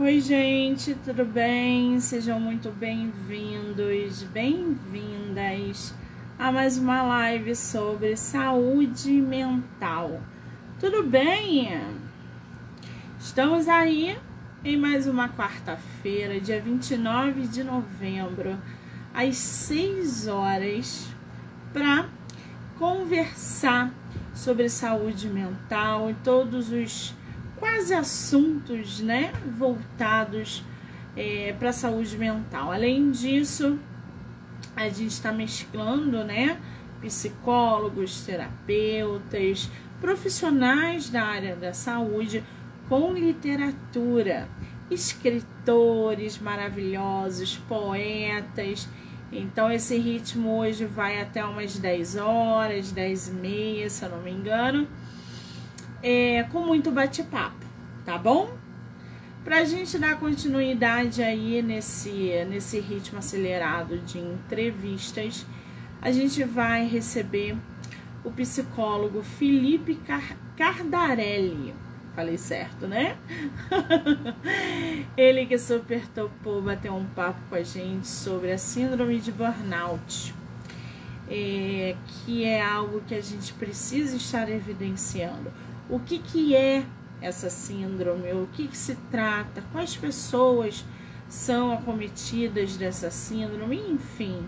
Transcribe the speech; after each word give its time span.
Oi, 0.00 0.20
gente, 0.20 0.94
tudo 1.04 1.24
bem? 1.24 1.98
Sejam 1.98 2.38
muito 2.38 2.70
bem-vindos, 2.70 4.22
bem-vindas 4.32 5.92
a 6.38 6.52
mais 6.52 6.78
uma 6.78 7.02
live 7.02 7.56
sobre 7.56 8.16
saúde 8.16 9.10
mental. 9.10 10.22
Tudo 10.78 11.02
bem? 11.02 11.82
Estamos 13.18 13.66
aí 13.66 14.16
em 14.64 14.76
mais 14.76 15.08
uma 15.08 15.30
quarta-feira, 15.30 16.40
dia 16.40 16.60
29 16.60 17.48
de 17.48 17.64
novembro, 17.64 18.56
às 19.12 19.36
6 19.36 20.28
horas, 20.28 21.08
para 21.72 22.08
conversar 22.78 23.92
sobre 24.32 24.68
saúde 24.68 25.28
mental 25.28 26.08
e 26.08 26.14
todos 26.14 26.70
os 26.70 27.17
quase 27.58 27.94
assuntos, 27.94 29.00
né, 29.00 29.32
voltados 29.56 30.64
é, 31.16 31.54
para 31.58 31.70
a 31.70 31.72
saúde 31.72 32.16
mental. 32.16 32.72
Além 32.72 33.10
disso, 33.10 33.78
a 34.76 34.88
gente 34.88 35.08
está 35.08 35.32
mesclando, 35.32 36.24
né, 36.24 36.60
psicólogos, 37.00 38.22
terapeutas, 38.22 39.70
profissionais 40.00 41.08
da 41.08 41.22
área 41.22 41.56
da 41.56 41.72
saúde 41.72 42.44
com 42.88 43.12
literatura, 43.12 44.48
escritores 44.90 46.38
maravilhosos, 46.38 47.58
poetas. 47.68 48.88
Então, 49.30 49.70
esse 49.70 49.98
ritmo 49.98 50.58
hoje 50.58 50.86
vai 50.86 51.20
até 51.20 51.44
umas 51.44 51.78
10 51.78 52.16
horas, 52.16 52.90
10 52.90 53.28
e 53.28 53.32
meia, 53.32 53.90
se 53.90 54.04
eu 54.04 54.10
não 54.10 54.22
me 54.22 54.30
engano 54.30 54.88
é, 56.10 56.42
com 56.44 56.60
muito 56.60 56.90
bate-papo, 56.90 57.66
tá 58.02 58.16
bom? 58.16 58.56
Para 59.44 59.58
a 59.58 59.64
gente 59.66 59.98
dar 59.98 60.18
continuidade 60.18 61.22
aí 61.22 61.60
nesse, 61.60 62.32
nesse 62.48 62.80
ritmo 62.80 63.18
acelerado 63.18 63.98
de 63.98 64.18
entrevistas, 64.18 65.44
a 66.00 66.10
gente 66.10 66.42
vai 66.44 66.86
receber 66.86 67.58
o 68.24 68.30
psicólogo 68.30 69.22
Felipe 69.22 69.96
Car 69.96 70.34
Cardarelli. 70.56 71.74
Falei 72.16 72.38
certo, 72.38 72.86
né? 72.86 73.18
Ele 75.14 75.44
que 75.44 75.58
super 75.58 76.08
topou 76.08 76.62
bater 76.62 76.90
um 76.90 77.04
papo 77.04 77.38
com 77.50 77.54
a 77.54 77.62
gente 77.62 78.08
sobre 78.08 78.50
a 78.50 78.56
síndrome 78.56 79.20
de 79.20 79.30
burnout, 79.30 80.34
é, 81.28 81.94
que 82.06 82.44
é 82.44 82.62
algo 82.62 83.02
que 83.06 83.14
a 83.14 83.20
gente 83.20 83.52
precisa 83.52 84.16
estar 84.16 84.48
evidenciando 84.48 85.67
o 85.88 85.98
que, 86.00 86.18
que 86.18 86.54
é 86.54 86.84
essa 87.20 87.50
síndrome, 87.50 88.32
o 88.32 88.48
que, 88.52 88.68
que 88.68 88.76
se 88.76 88.94
trata, 89.10 89.62
quais 89.72 89.96
pessoas 89.96 90.84
são 91.28 91.72
acometidas 91.72 92.76
dessa 92.76 93.10
síndrome, 93.10 93.76
enfim, 93.90 94.46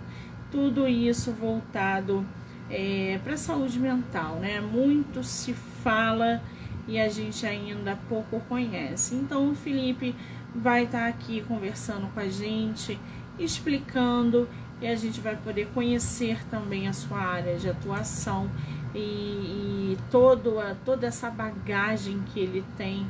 tudo 0.50 0.88
isso 0.88 1.32
voltado 1.32 2.24
é, 2.70 3.20
para 3.22 3.34
a 3.34 3.38
saúde 3.38 3.78
mental, 3.78 4.36
né? 4.36 4.60
Muito 4.60 5.22
se 5.22 5.52
fala 5.52 6.42
e 6.86 6.98
a 6.98 7.08
gente 7.08 7.44
ainda 7.46 7.98
pouco 8.08 8.40
conhece. 8.48 9.14
Então, 9.14 9.50
o 9.50 9.54
Felipe 9.54 10.14
vai 10.54 10.84
estar 10.84 11.00
tá 11.00 11.06
aqui 11.08 11.42
conversando 11.46 12.12
com 12.12 12.20
a 12.20 12.28
gente, 12.28 12.98
explicando 13.38 14.48
e 14.80 14.86
a 14.86 14.94
gente 14.94 15.20
vai 15.20 15.36
poder 15.36 15.68
conhecer 15.74 16.42
também 16.48 16.88
a 16.88 16.92
sua 16.92 17.18
área 17.18 17.56
de 17.58 17.68
atuação 17.68 18.50
e, 18.94 18.98
e 18.98 19.98
todo 20.10 20.58
a, 20.58 20.74
toda 20.84 21.06
essa 21.06 21.30
bagagem 21.30 22.22
que 22.32 22.40
ele 22.40 22.64
tem 22.76 23.06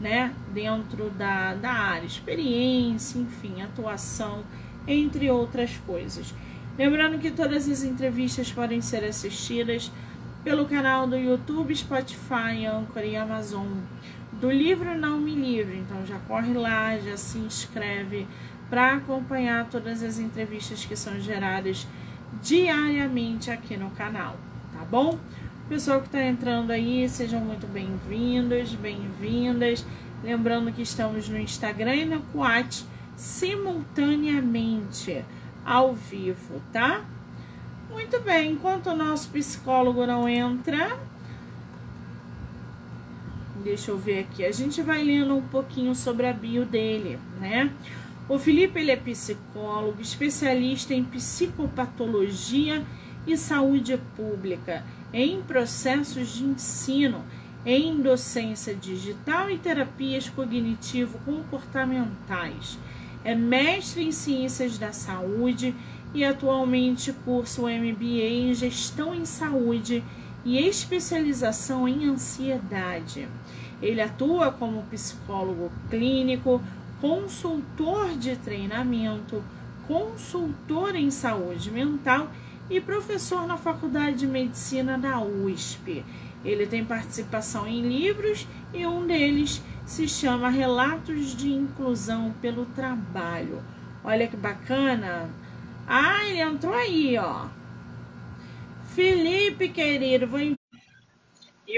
né, 0.00 0.34
dentro 0.52 1.10
da, 1.10 1.54
da 1.54 1.72
área, 1.72 2.06
experiência, 2.06 3.18
enfim, 3.18 3.62
atuação, 3.62 4.44
entre 4.86 5.30
outras 5.30 5.76
coisas. 5.86 6.34
Lembrando 6.76 7.18
que 7.18 7.30
todas 7.30 7.68
as 7.68 7.84
entrevistas 7.84 8.52
podem 8.52 8.80
ser 8.80 9.04
assistidas 9.04 9.90
pelo 10.42 10.66
canal 10.66 11.06
do 11.06 11.16
YouTube, 11.16 11.74
Spotify, 11.74 12.66
Anchor 12.66 13.04
e 13.04 13.16
Amazon. 13.16 13.66
Do 14.32 14.50
livro 14.50 14.98
Não 14.98 15.18
Me 15.20 15.34
Livre, 15.34 15.78
então 15.78 16.04
já 16.04 16.18
corre 16.26 16.52
lá, 16.52 16.98
já 16.98 17.16
se 17.16 17.38
inscreve 17.38 18.26
para 18.68 18.94
acompanhar 18.94 19.68
todas 19.70 20.02
as 20.02 20.18
entrevistas 20.18 20.84
que 20.84 20.96
são 20.96 21.20
geradas 21.20 21.86
diariamente 22.42 23.50
aqui 23.50 23.76
no 23.76 23.90
canal 23.90 24.36
tá 24.74 24.84
bom? 24.84 25.18
Pessoal 25.68 26.00
que 26.00 26.06
está 26.06 26.20
entrando 26.22 26.70
aí, 26.72 27.08
sejam 27.08 27.40
muito 27.40 27.66
bem-vindos, 27.66 28.74
bem-vindas. 28.74 29.86
Lembrando 30.22 30.70
que 30.72 30.82
estamos 30.82 31.26
no 31.28 31.38
Instagram 31.38 31.94
e 31.94 32.04
no 32.04 32.20
Quat 32.32 32.84
simultaneamente, 33.16 35.24
ao 35.64 35.94
vivo, 35.94 36.60
tá? 36.72 37.04
Muito 37.88 38.20
bem, 38.20 38.50
enquanto 38.52 38.88
o 38.88 38.96
nosso 38.96 39.30
psicólogo 39.30 40.04
não 40.04 40.28
entra, 40.28 40.98
deixa 43.62 43.92
eu 43.92 43.98
ver 43.98 44.18
aqui, 44.20 44.44
a 44.44 44.50
gente 44.50 44.82
vai 44.82 45.04
lendo 45.04 45.36
um 45.36 45.42
pouquinho 45.42 45.94
sobre 45.94 46.26
a 46.26 46.32
bio 46.32 46.64
dele, 46.64 47.20
né? 47.40 47.70
O 48.28 48.36
Felipe 48.38 48.80
ele 48.80 48.90
é 48.90 48.96
psicólogo, 48.96 50.00
especialista 50.00 50.92
em 50.92 51.04
psicopatologia 51.04 52.78
e 52.78 52.84
saúde 53.36 54.00
pública, 54.16 54.82
em 55.12 55.42
processos 55.42 56.34
de 56.34 56.44
ensino, 56.44 57.22
em 57.64 58.00
docência 58.00 58.74
digital 58.74 59.48
e 59.50 59.58
terapias 59.58 60.28
cognitivo-comportamentais. 60.28 62.78
É 63.24 63.34
mestre 63.34 64.04
em 64.04 64.12
ciências 64.12 64.76
da 64.76 64.92
saúde 64.92 65.74
e 66.12 66.22
atualmente 66.24 67.12
cursa 67.24 67.62
o 67.62 67.66
MBA 67.66 68.28
em 68.28 68.54
gestão 68.54 69.14
em 69.14 69.24
saúde 69.24 70.04
e 70.44 70.58
especialização 70.58 71.88
em 71.88 72.06
ansiedade. 72.06 73.26
Ele 73.80 74.00
atua 74.00 74.52
como 74.52 74.82
psicólogo 74.84 75.72
clínico, 75.90 76.62
consultor 77.00 78.16
de 78.16 78.36
treinamento, 78.36 79.42
consultor 79.86 80.94
em 80.94 81.10
saúde 81.10 81.70
mental 81.70 82.30
e 82.30 82.43
professor 82.80 83.46
na 83.46 83.56
Faculdade 83.56 84.16
de 84.16 84.26
Medicina 84.26 84.98
da 84.98 85.20
USP. 85.20 86.04
Ele 86.44 86.66
tem 86.66 86.84
participação 86.84 87.66
em 87.66 87.82
livros 87.82 88.46
e 88.72 88.86
um 88.86 89.06
deles 89.06 89.62
se 89.86 90.08
chama 90.08 90.48
Relatos 90.48 91.34
de 91.34 91.52
Inclusão 91.52 92.34
pelo 92.40 92.66
Trabalho. 92.66 93.62
Olha 94.02 94.26
que 94.26 94.36
bacana! 94.36 95.30
Ah, 95.86 96.24
ele 96.26 96.40
entrou 96.40 96.74
aí, 96.74 97.18
ó. 97.18 97.46
Felipe, 98.94 99.68
querido, 99.68 100.26
vou 100.26 100.40
e 100.40 100.56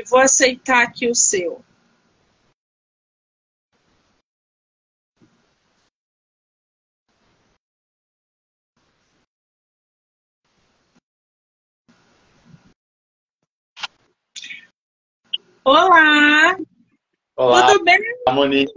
vou 0.08 0.20
aceitar 0.20 0.82
aqui 0.82 1.08
o 1.08 1.14
seu. 1.14 1.64
Olá! 15.66 16.56
Olá! 17.34 17.72
Tudo 17.72 17.82
bem? 17.82 17.98
Monique? 18.28 18.72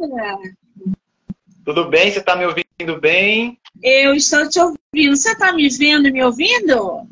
Tudo 1.63 1.87
bem? 1.87 2.11
Você 2.11 2.17
está 2.17 2.35
me 2.35 2.47
ouvindo 2.47 2.99
bem? 2.99 3.59
Eu 3.83 4.15
estou 4.15 4.49
te 4.49 4.59
ouvindo. 4.59 5.15
Você 5.15 5.33
está 5.33 5.53
me 5.53 5.69
vendo 5.69 6.07
e 6.07 6.11
me 6.11 6.23
ouvindo? 6.23 7.07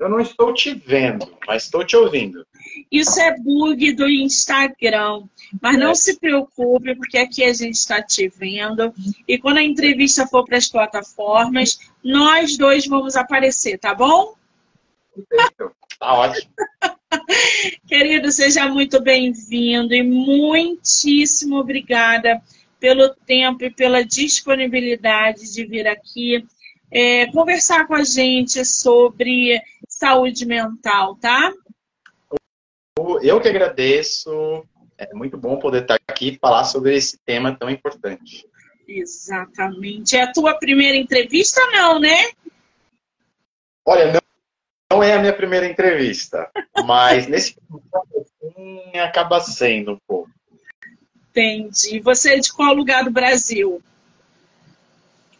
Eu 0.00 0.08
não 0.08 0.18
estou 0.18 0.54
te 0.54 0.72
vendo, 0.72 1.30
mas 1.46 1.64
estou 1.64 1.84
te 1.84 1.94
ouvindo. 1.94 2.46
Isso 2.90 3.20
é 3.20 3.38
bug 3.38 3.92
do 3.92 4.08
Instagram. 4.08 5.24
Mas 5.60 5.78
não 5.78 5.90
é. 5.90 5.94
se 5.94 6.18
preocupe, 6.18 6.96
porque 6.96 7.18
aqui 7.18 7.44
a 7.44 7.52
gente 7.52 7.74
está 7.74 8.02
te 8.02 8.28
vendo. 8.30 8.94
E 9.28 9.36
quando 9.36 9.58
a 9.58 9.62
entrevista 9.62 10.26
for 10.26 10.42
para 10.46 10.56
as 10.56 10.68
plataformas, 10.68 11.78
nós 12.02 12.56
dois 12.56 12.86
vamos 12.86 13.14
aparecer, 13.14 13.76
tá 13.76 13.94
bom? 13.94 14.34
Perfeito. 15.28 15.70
Tá 15.98 16.14
ótimo. 16.14 16.52
Querido, 17.88 18.30
seja 18.30 18.68
muito 18.68 19.00
bem-vindo 19.00 19.94
e 19.94 20.02
muitíssimo 20.02 21.56
obrigada 21.56 22.42
pelo 22.78 23.14
tempo 23.14 23.64
e 23.64 23.70
pela 23.70 24.04
disponibilidade 24.04 25.52
de 25.52 25.64
vir 25.64 25.86
aqui 25.86 26.46
é, 26.90 27.26
conversar 27.32 27.86
com 27.86 27.94
a 27.94 28.04
gente 28.04 28.64
sobre 28.64 29.60
saúde 29.88 30.44
mental, 30.44 31.16
tá? 31.16 31.52
Eu 33.22 33.40
que 33.40 33.48
agradeço. 33.48 34.64
É 34.98 35.12
muito 35.14 35.36
bom 35.36 35.58
poder 35.58 35.82
estar 35.82 35.98
aqui 36.08 36.28
e 36.28 36.38
falar 36.38 36.64
sobre 36.64 36.94
esse 36.94 37.18
tema 37.18 37.56
tão 37.56 37.68
importante. 37.68 38.48
Exatamente. 38.88 40.16
É 40.16 40.22
a 40.22 40.32
tua 40.32 40.54
primeira 40.54 40.96
entrevista, 40.96 41.60
não, 41.72 41.98
né? 41.98 42.30
Olha, 43.84 44.12
não 44.12 44.25
não 44.96 45.02
é 45.02 45.12
a 45.12 45.20
minha 45.20 45.32
primeira 45.32 45.66
entrevista, 45.66 46.50
mas 46.84 47.26
nesse 47.26 47.56
assim, 48.16 48.98
acaba 48.98 49.40
sendo 49.40 49.92
um 49.92 49.98
pouco. 50.06 50.30
Entendi. 51.30 52.00
Você 52.00 52.34
é 52.34 52.38
de 52.38 52.50
qual 52.52 52.74
lugar 52.74 53.04
do 53.04 53.10
Brasil? 53.10 53.82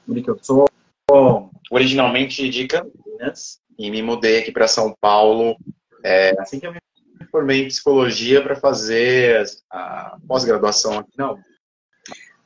Eu 0.07 0.39
sou 0.43 1.51
originalmente 1.71 2.49
de 2.51 2.67
Campinas 2.67 3.61
e 3.79 3.91
me 3.91 4.03
mudei 4.03 4.39
aqui 4.39 4.53
para 4.53 4.69
São 4.69 4.95
Paulo 5.01 5.57
é, 6.05 6.39
assim 6.39 6.61
que 6.61 6.67
eu 6.67 6.73
me 6.73 6.81
formei 7.31 7.65
em 7.65 7.69
psicologia 7.69 8.43
para 8.43 8.57
fazer 8.57 9.45
a 9.71 10.19
pós-graduação 10.29 10.99
aqui 10.99 11.13
não. 11.17 11.39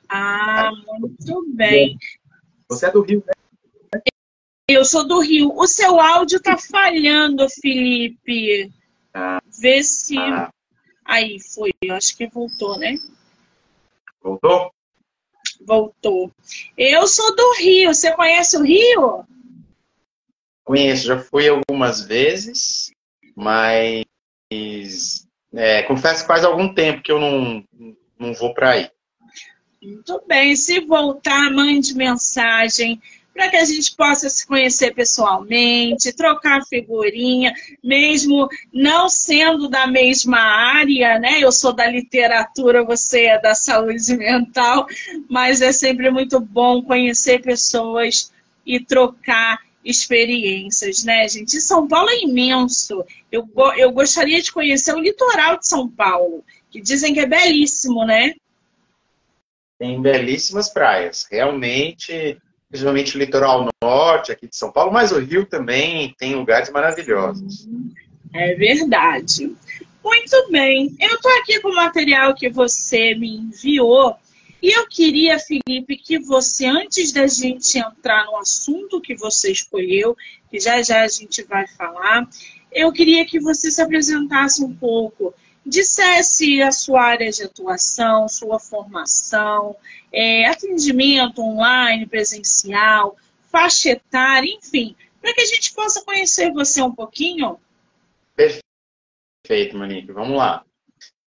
Ah, 0.08 0.70
muito 0.98 1.44
bem. 1.54 1.98
Você 2.68 2.86
é 2.86 2.90
do 2.90 3.02
Rio, 3.02 3.22
né? 3.26 3.32
Eu 4.70 4.84
sou 4.84 5.04
do 5.04 5.18
Rio. 5.20 5.52
O 5.56 5.66
seu 5.66 5.98
áudio 5.98 6.36
está 6.36 6.56
falhando, 6.56 7.48
Felipe. 7.50 8.72
Vê 9.60 9.82
se. 9.82 10.14
Aí 11.04 11.40
foi, 11.40 11.72
eu 11.82 11.94
acho 11.96 12.16
que 12.16 12.28
voltou, 12.28 12.78
né? 12.78 12.96
Voltou? 14.22 14.72
Voltou. 15.66 16.32
Eu 16.78 17.08
sou 17.08 17.34
do 17.34 17.54
Rio. 17.58 17.92
Você 17.92 18.12
conhece 18.12 18.56
o 18.56 18.62
Rio? 18.62 19.24
Conheço, 20.62 21.06
já 21.06 21.18
fui 21.18 21.48
algumas 21.48 22.02
vezes, 22.02 22.92
mas 23.34 24.04
é, 25.52 25.82
confesso 25.82 26.22
que 26.22 26.28
faz 26.28 26.44
algum 26.44 26.72
tempo 26.72 27.02
que 27.02 27.10
eu 27.10 27.18
não, 27.18 27.64
não 28.16 28.32
vou 28.34 28.54
para 28.54 28.70
aí. 28.70 28.90
Muito 29.82 30.22
bem. 30.28 30.54
Se 30.54 30.78
voltar, 30.78 31.50
mande 31.50 31.92
mensagem 31.92 33.02
para 33.34 33.48
que 33.48 33.56
a 33.56 33.64
gente 33.64 33.94
possa 33.94 34.28
se 34.28 34.46
conhecer 34.46 34.92
pessoalmente, 34.92 36.12
trocar 36.12 36.64
figurinha, 36.66 37.54
mesmo 37.82 38.48
não 38.72 39.08
sendo 39.08 39.68
da 39.68 39.86
mesma 39.86 40.38
área, 40.38 41.18
né? 41.18 41.38
Eu 41.40 41.52
sou 41.52 41.72
da 41.72 41.86
literatura, 41.86 42.84
você 42.84 43.26
é 43.26 43.40
da 43.40 43.54
saúde 43.54 44.16
mental, 44.16 44.86
mas 45.28 45.62
é 45.62 45.72
sempre 45.72 46.10
muito 46.10 46.40
bom 46.40 46.82
conhecer 46.82 47.40
pessoas 47.40 48.32
e 48.66 48.78
trocar 48.80 49.58
experiências, 49.84 51.04
né, 51.04 51.26
gente? 51.28 51.56
E 51.56 51.60
São 51.60 51.88
Paulo 51.88 52.10
é 52.10 52.22
imenso. 52.22 53.04
Eu, 53.32 53.48
eu 53.76 53.90
gostaria 53.92 54.42
de 54.42 54.52
conhecer 54.52 54.94
o 54.94 55.00
litoral 55.00 55.58
de 55.58 55.66
São 55.66 55.88
Paulo, 55.88 56.44
que 56.70 56.80
dizem 56.80 57.14
que 57.14 57.20
é 57.20 57.26
belíssimo, 57.26 58.04
né? 58.04 58.34
Tem 59.78 60.00
belíssimas 60.00 60.68
praias. 60.68 61.26
Realmente, 61.30 62.38
principalmente 62.70 63.16
o 63.16 63.18
litoral 63.18 63.68
norte 63.82 64.30
aqui 64.30 64.46
de 64.46 64.56
São 64.56 64.70
Paulo, 64.70 64.92
mas 64.92 65.10
o 65.10 65.18
Rio 65.18 65.44
também 65.44 66.14
tem 66.16 66.34
lugares 66.36 66.70
maravilhosos. 66.70 67.68
É 68.32 68.54
verdade. 68.54 69.54
Muito 70.02 70.50
bem. 70.50 70.94
Eu 70.98 71.16
estou 71.16 71.30
aqui 71.38 71.60
com 71.60 71.68
o 71.68 71.74
material 71.74 72.34
que 72.34 72.48
você 72.48 73.14
me 73.14 73.36
enviou. 73.36 74.16
E 74.62 74.76
eu 74.76 74.86
queria, 74.86 75.38
Felipe, 75.38 75.96
que 75.96 76.18
você, 76.18 76.66
antes 76.66 77.12
da 77.12 77.26
gente 77.26 77.78
entrar 77.78 78.24
no 78.26 78.36
assunto 78.36 79.00
que 79.00 79.16
você 79.16 79.50
escolheu, 79.50 80.16
que 80.50 80.60
já 80.60 80.80
já 80.82 81.02
a 81.02 81.08
gente 81.08 81.42
vai 81.44 81.66
falar, 81.66 82.28
eu 82.70 82.92
queria 82.92 83.24
que 83.26 83.40
você 83.40 83.70
se 83.70 83.80
apresentasse 83.82 84.62
um 84.62 84.72
pouco, 84.72 85.34
dissesse 85.70 86.60
a 86.60 86.72
sua 86.72 87.02
área 87.02 87.30
de 87.30 87.44
atuação, 87.44 88.28
sua 88.28 88.58
formação, 88.58 89.76
é, 90.12 90.46
atendimento 90.46 91.40
online, 91.40 92.06
presencial, 92.06 93.16
faixa 93.50 93.90
etária, 93.90 94.50
enfim, 94.52 94.96
para 95.22 95.32
que 95.32 95.40
a 95.40 95.46
gente 95.46 95.72
possa 95.72 96.04
conhecer 96.04 96.52
você 96.52 96.82
um 96.82 96.92
pouquinho. 96.92 97.58
Perfeito, 99.46 99.76
Monique. 99.76 100.12
Vamos 100.12 100.36
lá. 100.36 100.64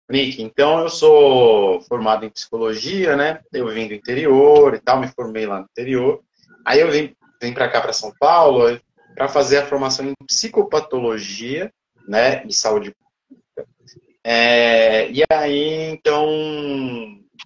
Monique, 0.08 0.42
então 0.42 0.80
eu 0.80 0.88
sou 0.88 1.80
formado 1.82 2.24
em 2.24 2.30
psicologia, 2.30 3.16
né? 3.16 3.40
Eu 3.52 3.68
vim 3.68 3.86
do 3.86 3.94
interior 3.94 4.74
e 4.74 4.80
tal, 4.80 5.00
me 5.00 5.08
formei 5.08 5.46
lá 5.46 5.60
no 5.60 5.66
interior. 5.70 6.22
Aí 6.64 6.80
eu 6.80 6.90
vim, 6.90 7.14
vim 7.40 7.52
para 7.52 7.68
cá, 7.68 7.80
para 7.80 7.92
São 7.92 8.12
Paulo, 8.18 8.80
para 9.14 9.28
fazer 9.28 9.58
a 9.58 9.66
formação 9.66 10.06
em 10.06 10.14
psicopatologia, 10.26 11.72
né? 12.08 12.44
E 12.46 12.52
saúde 12.52 12.92
pública. 12.92 13.68
É, 14.24 15.10
e 15.10 15.22
aí, 15.30 15.90
então, 15.90 16.26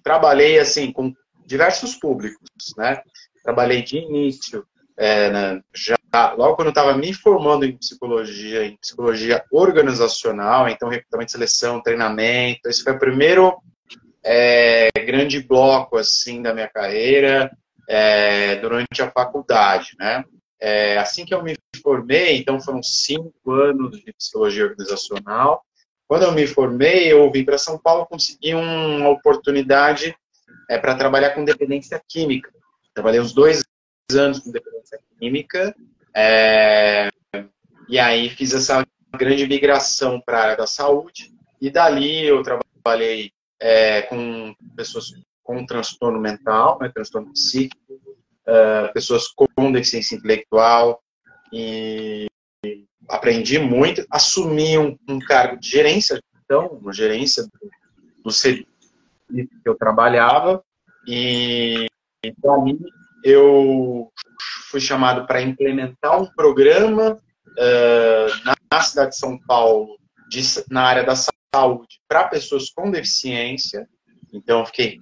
trabalhei 0.03 0.59
assim 0.59 0.91
com 0.91 1.13
diversos 1.45 1.95
públicos, 1.95 2.73
né? 2.77 3.01
Trabalhei 3.43 3.81
de 3.81 3.97
início, 3.97 4.65
é, 4.97 5.29
né, 5.29 5.61
já 5.75 5.95
logo 6.37 6.55
quando 6.55 6.67
eu 6.67 6.71
estava 6.71 6.97
me 6.97 7.13
formando 7.13 7.65
em 7.65 7.77
psicologia, 7.77 8.65
em 8.65 8.77
psicologia 8.77 9.43
organizacional, 9.51 10.69
então 10.69 10.87
recrutamento, 10.87 11.33
seleção, 11.33 11.81
treinamento, 11.81 12.69
esse 12.69 12.83
foi 12.83 12.93
o 12.93 12.99
primeiro 12.99 13.57
é, 14.23 14.89
grande 15.05 15.41
bloco 15.41 15.97
assim 15.97 16.41
da 16.41 16.53
minha 16.53 16.69
carreira 16.69 17.51
é, 17.87 18.55
durante 18.55 19.01
a 19.01 19.11
faculdade, 19.11 19.91
né? 19.99 20.23
É, 20.59 20.97
assim 20.97 21.25
que 21.25 21.33
eu 21.33 21.43
me 21.43 21.55
formei, 21.83 22.37
então 22.37 22.59
foram 22.59 22.81
cinco 22.81 23.51
anos 23.51 24.01
de 24.03 24.13
psicologia 24.13 24.63
organizacional. 24.63 25.63
Quando 26.07 26.23
eu 26.23 26.31
me 26.31 26.45
formei, 26.45 27.11
eu 27.11 27.31
vim 27.31 27.43
para 27.43 27.57
São 27.57 27.77
Paulo, 27.77 28.05
consegui 28.05 28.53
uma 28.53 29.09
oportunidade 29.09 30.15
é 30.69 30.77
para 30.77 30.95
trabalhar 30.95 31.31
com 31.31 31.45
dependência 31.45 32.01
química. 32.07 32.51
Trabalhei 32.93 33.19
uns 33.19 33.33
dois 33.33 33.63
anos 34.11 34.39
com 34.39 34.51
dependência 34.51 34.99
química, 35.19 35.75
é, 36.15 37.09
e 37.89 37.99
aí 37.99 38.29
fiz 38.29 38.53
essa 38.53 38.85
grande 39.15 39.47
migração 39.47 40.21
para 40.21 40.37
a 40.37 40.41
área 40.41 40.57
da 40.57 40.67
saúde, 40.67 41.33
e 41.61 41.69
dali 41.69 42.25
eu 42.25 42.41
trabalhei 42.43 43.31
é, 43.59 44.03
com 44.03 44.55
pessoas 44.75 45.11
com 45.43 45.65
transtorno 45.65 46.19
mental, 46.19 46.79
né, 46.81 46.89
transtorno 46.89 47.31
psíquico, 47.31 47.99
é, 48.47 48.87
pessoas 48.89 49.27
com 49.27 49.71
deficiência 49.71 50.15
intelectual, 50.15 51.01
e 51.53 52.25
aprendi 53.09 53.59
muito, 53.59 54.05
assumi 54.09 54.77
um, 54.77 54.97
um 55.07 55.19
cargo 55.19 55.59
de 55.59 55.69
gerência, 55.69 56.19
então, 56.43 56.79
gerência 56.91 57.43
do, 57.43 57.69
do 58.25 58.31
serviço 58.31 58.67
que 59.29 59.49
eu 59.69 59.75
trabalhava 59.75 60.63
e 61.07 61.87
para 62.41 62.57
mim 62.61 62.79
eu 63.23 64.11
fui 64.69 64.79
chamado 64.79 65.25
para 65.25 65.41
implementar 65.41 66.21
um 66.21 66.27
programa 66.35 67.13
uh, 67.13 68.55
na 68.71 68.81
cidade 68.81 69.11
de 69.11 69.17
São 69.17 69.37
Paulo 69.39 69.97
de, 70.29 70.41
na 70.69 70.83
área 70.83 71.03
da 71.03 71.15
saúde 71.15 71.99
para 72.07 72.27
pessoas 72.27 72.69
com 72.69 72.91
deficiência. 72.91 73.87
Então 74.31 74.65
fiquei 74.65 74.99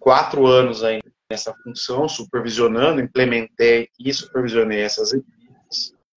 quatro 0.00 0.46
anos 0.46 0.82
aí 0.82 1.00
nessa 1.30 1.54
função, 1.62 2.08
supervisionando, 2.08 3.00
implementei 3.00 3.88
e 3.98 4.12
supervisionei 4.12 4.80
essas 4.80 5.12
equipes. 5.12 5.41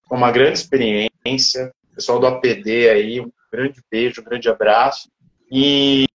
Uma 0.09 0.31
grande 0.31 0.59
experiência. 0.59 1.71
Pessoal 1.93 2.19
do 2.19 2.27
APD 2.27 2.89
aí, 2.89 3.21
um 3.21 3.31
grande 3.51 3.81
beijo, 3.89 4.21
um 4.21 4.23
grande 4.23 4.49
abraço. 4.49 5.09
E 5.51 6.05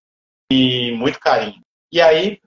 e 0.51 0.93
muito 0.93 1.21
carinho. 1.21 1.63
E 1.93 2.01
aí, 2.01 2.41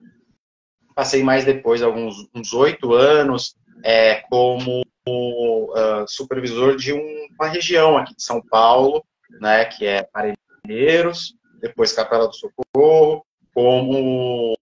passei 0.94 1.22
mais 1.22 1.44
depois, 1.44 1.82
alguns 1.82 2.28
uns 2.34 2.52
oito 2.52 2.92
anos, 2.92 3.56
é, 3.82 4.16
como 4.28 4.82
uh, 5.08 6.04
supervisor 6.06 6.76
de 6.76 6.92
um, 6.92 7.26
uma 7.38 7.48
região 7.48 7.96
aqui 7.96 8.14
de 8.14 8.22
São 8.22 8.42
Paulo, 8.42 9.04
né, 9.40 9.64
que 9.64 9.86
é 9.86 10.02
Parelheiros, 10.02 11.34
depois 11.60 11.92
Capela 11.92 12.28
do 12.28 12.34
Socorro, 12.34 13.24
como 13.54 14.54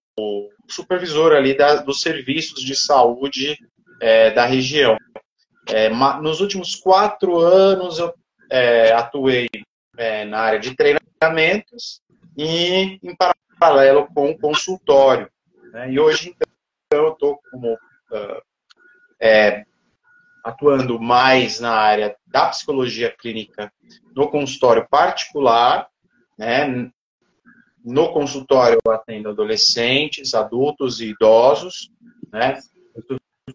supervisor 0.69 1.33
ali 1.33 1.55
da, 1.55 1.75
dos 1.75 2.01
serviços 2.01 2.61
de 2.63 2.75
saúde 2.75 3.57
é, 4.01 4.31
da 4.31 4.45
região. 4.45 4.97
É, 5.69 5.89
nos 5.89 6.41
últimos 6.41 6.75
quatro 6.75 7.39
anos 7.39 7.99
eu 7.99 8.13
é, 8.49 8.91
atuei 8.91 9.47
é, 9.97 10.25
na 10.25 10.39
área 10.39 10.59
de 10.59 10.75
treinamentos 10.75 12.01
e 12.37 12.99
em 13.01 13.15
paralelo 13.59 14.07
com 14.13 14.31
o 14.31 14.37
consultório. 14.37 15.29
Né? 15.71 15.93
E 15.93 15.99
hoje, 15.99 16.29
então, 16.29 16.47
eu 16.91 17.13
estou 17.13 17.39
como 17.49 17.73
uh, 17.73 18.41
atuando 20.43 20.99
mais 20.99 21.59
na 21.59 21.71
área 21.71 22.15
da 22.27 22.49
psicologia 22.49 23.09
clínica 23.09 23.71
no 24.15 24.29
consultório 24.29 24.85
particular, 24.89 25.87
né? 26.37 26.91
No 27.83 28.11
consultório 28.13 28.79
eu 28.85 28.91
atendo 28.91 29.29
adolescentes, 29.29 30.33
adultos 30.33 30.99
e 30.99 31.09
idosos, 31.09 31.89
né? 32.31 32.59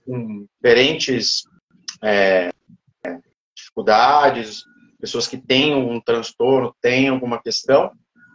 Com 0.05 0.47
diferentes 0.55 1.45
é, 2.03 2.51
dificuldades, 3.55 4.63
pessoas 5.01 5.27
que 5.27 5.37
têm 5.37 5.75
um 5.75 6.01
transtorno, 6.01 6.75
têm 6.81 7.09
alguma 7.09 7.41
questão, 7.41 7.93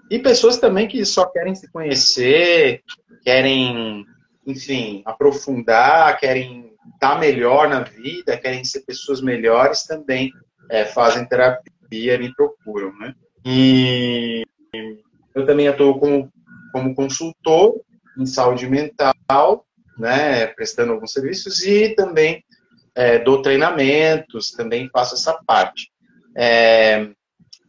e 0.10 0.20
pessoas 0.20 0.58
também 0.58 0.88
que 0.88 1.04
só 1.06 1.26
querem 1.26 1.56
se 1.56 1.72
conhecer, 1.72 2.82
querem, 3.24 4.06
enfim, 4.46 5.02
aprofundar, 5.06 6.20
querem 6.20 6.74
estar 6.94 7.20
melhor 7.20 7.70
na 7.70 7.82
vida, 7.82 8.38
querem 8.38 8.64
ser 8.64 8.82
pessoas 8.82 9.22
melhores, 9.22 9.84
também 9.84 10.32
é, 10.70 10.86
fazem 10.86 11.28
terapia 11.28 12.18
me 12.18 12.34
procuram, 12.34 12.92
né? 12.98 13.14
E 13.46 14.44
eu 15.36 15.46
também 15.46 15.68
atuo 15.68 16.00
como 16.00 16.32
como 16.74 16.96
consultor 16.96 17.80
em 18.18 18.26
saúde 18.26 18.68
mental, 18.68 19.66
né, 19.98 20.48
prestando 20.48 20.94
alguns 20.94 21.12
serviços 21.14 21.64
e 21.64 21.90
também 21.90 22.44
é, 22.96 23.20
dou 23.20 23.42
treinamentos, 23.42 24.52
também 24.52 24.90
faço 24.90 25.16
essa 25.16 25.34
parte. 25.46 25.92
É, 26.36 27.10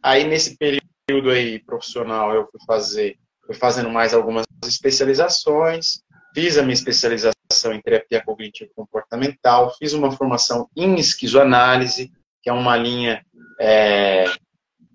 aí 0.02 0.24
nesse 0.24 0.56
período 0.56 1.30
aí 1.30 1.58
profissional 1.58 2.34
eu 2.34 2.48
fui 2.50 2.60
fazer, 2.66 3.18
fui 3.46 3.54
fazendo 3.54 3.90
mais 3.90 4.14
algumas 4.14 4.44
especializações, 4.66 6.02
fiz 6.34 6.58
a 6.58 6.62
minha 6.62 6.74
especialização 6.74 7.34
em 7.72 7.80
terapia 7.80 8.22
cognitivo 8.24 8.70
comportamental, 8.74 9.74
fiz 9.78 9.92
uma 9.92 10.10
formação 10.10 10.68
em 10.76 10.96
esquizoanálise, 10.96 12.10
que 12.42 12.50
é 12.50 12.52
uma 12.52 12.76
linha 12.76 13.24
é, 13.60 14.24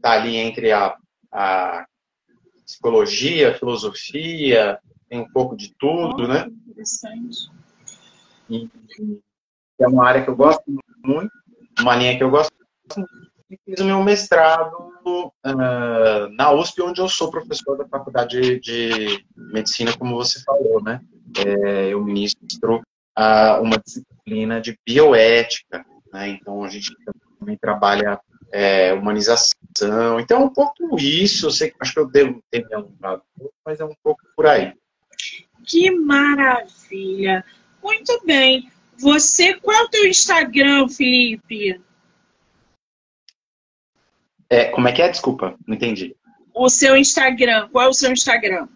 tá 0.01 0.11
ali 0.11 0.35
entre 0.35 0.71
a, 0.71 0.95
a 1.31 1.85
psicologia, 2.65 3.51
a 3.51 3.53
filosofia, 3.53 4.79
tem 5.09 5.19
um 5.19 5.31
pouco 5.31 5.55
de 5.55 5.73
tudo, 5.77 6.23
oh, 6.23 6.27
né? 6.27 6.47
Interessante. 6.67 7.49
E, 8.49 8.69
é 9.83 9.87
uma 9.87 10.07
área 10.07 10.23
que 10.23 10.29
eu 10.29 10.35
gosto 10.35 10.63
muito, 11.03 11.31
uma 11.79 11.95
linha 11.95 12.17
que 12.17 12.23
eu 12.23 12.29
gosto 12.29 12.53
muito, 12.95 13.09
e 13.49 13.57
fiz 13.65 13.79
o 13.79 13.85
meu 13.85 14.03
mestrado 14.03 14.91
uh, 15.05 16.29
na 16.35 16.51
USP, 16.51 16.81
onde 16.81 17.01
eu 17.01 17.09
sou 17.09 17.31
professor 17.31 17.77
da 17.77 17.87
Faculdade 17.87 18.59
de 18.59 19.25
Medicina, 19.35 19.97
como 19.97 20.15
você 20.15 20.39
falou, 20.43 20.83
né? 20.83 21.01
É, 21.37 21.87
eu 21.87 22.03
ministro 22.03 22.77
uh, 23.17 23.61
uma 23.61 23.77
disciplina 23.79 24.61
de 24.61 24.77
bioética, 24.85 25.83
né? 26.13 26.29
Então 26.29 26.63
a 26.63 26.69
gente 26.69 26.93
também 27.39 27.57
trabalha 27.57 28.19
é, 28.51 28.93
humanização. 28.93 30.19
Então 30.19 30.41
é 30.41 30.45
um 30.45 30.53
pouco 30.53 30.99
isso, 30.99 31.47
eu 31.47 31.51
sei, 31.51 31.73
acho 31.79 31.93
que 31.93 31.99
eu 31.99 32.07
devo 32.07 32.43
ter 32.51 32.67
me 32.67 32.75
alongado 32.75 33.23
um 33.35 33.39
pouco, 33.39 33.55
mas 33.65 33.79
é 33.79 33.85
um 33.85 33.95
pouco 34.03 34.21
por 34.35 34.45
aí. 34.45 34.73
Que 35.65 35.89
maravilha! 35.91 37.43
Muito 37.81 38.21
bem. 38.25 38.69
Você, 38.99 39.53
qual 39.55 39.77
é 39.77 39.83
o 39.83 39.89
teu 39.89 40.05
Instagram, 40.07 40.89
Felipe? 40.89 41.81
É, 44.49 44.65
como 44.65 44.87
é 44.87 44.91
que 44.91 45.01
é? 45.01 45.09
Desculpa, 45.09 45.57
não 45.65 45.75
entendi. 45.75 46.15
O 46.53 46.69
seu 46.69 46.97
Instagram, 46.97 47.69
qual 47.69 47.85
é 47.85 47.87
o 47.87 47.93
seu 47.93 48.11
Instagram? 48.11 48.67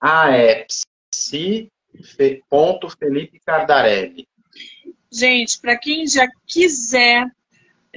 Ah, 0.00 0.30
é 0.30 0.66
psi.felipe 1.14 1.70
Cardarelli. 3.46 4.26
Gente, 5.12 5.60
para 5.60 5.78
quem 5.78 6.06
já 6.06 6.26
quiser 6.46 7.30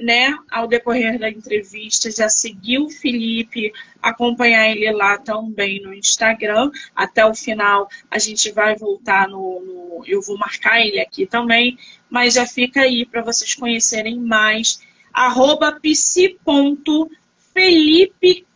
né, 0.00 0.36
ao 0.50 0.66
decorrer 0.66 1.18
da 1.18 1.28
entrevista, 1.28 2.10
já 2.10 2.28
seguiu 2.28 2.84
o 2.84 2.90
Felipe, 2.90 3.72
acompanhar 4.02 4.68
ele 4.70 4.90
lá 4.92 5.18
também 5.18 5.80
no 5.82 5.94
Instagram. 5.94 6.70
Até 6.94 7.24
o 7.24 7.34
final 7.34 7.88
a 8.10 8.18
gente 8.18 8.50
vai 8.52 8.76
voltar 8.76 9.28
no, 9.28 9.60
no 9.60 10.04
eu 10.06 10.22
vou 10.22 10.38
marcar 10.38 10.80
ele 10.80 11.00
aqui 11.00 11.26
também, 11.26 11.76
mas 12.08 12.34
já 12.34 12.46
fica 12.46 12.82
aí 12.82 13.04
para 13.04 13.22
vocês 13.22 13.54
conhecerem 13.54 14.18
mais. 14.18 14.80
Arroba 15.12 15.78
psi.felipe 15.80 17.16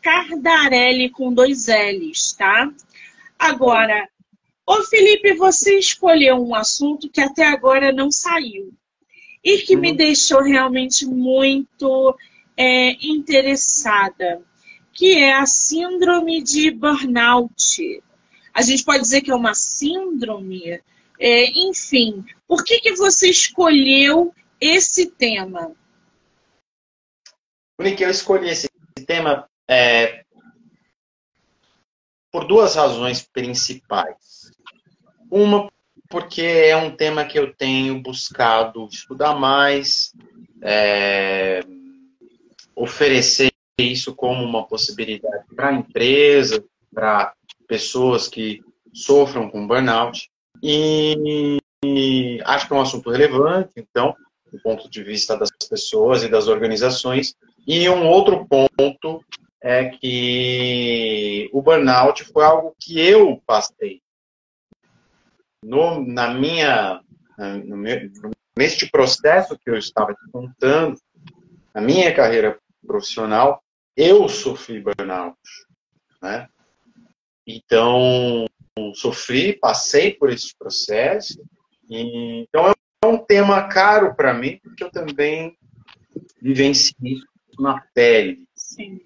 Cardarelli 0.00 1.10
com 1.10 1.32
dois 1.32 1.66
L's, 1.66 2.32
tá? 2.32 2.70
Agora, 3.38 4.08
ô 4.66 4.82
Felipe, 4.84 5.34
você 5.34 5.78
escolheu 5.78 6.36
um 6.36 6.54
assunto 6.54 7.08
que 7.10 7.20
até 7.20 7.46
agora 7.46 7.92
não 7.92 8.10
saiu 8.10 8.72
e 9.44 9.58
que 9.58 9.76
me 9.76 9.90
uhum. 9.90 9.96
deixou 9.96 10.42
realmente 10.42 11.06
muito 11.06 12.16
é, 12.56 12.92
interessada, 13.06 14.42
que 14.92 15.18
é 15.18 15.34
a 15.34 15.46
síndrome 15.46 16.42
de 16.42 16.70
burnout. 16.70 18.02
A 18.54 18.62
gente 18.62 18.84
pode 18.84 19.00
dizer 19.00 19.22
que 19.22 19.30
é 19.30 19.34
uma 19.34 19.54
síndrome, 19.54 20.80
é, 21.18 21.50
enfim. 21.58 22.24
Por 22.46 22.62
que, 22.64 22.80
que 22.80 22.92
você 22.94 23.30
escolheu 23.30 24.34
esse 24.60 25.10
tema? 25.10 25.72
Por 27.76 27.96
que 27.96 28.04
eu 28.04 28.10
escolhi 28.10 28.50
esse 28.50 28.68
tema? 29.06 29.48
É, 29.68 30.24
por 32.32 32.46
duas 32.46 32.74
razões 32.74 33.22
principais. 33.22 34.50
Uma, 35.30 35.70
porque 36.12 36.42
é 36.42 36.76
um 36.76 36.94
tema 36.94 37.24
que 37.24 37.38
eu 37.38 37.54
tenho 37.54 37.98
buscado 38.02 38.86
estudar 38.92 39.34
mais, 39.34 40.12
é, 40.60 41.60
oferecer 42.76 43.50
isso 43.78 44.14
como 44.14 44.44
uma 44.44 44.66
possibilidade 44.66 45.46
para 45.56 45.70
a 45.70 45.72
empresa, 45.72 46.62
para 46.94 47.32
pessoas 47.66 48.28
que 48.28 48.62
sofram 48.92 49.48
com 49.48 49.66
burnout. 49.66 50.30
E, 50.62 51.56
e 51.82 52.42
acho 52.44 52.68
que 52.68 52.74
é 52.74 52.76
um 52.76 52.82
assunto 52.82 53.08
relevante, 53.08 53.72
então, 53.78 54.14
do 54.52 54.60
ponto 54.60 54.90
de 54.90 55.02
vista 55.02 55.34
das 55.34 55.48
pessoas 55.66 56.22
e 56.22 56.28
das 56.28 56.46
organizações. 56.46 57.34
E 57.66 57.88
um 57.88 58.06
outro 58.06 58.46
ponto 58.46 59.24
é 59.62 59.86
que 59.86 61.48
o 61.54 61.62
burnout 61.62 62.22
foi 62.24 62.44
algo 62.44 62.76
que 62.78 63.00
eu 63.00 63.42
passei 63.46 64.02
no, 65.62 66.04
na 66.04 66.34
minha, 66.34 67.00
no 67.64 67.76
meu, 67.76 68.10
neste 68.56 68.90
processo 68.90 69.58
que 69.58 69.70
eu 69.70 69.76
estava 69.76 70.12
te 70.14 70.30
contando, 70.30 70.98
na 71.74 71.80
minha 71.80 72.14
carreira 72.14 72.58
profissional, 72.86 73.62
eu 73.96 74.28
sofri 74.28 74.80
burnout, 74.80 75.38
né? 76.20 76.48
Então, 77.46 78.46
sofri, 78.94 79.54
passei 79.54 80.12
por 80.14 80.30
esse 80.30 80.54
processo, 80.56 81.42
e, 81.88 82.42
então 82.42 82.70
é 82.70 83.06
um 83.06 83.18
tema 83.18 83.68
caro 83.68 84.14
para 84.14 84.34
mim, 84.34 84.58
porque 84.62 84.84
eu 84.84 84.90
também 84.90 85.56
vivenciei 86.40 87.14
isso 87.14 87.26
na 87.58 87.80
pele. 87.94 88.46
Sim. 88.54 89.00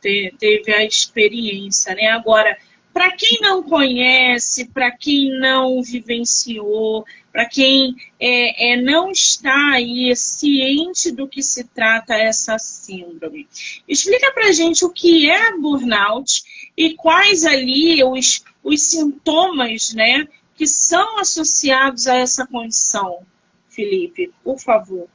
Te, 0.00 0.34
teve 0.38 0.72
a 0.72 0.84
experiência, 0.84 1.94
né? 1.94 2.08
Agora, 2.08 2.56
para 2.92 3.10
quem 3.12 3.38
não 3.40 3.62
conhece, 3.62 4.66
para 4.66 4.90
quem 4.90 5.30
não 5.38 5.82
vivenciou, 5.82 7.04
para 7.32 7.48
quem 7.48 7.96
é, 8.20 8.72
é, 8.72 8.76
não 8.80 9.10
está 9.10 9.72
aí 9.72 10.14
ciente 10.14 11.10
do 11.10 11.26
que 11.26 11.42
se 11.42 11.64
trata 11.64 12.14
essa 12.14 12.58
síndrome, 12.58 13.48
explica 13.88 14.30
para 14.32 14.52
gente 14.52 14.84
o 14.84 14.90
que 14.90 15.30
é 15.30 15.56
burnout 15.56 16.42
e 16.76 16.94
quais 16.94 17.44
ali 17.44 18.04
os, 18.04 18.44
os 18.62 18.82
sintomas 18.82 19.94
né, 19.94 20.28
que 20.54 20.66
são 20.66 21.18
associados 21.18 22.06
a 22.06 22.16
essa 22.16 22.46
condição, 22.46 23.26
Felipe, 23.68 24.30
por 24.44 24.58
favor. 24.60 25.08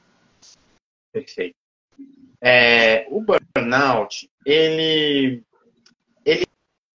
Perfeito. 1.14 1.56
É, 2.42 3.08
o 3.10 3.22
burnout, 3.22 4.30
ele 4.46 5.44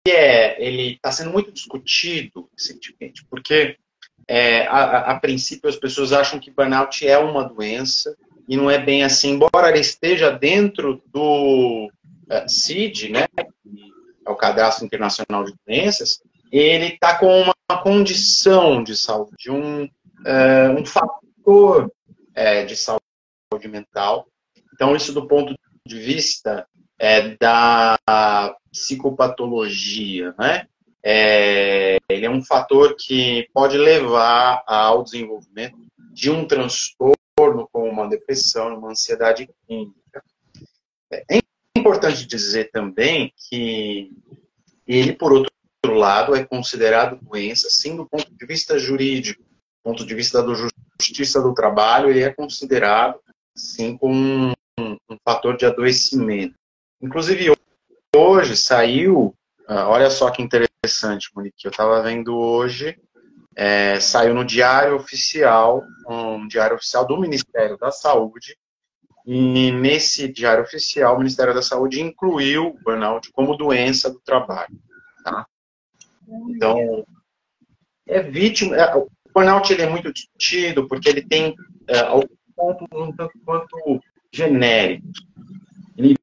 é, 0.07 0.63
ele 0.63 0.93
está 0.93 1.11
sendo 1.11 1.31
muito 1.31 1.51
discutido 1.51 2.49
recentemente, 2.57 3.25
porque 3.29 3.77
é, 4.27 4.67
a, 4.67 5.11
a, 5.11 5.19
princípio 5.19 5.69
as 5.69 5.75
pessoas 5.75 6.13
acham 6.13 6.39
que 6.39 6.51
burnout 6.51 7.05
é 7.07 7.17
uma 7.17 7.43
doença 7.43 8.15
e 8.47 8.55
não 8.55 8.69
é 8.69 8.77
bem 8.77 9.03
assim, 9.03 9.31
embora 9.31 9.69
ele 9.69 9.79
esteja 9.79 10.31
dentro 10.31 11.01
do 11.07 11.91
uh, 12.29 12.49
CID, 12.49 13.09
né, 13.09 13.25
é 14.25 14.29
o 14.29 14.35
Cadastro 14.35 14.85
Internacional 14.85 15.43
de 15.43 15.53
Doenças, 15.65 16.21
ele 16.51 16.87
está 16.87 17.17
com 17.17 17.41
uma 17.41 17.83
condição 17.83 18.83
de 18.83 18.95
saúde, 18.95 19.51
um, 19.51 19.83
uh, 19.83 20.79
um 20.79 20.85
fator 20.85 21.85
uh, 21.85 22.65
de 22.65 22.75
saúde 22.75 23.67
mental. 23.67 24.27
Então, 24.73 24.95
isso 24.95 25.13
do 25.13 25.27
ponto 25.27 25.53
de 25.85 25.99
vista 25.99 26.67
é, 26.99 27.35
da 27.37 27.97
psicopatologia, 28.71 30.33
né? 30.37 30.67
É, 31.03 31.97
ele 32.09 32.25
é 32.25 32.29
um 32.29 32.43
fator 32.43 32.95
que 32.97 33.47
pode 33.53 33.77
levar 33.77 34.63
ao 34.67 35.03
desenvolvimento 35.03 35.77
de 36.11 36.29
um 36.29 36.45
transtorno 36.45 37.69
como 37.71 37.89
uma 37.89 38.09
depressão, 38.09 38.77
uma 38.77 38.91
ansiedade 38.91 39.49
clínica. 39.65 40.23
É 41.29 41.39
importante 41.75 42.25
dizer 42.25 42.69
também 42.71 43.33
que 43.49 44.11
ele, 44.85 45.13
por 45.13 45.31
outro 45.31 45.49
lado, 45.85 46.35
é 46.35 46.43
considerado 46.43 47.19
doença, 47.21 47.69
sim, 47.69 47.95
do 47.95 48.05
ponto 48.05 48.29
de 48.35 48.45
vista 48.45 48.77
jurídico, 48.77 49.41
do 49.41 49.83
ponto 49.83 50.05
de 50.05 50.13
vista 50.13 50.43
da 50.43 50.53
justiça 50.99 51.41
do 51.41 51.53
trabalho, 51.53 52.09
ele 52.09 52.21
é 52.21 52.33
considerado, 52.33 53.19
sim, 53.55 53.97
como 53.97 54.13
um, 54.77 54.97
um 55.09 55.17
fator 55.23 55.55
de 55.55 55.65
adoecimento. 55.65 56.55
Inclusive, 57.01 57.55
hoje 58.15 58.55
saiu, 58.55 59.35
ah, 59.67 59.87
olha 59.89 60.09
só 60.09 60.29
que 60.29 60.41
interessante, 60.41 61.29
Monique, 61.35 61.65
eu 61.65 61.71
estava 61.71 62.01
vendo 62.01 62.35
hoje, 62.35 62.97
é, 63.55 63.99
saiu 63.99 64.33
no 64.33 64.45
Diário 64.45 64.95
Oficial, 64.95 65.83
um 66.07 66.47
Diário 66.47 66.75
Oficial 66.75 67.05
do 67.05 67.19
Ministério 67.19 67.77
da 67.77 67.91
Saúde, 67.91 68.57
e 69.25 69.71
nesse 69.71 70.27
Diário 70.27 70.63
Oficial, 70.63 71.15
o 71.15 71.19
Ministério 71.19 71.53
da 71.53 71.61
Saúde 71.61 72.01
incluiu 72.01 72.67
o 72.67 72.79
burnout 72.83 73.31
como 73.31 73.55
doença 73.55 74.09
do 74.09 74.19
trabalho. 74.21 74.75
Tá? 75.23 75.45
Então, 76.49 77.05
é 78.07 78.23
vítima. 78.23 78.75
É, 78.75 78.95
o 78.95 79.07
burnout 79.31 79.71
ele 79.71 79.83
é 79.83 79.89
muito 79.89 80.11
discutido 80.11 80.87
porque 80.87 81.09
ele 81.09 81.21
tem 81.21 81.53
é, 81.87 81.99
alguns 81.99 82.29
pontos 82.55 82.87
um 82.91 83.11
tanto 83.11 83.37
quanto 83.45 84.01
genéricos. 84.33 85.23
Ele 85.95 86.15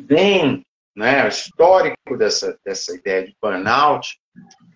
vem, 0.00 0.65
né, 0.96 1.28
histórico 1.28 2.16
dessa, 2.16 2.58
dessa 2.64 2.94
ideia 2.96 3.26
de 3.26 3.36
burnout, 3.40 4.18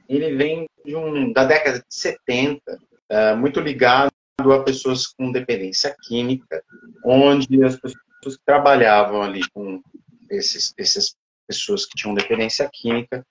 ele 0.09 0.37
vem 0.37 0.67
de 0.85 0.95
um, 0.95 1.33
da 1.33 1.45
década 1.45 1.79
de 1.79 1.85
70, 1.89 2.61
é, 3.09 3.35
muito 3.35 3.59
ligado 3.59 4.11
a 4.39 4.63
pessoas 4.63 5.07
com 5.07 5.33
dependência 5.33 5.95
química, 6.03 6.63
onde 7.05 7.65
as 7.65 7.77
pessoas 7.77 8.37
que 8.37 8.45
trabalhavam 8.45 9.23
ali 9.23 9.41
com 9.51 9.83
esses, 10.31 10.75
essas 10.79 11.15
pessoas 11.47 11.87
que 11.87 11.97
tinham 11.97 12.15
dependência 12.15 12.69
química 12.73 13.25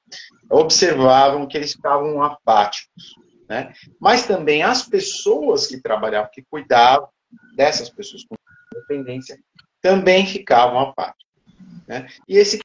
observavam 0.50 1.48
que 1.48 1.58
eles 1.58 1.74
ficavam 1.74 2.22
apáticos. 2.22 3.16
Né? 3.48 3.74
Mas 4.00 4.28
também 4.28 4.62
as 4.62 4.88
pessoas 4.88 5.68
que 5.68 5.82
trabalhavam, 5.82 6.30
que 6.32 6.44
cuidavam 6.50 7.10
dessas 7.56 7.90
pessoas 7.90 8.24
com 8.26 8.36
dependência, 8.74 9.40
também 9.82 10.26
ficavam 10.26 10.80
apáticos. 10.80 11.26
Né? 11.88 12.08
E 12.28 12.38
esse 12.38 12.60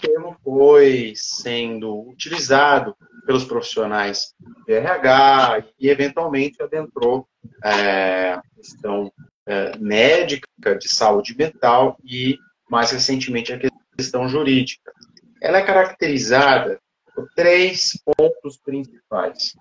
termo 0.00 0.36
foi 0.42 1.12
sendo 1.16 2.08
utilizado 2.08 2.96
pelos 3.26 3.44
profissionais 3.44 4.34
de 4.66 4.74
RH 4.74 5.64
e, 5.78 5.88
eventualmente, 5.88 6.62
adentrou 6.62 7.28
é, 7.62 8.32
a 8.32 8.42
questão 8.56 9.12
é, 9.46 9.76
médica, 9.78 10.48
de 10.78 10.88
saúde 10.88 11.36
mental 11.36 11.96
e, 12.04 12.38
mais 12.68 12.90
recentemente, 12.90 13.52
a 13.52 13.58
questão 13.96 14.28
jurídica. 14.28 14.92
Ela 15.40 15.58
é 15.58 15.64
caracterizada 15.64 16.80
por 17.14 17.28
três 17.34 17.92
pontos 18.04 18.58
principais. 18.58 19.56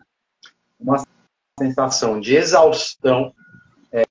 Uma 0.79 1.03
sensação 1.59 2.19
de 2.19 2.35
exaustão, 2.35 3.33
é, 3.91 4.03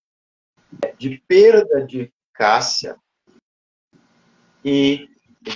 de 0.99 1.23
perda 1.27 1.87
de 1.87 2.11
eficácia 2.39 2.97
e 4.65 5.09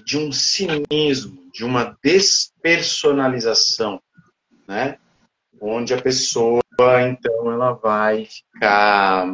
de 0.04 0.18
um 0.18 0.32
cinismo, 0.32 1.50
de 1.52 1.64
uma 1.64 1.96
despersonalização, 2.02 4.00
né? 4.66 4.98
Onde 5.60 5.94
a 5.94 6.02
pessoa, 6.02 6.60
então, 7.08 7.52
ela 7.52 7.72
vai 7.72 8.26
ficar 8.26 9.26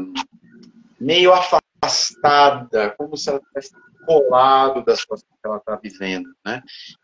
meio 1.00 1.32
afastada, 1.32 2.94
como 2.98 3.16
se 3.16 3.30
ela 3.30 3.40
tivesse 3.40 3.70
colado 4.04 4.82
das 4.84 5.04
coisas 5.04 5.24
que 5.24 5.46
ela 5.46 5.58
está 5.58 5.76
vivendo, 5.76 6.30
né? 6.44 6.62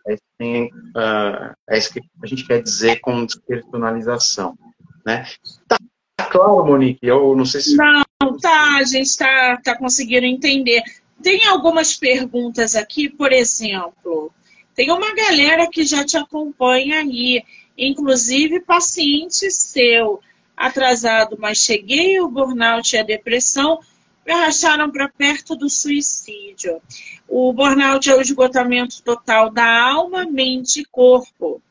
É, 0.08 0.16
tem, 0.38 0.66
uh, 0.66 1.54
é 1.68 1.78
isso 1.78 1.92
que 1.92 2.00
a 2.22 2.26
gente 2.26 2.46
quer 2.46 2.62
dizer 2.62 3.00
com 3.00 3.26
despersonalização, 3.26 4.56
né? 5.04 5.26
Tá, 5.68 5.76
tá 6.16 6.26
claro, 6.26 6.64
Monique? 6.64 7.06
Eu 7.06 7.36
não 7.36 7.44
sei 7.44 7.60
se... 7.60 7.76
Não, 7.76 8.02
tá, 8.40 8.78
a 8.78 8.84
gente 8.84 9.06
está 9.06 9.58
tá 9.62 9.76
conseguindo 9.76 10.24
entender. 10.24 10.82
Tem 11.24 11.46
algumas 11.46 11.96
perguntas 11.96 12.76
aqui, 12.76 13.08
por 13.08 13.32
exemplo, 13.32 14.30
tem 14.74 14.92
uma 14.92 15.14
galera 15.14 15.66
que 15.66 15.82
já 15.82 16.04
te 16.04 16.18
acompanha 16.18 16.98
aí, 16.98 17.42
inclusive 17.78 18.60
paciente 18.60 19.50
seu, 19.50 20.20
atrasado, 20.54 21.38
mas 21.40 21.56
cheguei, 21.56 22.20
o 22.20 22.28
burnout 22.28 22.94
e 22.94 22.98
a 22.98 23.02
depressão 23.02 23.80
me 24.26 24.34
arrastaram 24.34 24.90
para 24.90 25.08
perto 25.08 25.56
do 25.56 25.70
suicídio. 25.70 26.78
O 27.26 27.54
burnout 27.54 28.06
é 28.10 28.14
o 28.14 28.20
esgotamento 28.20 29.02
total 29.02 29.50
da 29.50 29.64
alma, 29.64 30.26
mente 30.26 30.80
e 30.80 30.84
corpo. 30.84 31.62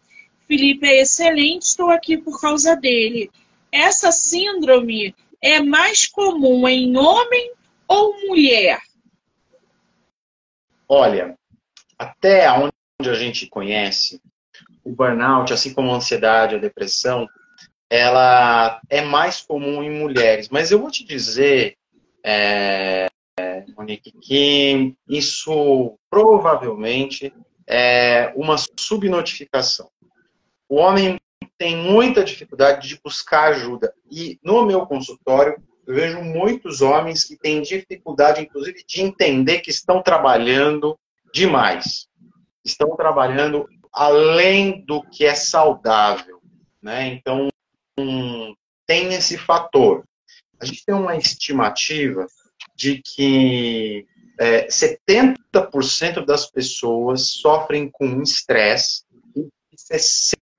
Felipe 0.47 0.87
é 0.87 1.03
excelente, 1.03 1.61
estou 1.61 1.91
aqui 1.91 2.17
por 2.17 2.41
causa 2.41 2.75
dele. 2.75 3.29
Essa 3.71 4.11
síndrome 4.11 5.13
é 5.39 5.61
mais 5.61 6.07
comum 6.07 6.67
em 6.67 6.97
homem 6.97 7.51
ou 7.87 8.19
mulher? 8.27 8.81
Olha, 10.87 11.37
até 11.97 12.51
onde 12.51 12.71
a 13.09 13.13
gente 13.13 13.47
conhece, 13.47 14.21
o 14.83 14.91
burnout, 14.91 15.53
assim 15.53 15.73
como 15.73 15.91
a 15.91 15.95
ansiedade, 15.95 16.55
a 16.55 16.59
depressão, 16.59 17.27
ela 17.89 18.81
é 18.89 19.01
mais 19.01 19.41
comum 19.41 19.83
em 19.83 19.89
mulheres. 19.89 20.49
Mas 20.49 20.71
eu 20.71 20.79
vou 20.79 20.91
te 20.91 21.03
dizer, 21.03 21.77
é, 22.23 23.07
Monique, 23.77 24.11
que 24.11 24.95
isso 25.07 25.97
provavelmente 26.09 27.33
é 27.67 28.33
uma 28.35 28.55
subnotificação. 28.77 29.89
O 30.67 30.75
homem 30.75 31.19
tem 31.57 31.77
muita 31.77 32.23
dificuldade 32.23 32.87
de 32.87 32.99
buscar 33.03 33.49
ajuda. 33.49 33.93
E 34.11 34.39
no 34.43 34.65
meu 34.65 34.85
consultório, 34.85 35.61
eu 35.85 35.95
vejo 35.95 36.21
muitos 36.21 36.81
homens 36.81 37.23
que 37.25 37.35
têm 37.35 37.61
dificuldade, 37.61 38.41
inclusive, 38.41 38.83
de 38.87 39.01
entender 39.01 39.59
que 39.59 39.69
estão 39.69 40.01
trabalhando 40.01 40.97
demais. 41.33 42.07
Estão 42.63 42.95
trabalhando 42.95 43.67
além 43.91 44.83
do 44.85 45.01
que 45.03 45.25
é 45.25 45.35
saudável. 45.35 46.41
Né? 46.81 47.07
Então, 47.07 47.49
tem 48.87 49.13
esse 49.13 49.37
fator. 49.37 50.03
A 50.59 50.65
gente 50.65 50.85
tem 50.85 50.95
uma 50.95 51.17
estimativa 51.17 52.25
de 52.75 53.01
que 53.01 54.07
é, 54.39 54.67
70% 54.67 56.25
das 56.25 56.49
pessoas 56.49 57.31
sofrem 57.31 57.89
com 57.91 58.21
estresse 58.21 59.03
e 59.35 59.49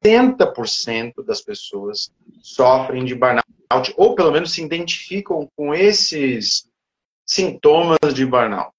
60% 0.04 1.24
das 1.24 1.40
pessoas 1.40 2.12
sofrem 2.42 3.04
de 3.04 3.14
burnout 3.14 3.53
ou 3.96 4.14
pelo 4.14 4.30
menos 4.30 4.52
se 4.52 4.62
identificam 4.62 5.48
com 5.56 5.74
esses 5.74 6.68
sintomas 7.26 8.14
de 8.14 8.26
burnout, 8.26 8.74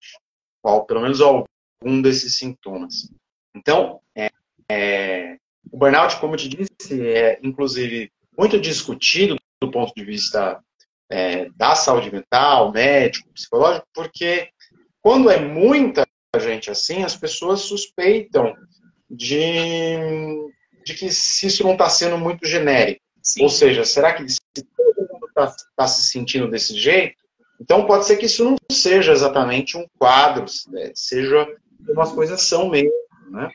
ou 0.64 0.86
pelo 0.86 1.02
menos 1.02 1.22
algum 1.22 2.02
desses 2.02 2.38
sintomas. 2.38 3.12
Então, 3.56 4.00
é, 4.16 4.30
é, 4.70 5.38
o 5.72 5.78
burnout, 5.78 6.18
como 6.18 6.34
eu 6.34 6.38
te 6.38 6.50
disse, 6.50 7.08
é 7.08 7.40
inclusive 7.42 8.12
muito 8.38 8.60
discutido 8.60 9.36
do 9.62 9.72
ponto 9.72 9.94
de 9.96 10.04
vista 10.04 10.62
é, 11.10 11.50
da 11.56 11.76
saúde 11.76 12.12
mental, 12.12 12.72
médico, 12.72 13.30
psicológico, 13.34 13.88
porque 13.94 14.50
quando 15.02 15.30
é 15.30 15.40
muita 15.40 16.06
gente 16.40 16.70
assim, 16.70 17.04
as 17.04 17.16
pessoas 17.16 17.62
suspeitam 17.62 18.54
de, 19.10 19.98
de 20.84 20.94
que 20.94 21.06
isso 21.06 21.64
não 21.64 21.74
está 21.74 21.90
sendo 21.90 22.18
muito 22.18 22.46
genérico. 22.46 23.02
Sim. 23.22 23.44
Ou 23.44 23.50
seja, 23.50 23.84
será 23.84 24.14
que 24.14 24.28
se 24.30 24.40
está 25.36 25.54
tá 25.76 25.88
se 25.88 26.04
sentindo 26.04 26.50
desse 26.50 26.78
jeito, 26.78 27.16
então 27.60 27.86
pode 27.86 28.06
ser 28.06 28.18
que 28.18 28.26
isso 28.26 28.44
não 28.44 28.56
seja 28.72 29.12
exatamente 29.12 29.78
um 29.78 29.86
quadro, 29.98 30.46
né? 30.70 30.92
seja 30.94 31.48
como 31.86 32.02
as 32.02 32.12
coisas 32.12 32.42
são 32.42 32.70
mesmo. 32.70 32.92
Né? 33.30 33.50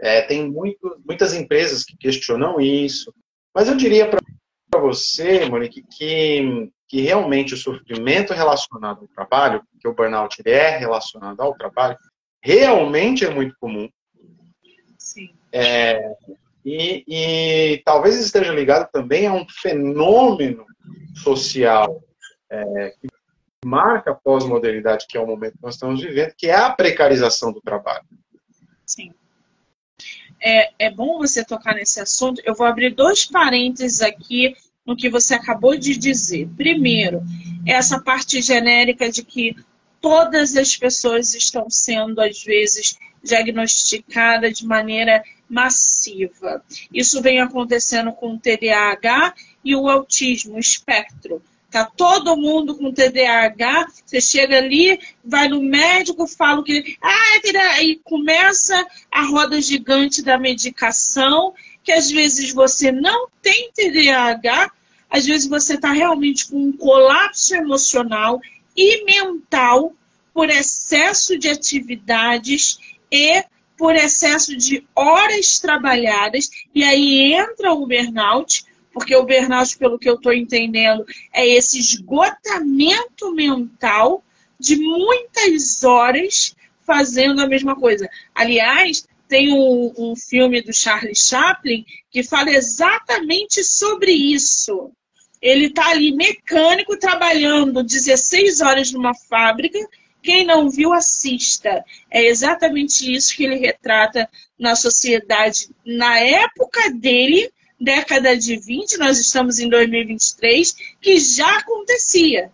É, 0.00 0.22
tem 0.22 0.50
muito, 0.50 1.00
muitas 1.04 1.34
empresas 1.34 1.84
que 1.84 1.96
questionam 1.96 2.60
isso, 2.60 3.12
mas 3.54 3.68
eu 3.68 3.76
diria 3.76 4.08
para 4.08 4.80
você, 4.80 5.44
Monique, 5.46 5.84
que, 5.96 6.70
que 6.88 7.00
realmente 7.00 7.54
o 7.54 7.56
sofrimento 7.56 8.32
relacionado 8.32 9.00
ao 9.02 9.08
trabalho, 9.08 9.62
que 9.80 9.88
o 9.88 9.94
burnout 9.94 10.40
é 10.46 10.78
relacionado 10.78 11.40
ao 11.40 11.54
trabalho, 11.54 11.98
realmente 12.42 13.24
é 13.24 13.30
muito 13.30 13.54
comum. 13.60 13.88
Sim. 14.96 15.30
É, 15.52 16.00
e, 16.64 17.04
e 17.06 17.82
talvez 17.84 18.18
esteja 18.18 18.52
ligado 18.52 18.88
também 18.92 19.26
a 19.26 19.32
um 19.32 19.44
fenômeno 19.48 20.64
social 21.14 22.02
é, 22.50 22.94
que 23.00 23.08
marca 23.64 24.12
a 24.12 24.14
pós-modernidade, 24.14 25.06
que 25.08 25.16
é 25.16 25.20
o 25.20 25.26
momento 25.26 25.52
que 25.52 25.62
nós 25.62 25.74
estamos 25.74 26.00
vivendo, 26.00 26.32
que 26.36 26.46
é 26.46 26.56
a 26.56 26.70
precarização 26.70 27.52
do 27.52 27.60
trabalho. 27.60 28.04
Sim. 28.86 29.12
É, 30.42 30.86
é 30.86 30.90
bom 30.90 31.18
você 31.18 31.44
tocar 31.44 31.74
nesse 31.74 32.00
assunto. 32.00 32.40
Eu 32.44 32.54
vou 32.54 32.66
abrir 32.66 32.94
dois 32.94 33.26
parênteses 33.26 34.00
aqui 34.00 34.54
no 34.86 34.96
que 34.96 35.10
você 35.10 35.34
acabou 35.34 35.76
de 35.76 35.96
dizer. 35.96 36.48
Primeiro, 36.56 37.22
essa 37.66 38.00
parte 38.00 38.40
genérica 38.40 39.10
de 39.10 39.22
que 39.22 39.54
todas 40.00 40.56
as 40.56 40.74
pessoas 40.76 41.34
estão 41.34 41.68
sendo, 41.68 42.20
às 42.20 42.42
vezes, 42.42 42.98
diagnosticadas 43.22 44.58
de 44.58 44.66
maneira 44.66 45.22
massiva. 45.48 46.64
Isso 46.92 47.20
vem 47.20 47.40
acontecendo 47.40 48.12
com 48.12 48.34
o 48.34 48.38
TDAH 48.38 49.34
e 49.64 49.74
o 49.74 49.88
autismo, 49.88 50.56
o 50.56 50.58
espectro. 50.58 51.42
Tá 51.70 51.84
todo 51.84 52.36
mundo 52.36 52.76
com 52.76 52.92
TDAH, 52.92 53.86
você 54.04 54.20
chega 54.20 54.58
ali, 54.58 54.98
vai 55.24 55.46
no 55.48 55.62
médico, 55.62 56.26
fala 56.26 56.64
que 56.64 56.96
ah, 57.00 57.82
e 57.82 57.96
começa 58.02 58.84
a 59.10 59.22
roda 59.22 59.60
gigante 59.60 60.20
da 60.20 60.36
medicação, 60.36 61.54
que 61.84 61.92
às 61.92 62.10
vezes 62.10 62.52
você 62.52 62.90
não 62.90 63.28
tem 63.40 63.70
TDAH, 63.72 64.72
às 65.08 65.24
vezes 65.26 65.48
você 65.48 65.74
está 65.74 65.92
realmente 65.92 66.48
com 66.48 66.56
um 66.56 66.72
colapso 66.72 67.54
emocional 67.54 68.40
e 68.76 69.04
mental 69.04 69.94
por 70.34 70.50
excesso 70.50 71.38
de 71.38 71.48
atividades 71.48 72.78
e 73.12 73.44
por 73.76 73.94
excesso 73.94 74.56
de 74.56 74.86
horas 74.94 75.58
trabalhadas, 75.58 76.50
e 76.74 76.84
aí 76.84 77.32
entra 77.32 77.72
o 77.72 77.86
burnout, 77.86 78.64
porque 78.92 79.14
o 79.14 79.24
burnout, 79.24 79.76
pelo 79.78 79.98
que 79.98 80.08
eu 80.08 80.14
estou 80.14 80.32
entendendo, 80.32 81.04
é 81.32 81.46
esse 81.46 81.78
esgotamento 81.78 83.32
mental 83.34 84.24
de 84.58 84.76
muitas 84.76 85.82
horas 85.84 86.54
fazendo 86.84 87.40
a 87.40 87.46
mesma 87.46 87.76
coisa. 87.76 88.08
Aliás, 88.34 89.06
tem 89.28 89.52
um, 89.52 89.92
um 89.96 90.16
filme 90.16 90.60
do 90.60 90.74
Charlie 90.74 91.14
Chaplin 91.14 91.86
que 92.10 92.22
fala 92.24 92.50
exatamente 92.50 93.62
sobre 93.62 94.10
isso. 94.10 94.90
Ele 95.40 95.66
está 95.66 95.88
ali 95.90 96.12
mecânico 96.12 96.98
trabalhando 96.98 97.82
16 97.82 98.60
horas 98.60 98.92
numa 98.92 99.14
fábrica. 99.14 99.78
Quem 100.22 100.44
não 100.44 100.68
viu, 100.68 100.92
assista. 100.92 101.82
É 102.10 102.24
exatamente 102.24 103.10
isso 103.10 103.34
que 103.34 103.44
ele 103.44 103.54
retrata 103.54 104.28
na 104.58 104.74
sociedade 104.74 105.70
na 105.86 106.18
época 106.18 106.90
dele, 106.90 107.50
década 107.80 108.36
de 108.36 108.56
20, 108.56 108.98
nós 108.98 109.18
estamos 109.18 109.58
em 109.58 109.68
2023, 109.68 110.74
que 111.00 111.18
já 111.18 111.58
acontecia. 111.58 112.52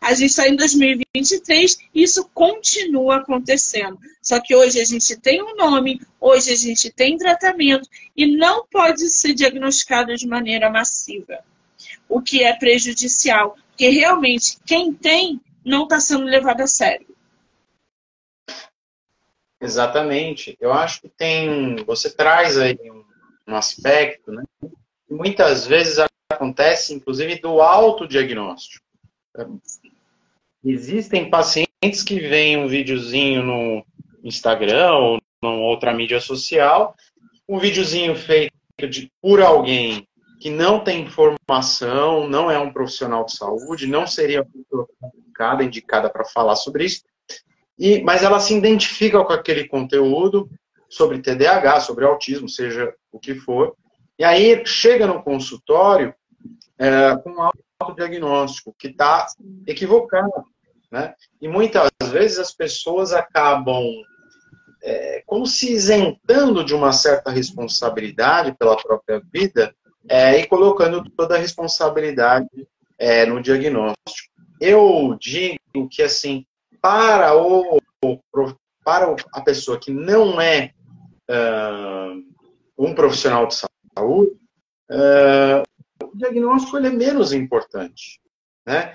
A 0.00 0.12
gente 0.12 0.30
está 0.30 0.48
em 0.48 0.56
2023 0.56 1.78
e 1.94 2.02
isso 2.02 2.28
continua 2.34 3.16
acontecendo. 3.16 3.98
Só 4.20 4.40
que 4.40 4.54
hoje 4.54 4.80
a 4.80 4.84
gente 4.84 5.16
tem 5.16 5.42
um 5.42 5.54
nome, 5.54 6.00
hoje 6.20 6.52
a 6.52 6.56
gente 6.56 6.90
tem 6.90 7.16
tratamento 7.16 7.88
e 8.16 8.26
não 8.26 8.66
pode 8.66 9.08
ser 9.08 9.32
diagnosticado 9.32 10.14
de 10.14 10.26
maneira 10.26 10.68
massiva, 10.68 11.38
o 12.08 12.20
que 12.20 12.42
é 12.42 12.54
prejudicial, 12.54 13.56
porque 13.68 13.88
realmente 13.88 14.58
quem 14.66 14.92
tem 14.92 15.40
não 15.64 15.84
está 15.84 16.00
sendo 16.00 16.24
levado 16.24 16.60
a 16.60 16.66
sério. 16.66 17.06
Exatamente. 19.64 20.56
Eu 20.60 20.72
acho 20.72 21.00
que 21.00 21.08
tem. 21.08 21.76
Você 21.86 22.10
traz 22.10 22.58
aí 22.58 22.78
um 23.46 23.54
aspecto, 23.54 24.32
né? 24.32 24.42
Muitas 25.08 25.66
vezes 25.66 26.04
acontece, 26.30 26.94
inclusive, 26.94 27.40
do 27.40 27.60
autodiagnóstico. 27.60 28.84
Existem 30.64 31.28
pacientes 31.28 32.02
que 32.04 32.18
veem 32.18 32.56
um 32.56 32.68
videozinho 32.68 33.42
no 33.42 33.86
Instagram 34.22 34.92
ou 34.94 35.18
em 35.42 35.46
outra 35.46 35.92
mídia 35.92 36.20
social, 36.20 36.94
um 37.48 37.58
videozinho 37.58 38.16
feito 38.16 38.52
de, 38.88 39.10
por 39.20 39.42
alguém 39.42 40.08
que 40.40 40.50
não 40.50 40.82
tem 40.82 41.06
formação, 41.08 42.28
não 42.28 42.50
é 42.50 42.58
um 42.58 42.72
profissional 42.72 43.24
de 43.24 43.36
saúde, 43.36 43.86
não 43.86 44.06
seria 44.06 44.46
indicada, 45.14 45.64
indicada 45.64 46.10
para 46.10 46.24
falar 46.24 46.56
sobre 46.56 46.84
isso, 46.84 47.02
e, 47.78 48.02
mas 48.02 48.22
ela 48.22 48.40
se 48.40 48.54
identifica 48.54 49.22
com 49.24 49.32
aquele 49.32 49.66
conteúdo 49.66 50.48
sobre 50.94 51.20
TDAH, 51.20 51.80
sobre 51.80 52.04
autismo, 52.04 52.48
seja 52.48 52.94
o 53.10 53.18
que 53.18 53.34
for, 53.34 53.74
e 54.18 54.24
aí 54.24 54.64
chega 54.64 55.06
no 55.06 55.22
consultório 55.22 56.14
é, 56.78 57.16
com 57.16 57.30
um 57.30 57.50
autodiagnóstico 57.80 58.74
que 58.78 58.88
está 58.88 59.26
equivocado. 59.66 60.44
Né? 60.90 61.14
E 61.40 61.48
muitas 61.48 61.90
vezes 62.10 62.38
as 62.38 62.52
pessoas 62.52 63.12
acabam 63.12 63.82
é, 64.82 65.22
como 65.26 65.46
se 65.46 65.72
isentando 65.72 66.64
de 66.64 66.74
uma 66.74 66.92
certa 66.92 67.30
responsabilidade 67.30 68.54
pela 68.56 68.76
própria 68.76 69.20
vida 69.32 69.74
é, 70.08 70.38
e 70.38 70.46
colocando 70.46 71.02
toda 71.16 71.34
a 71.34 71.38
responsabilidade 71.38 72.48
é, 72.98 73.26
no 73.26 73.42
diagnóstico. 73.42 74.32
Eu 74.60 75.16
digo 75.20 75.88
que, 75.90 76.02
assim, 76.02 76.46
para, 76.80 77.34
o, 77.36 77.80
para 78.84 79.16
a 79.32 79.40
pessoa 79.40 79.78
que 79.78 79.90
não 79.90 80.40
é 80.40 80.70
um 82.78 82.94
profissional 82.94 83.46
de 83.46 83.54
saúde, 83.54 84.32
uh, 84.90 85.62
o 86.04 86.16
diagnóstico 86.16 86.76
ele 86.76 86.88
é 86.88 86.90
menos 86.90 87.32
importante. 87.32 88.20
Né? 88.66 88.94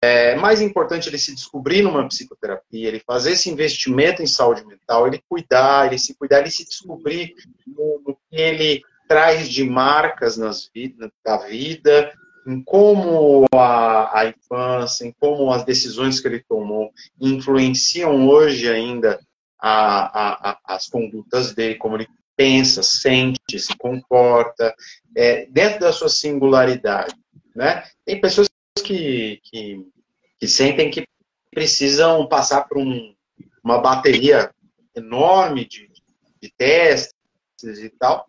É 0.00 0.36
mais 0.36 0.60
importante 0.60 1.08
ele 1.08 1.18
se 1.18 1.34
descobrir 1.34 1.82
numa 1.82 2.06
psicoterapia, 2.06 2.88
ele 2.88 3.02
fazer 3.04 3.32
esse 3.32 3.50
investimento 3.50 4.22
em 4.22 4.28
saúde 4.28 4.64
mental, 4.64 5.06
ele 5.06 5.20
cuidar, 5.28 5.86
ele 5.86 5.98
se 5.98 6.14
cuidar, 6.14 6.40
ele 6.40 6.50
se 6.50 6.64
descobrir 6.64 7.34
no, 7.66 8.00
no 8.06 8.14
que 8.14 8.36
ele 8.36 8.82
traz 9.08 9.48
de 9.48 9.64
marcas 9.64 10.36
nas 10.36 10.70
vida, 10.72 11.10
da 11.24 11.38
vida, 11.38 12.12
em 12.46 12.62
como 12.62 13.44
a, 13.52 14.20
a 14.20 14.28
infância, 14.28 15.04
em 15.04 15.12
como 15.18 15.52
as 15.52 15.64
decisões 15.64 16.20
que 16.20 16.28
ele 16.28 16.44
tomou 16.48 16.92
influenciam 17.20 18.28
hoje 18.28 18.68
ainda 18.70 19.18
a, 19.60 20.50
a, 20.50 20.58
as 20.64 20.86
condutas 20.86 21.54
dele, 21.54 21.76
como 21.76 21.96
ele 21.96 22.08
pensa, 22.36 22.82
sente, 22.82 23.58
se 23.58 23.76
comporta, 23.76 24.74
é, 25.16 25.46
dentro 25.46 25.80
da 25.80 25.92
sua 25.92 26.08
singularidade. 26.08 27.14
Né? 27.54 27.84
Tem 28.04 28.20
pessoas 28.20 28.48
que, 28.84 29.40
que, 29.42 29.84
que 30.38 30.46
sentem 30.46 30.90
que 30.90 31.04
precisam 31.50 32.28
passar 32.28 32.68
por 32.68 32.78
um, 32.78 33.14
uma 33.64 33.80
bateria 33.80 34.50
enorme 34.94 35.66
de, 35.66 35.90
de 36.40 36.52
testes 36.56 37.14
e 37.62 37.90
tal, 37.90 38.26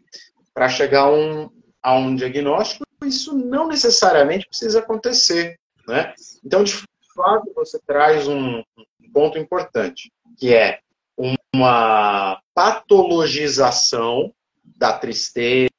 para 0.53 0.69
chegar 0.69 1.01
a 1.01 1.11
um, 1.11 1.49
a 1.81 1.95
um 1.95 2.15
diagnóstico, 2.15 2.83
isso 3.05 3.37
não 3.37 3.67
necessariamente 3.67 4.47
precisa 4.47 4.79
acontecer. 4.79 5.59
Né? 5.87 6.13
Então, 6.43 6.63
de 6.63 6.73
fato, 7.15 7.51
você 7.55 7.79
traz 7.85 8.27
um, 8.27 8.59
um 8.59 9.11
ponto 9.13 9.37
importante, 9.37 10.11
que 10.37 10.53
é 10.53 10.79
uma 11.53 12.41
patologização 12.53 14.33
da 14.63 14.93
tristeza, 14.93 15.69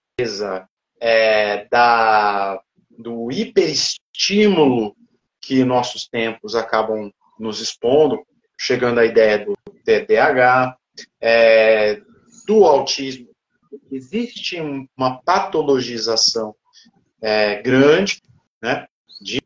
é, 1.00 1.66
da, 1.70 2.61
do 2.90 3.33
hiperestímulo 3.33 4.94
que 5.40 5.64
nossos 5.64 6.07
tempos 6.07 6.55
acabam 6.55 7.11
nos 7.38 7.61
expondo, 7.61 8.22
chegando 8.59 9.00
à 9.00 9.07
ideia 9.07 9.44
do 9.44 9.57
TDAH, 9.85 10.76
é, 11.20 12.00
do 12.46 12.64
autismo. 12.66 13.31
Existe 13.90 14.61
uma 14.96 15.22
patologização 15.22 16.55
é, 17.22 17.62
grande, 17.62 18.20
né? 18.62 18.87
De, 19.20 19.40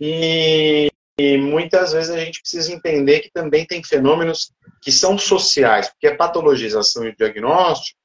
e, 0.00 0.91
e 1.18 1.36
muitas 1.36 1.92
vezes 1.92 2.10
a 2.10 2.18
gente 2.18 2.40
precisa 2.40 2.72
entender 2.72 3.20
que 3.20 3.30
também 3.30 3.66
tem 3.66 3.82
fenômenos 3.84 4.52
que 4.80 4.90
são 4.90 5.18
sociais, 5.18 5.88
porque 5.88 6.06
a 6.06 6.16
patologização 6.16 7.04
e 7.04 7.10
o 7.10 7.16
diagnóstico 7.16 7.98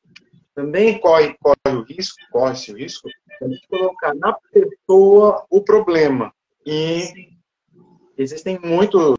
também 0.53 0.99
corre, 0.99 1.35
corre 1.39 1.77
o 1.77 1.83
risco, 1.83 2.17
corre-se 2.31 2.71
o 2.71 2.77
risco 2.77 3.07
de 3.41 3.67
colocar 3.67 4.13
na 4.15 4.35
pessoa 4.51 5.45
o 5.49 5.61
problema. 5.61 6.33
E 6.65 7.29
existem 8.17 8.59
muitos, 8.59 9.15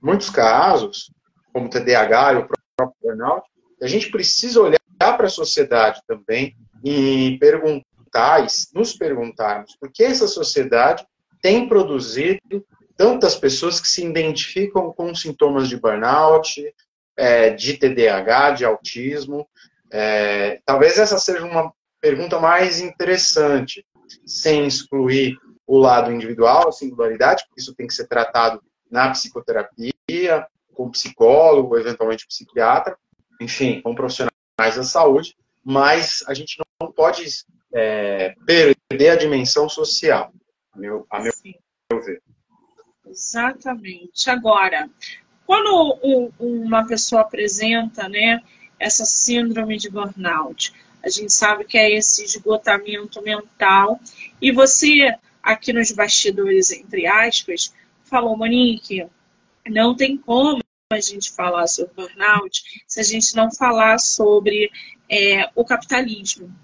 muitos 0.00 0.30
casos, 0.30 1.10
como 1.52 1.66
o 1.66 1.70
TDAH 1.70 2.32
e 2.32 2.36
o 2.36 2.46
próprio 2.46 2.96
burnout, 3.02 3.46
a 3.82 3.86
gente 3.86 4.10
precisa 4.10 4.60
olhar 4.60 4.78
para 4.98 5.26
a 5.26 5.30
sociedade 5.30 6.00
também 6.06 6.56
e 6.84 7.36
perguntar, 7.38 8.46
nos 8.74 8.92
perguntarmos, 8.94 9.76
por 9.76 9.90
que 9.92 10.02
essa 10.02 10.26
sociedade 10.26 11.06
tem 11.42 11.68
produzido 11.68 12.64
tantas 12.98 13.36
pessoas 13.36 13.80
que 13.80 13.86
se 13.86 14.04
identificam 14.04 14.92
com 14.92 15.14
sintomas 15.14 15.68
de 15.68 15.76
burnout, 15.76 16.60
é, 17.16 17.50
de 17.50 17.78
TDAH, 17.78 18.50
de 18.50 18.64
autismo. 18.64 19.48
É, 19.90 20.60
talvez 20.66 20.98
essa 20.98 21.16
seja 21.16 21.44
uma 21.44 21.72
pergunta 22.00 22.40
mais 22.40 22.80
interessante, 22.80 23.86
sem 24.26 24.66
excluir 24.66 25.38
o 25.64 25.78
lado 25.78 26.10
individual, 26.12 26.68
a 26.68 26.72
singularidade, 26.72 27.44
porque 27.46 27.60
isso 27.60 27.74
tem 27.74 27.86
que 27.86 27.94
ser 27.94 28.08
tratado 28.08 28.60
na 28.90 29.10
psicoterapia, 29.10 30.46
com 30.74 30.90
psicólogo, 30.90 31.78
eventualmente 31.78 32.26
psiquiatra, 32.26 32.96
enfim, 33.40 33.80
com 33.80 33.94
profissionais 33.94 34.32
da 34.58 34.82
saúde, 34.82 35.36
mas 35.64 36.24
a 36.26 36.34
gente 36.34 36.56
não 36.80 36.90
pode 36.90 37.24
é, 37.72 38.34
perder 38.44 39.10
a 39.10 39.16
dimensão 39.16 39.68
social, 39.68 40.32
a 40.72 40.78
meu, 40.78 41.06
a 41.10 41.20
meu, 41.20 41.32
meu 41.92 42.02
ver. 42.02 42.22
Exatamente. 43.18 44.30
Agora, 44.30 44.88
quando 45.44 45.98
um, 46.04 46.30
uma 46.38 46.86
pessoa 46.86 47.22
apresenta 47.22 48.08
né, 48.08 48.40
essa 48.78 49.04
síndrome 49.04 49.76
de 49.76 49.90
burnout, 49.90 50.72
a 51.02 51.08
gente 51.08 51.32
sabe 51.32 51.64
que 51.64 51.76
é 51.76 51.90
esse 51.90 52.24
esgotamento 52.24 53.20
mental, 53.20 54.00
e 54.40 54.52
você 54.52 55.12
aqui 55.42 55.72
nos 55.72 55.90
bastidores, 55.90 56.70
entre 56.70 57.08
aspas, 57.08 57.74
falou, 58.04 58.36
Monique, 58.36 59.04
não 59.66 59.96
tem 59.96 60.16
como 60.16 60.62
a 60.92 61.00
gente 61.00 61.32
falar 61.32 61.66
sobre 61.66 61.92
burnout 61.94 62.62
se 62.86 63.00
a 63.00 63.02
gente 63.02 63.34
não 63.34 63.50
falar 63.50 63.98
sobre 63.98 64.70
é, 65.10 65.50
o 65.56 65.64
capitalismo, 65.64 66.54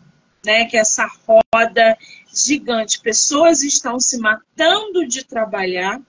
né? 0.45 0.67
Que 0.67 0.77
é 0.77 0.81
essa 0.81 1.11
roda 1.27 1.99
gigante. 2.33 3.01
Pessoas 3.01 3.63
estão 3.63 3.99
se 3.99 4.19
matando 4.19 5.07
de 5.07 5.25
trabalhar, 5.25 6.01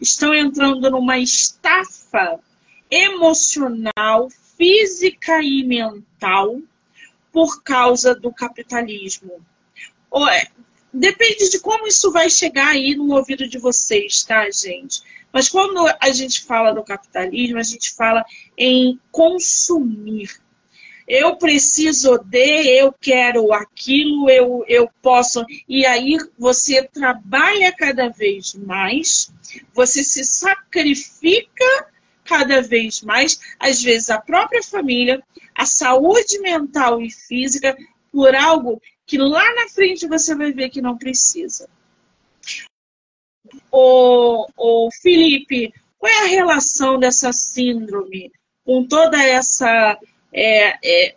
estão 0.00 0.34
entrando 0.34 0.90
numa 0.90 1.18
estafa 1.18 2.38
emocional, 2.90 4.28
física 4.56 5.42
e 5.42 5.64
mental 5.64 6.60
por 7.32 7.62
causa 7.62 8.14
do 8.14 8.32
capitalismo. 8.32 9.44
É, 10.30 10.48
depende 10.92 11.50
de 11.50 11.58
como 11.58 11.86
isso 11.88 12.12
vai 12.12 12.30
chegar 12.30 12.68
aí 12.68 12.94
no 12.94 13.12
ouvido 13.12 13.48
de 13.48 13.58
vocês, 13.58 14.22
tá, 14.22 14.48
gente? 14.50 15.02
Mas 15.32 15.48
quando 15.48 15.84
a 16.00 16.10
gente 16.12 16.44
fala 16.44 16.72
do 16.72 16.84
capitalismo, 16.84 17.58
a 17.58 17.62
gente 17.64 17.92
fala 17.94 18.24
em 18.56 19.00
consumir. 19.10 20.30
Eu 21.06 21.36
preciso 21.36 22.18
de, 22.18 22.66
eu 22.78 22.92
quero 22.92 23.52
aquilo, 23.52 24.30
eu, 24.30 24.64
eu 24.66 24.90
posso. 25.02 25.44
E 25.68 25.84
aí 25.84 26.16
você 26.38 26.82
trabalha 26.84 27.72
cada 27.72 28.08
vez 28.08 28.54
mais, 28.54 29.32
você 29.74 30.02
se 30.02 30.24
sacrifica 30.24 31.88
cada 32.24 32.62
vez 32.62 33.02
mais, 33.02 33.38
às 33.58 33.82
vezes 33.82 34.08
a 34.08 34.18
própria 34.18 34.62
família, 34.62 35.22
a 35.54 35.66
saúde 35.66 36.38
mental 36.40 37.02
e 37.02 37.10
física, 37.10 37.76
por 38.10 38.34
algo 38.34 38.80
que 39.06 39.18
lá 39.18 39.54
na 39.54 39.68
frente 39.68 40.06
você 40.06 40.34
vai 40.34 40.52
ver 40.52 40.70
que 40.70 40.80
não 40.80 40.96
precisa 40.96 41.68
o, 43.70 44.46
o 44.56 44.88
Felipe, 45.02 45.72
qual 45.98 46.12
é 46.12 46.22
a 46.22 46.28
relação 46.28 46.98
dessa 46.98 47.32
síndrome 47.32 48.30
com 48.64 48.86
toda 48.86 49.22
essa 49.22 49.98
é, 50.34 50.76
é, 50.84 51.14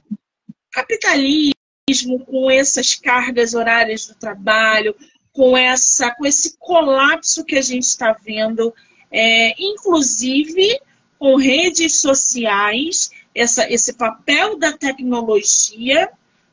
capitalismo, 0.71 2.23
com 2.25 2.51
essas 2.51 2.93
cargas 2.93 3.55
horárias 3.55 4.05
do 4.05 4.15
trabalho, 4.15 4.95
com 5.33 5.57
essa, 5.57 6.11
com 6.11 6.25
esse 6.25 6.57
colapso 6.59 7.43
que 7.43 7.57
a 7.57 7.61
gente 7.61 7.83
está 7.83 8.13
vendo, 8.13 8.73
é, 9.11 9.53
inclusive 9.59 10.79
com 11.17 11.35
redes 11.35 11.99
sociais, 11.99 13.09
essa, 13.33 13.71
esse 13.71 13.93
papel 13.93 14.57
da 14.57 14.73
tecnologia, 14.73 16.11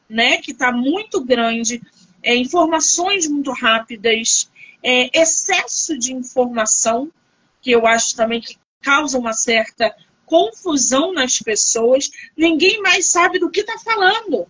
né, 0.08 0.38
que 0.38 0.52
está 0.52 0.72
muito 0.72 1.22
grande, 1.22 1.82
é, 2.22 2.34
informações 2.34 3.28
muito 3.28 3.52
rápidas, 3.52 4.50
é, 4.82 5.10
excesso 5.18 5.98
de 5.98 6.14
informação, 6.14 7.10
que 7.60 7.70
eu 7.70 7.86
acho 7.86 8.16
também 8.16 8.40
que 8.40 8.56
causa 8.82 9.18
uma 9.18 9.32
certa 9.32 9.94
confusão 10.34 11.12
nas 11.12 11.38
pessoas. 11.38 12.10
Ninguém 12.36 12.82
mais 12.82 13.06
sabe 13.06 13.38
do 13.38 13.50
que 13.50 13.60
está 13.60 13.78
falando. 13.78 14.48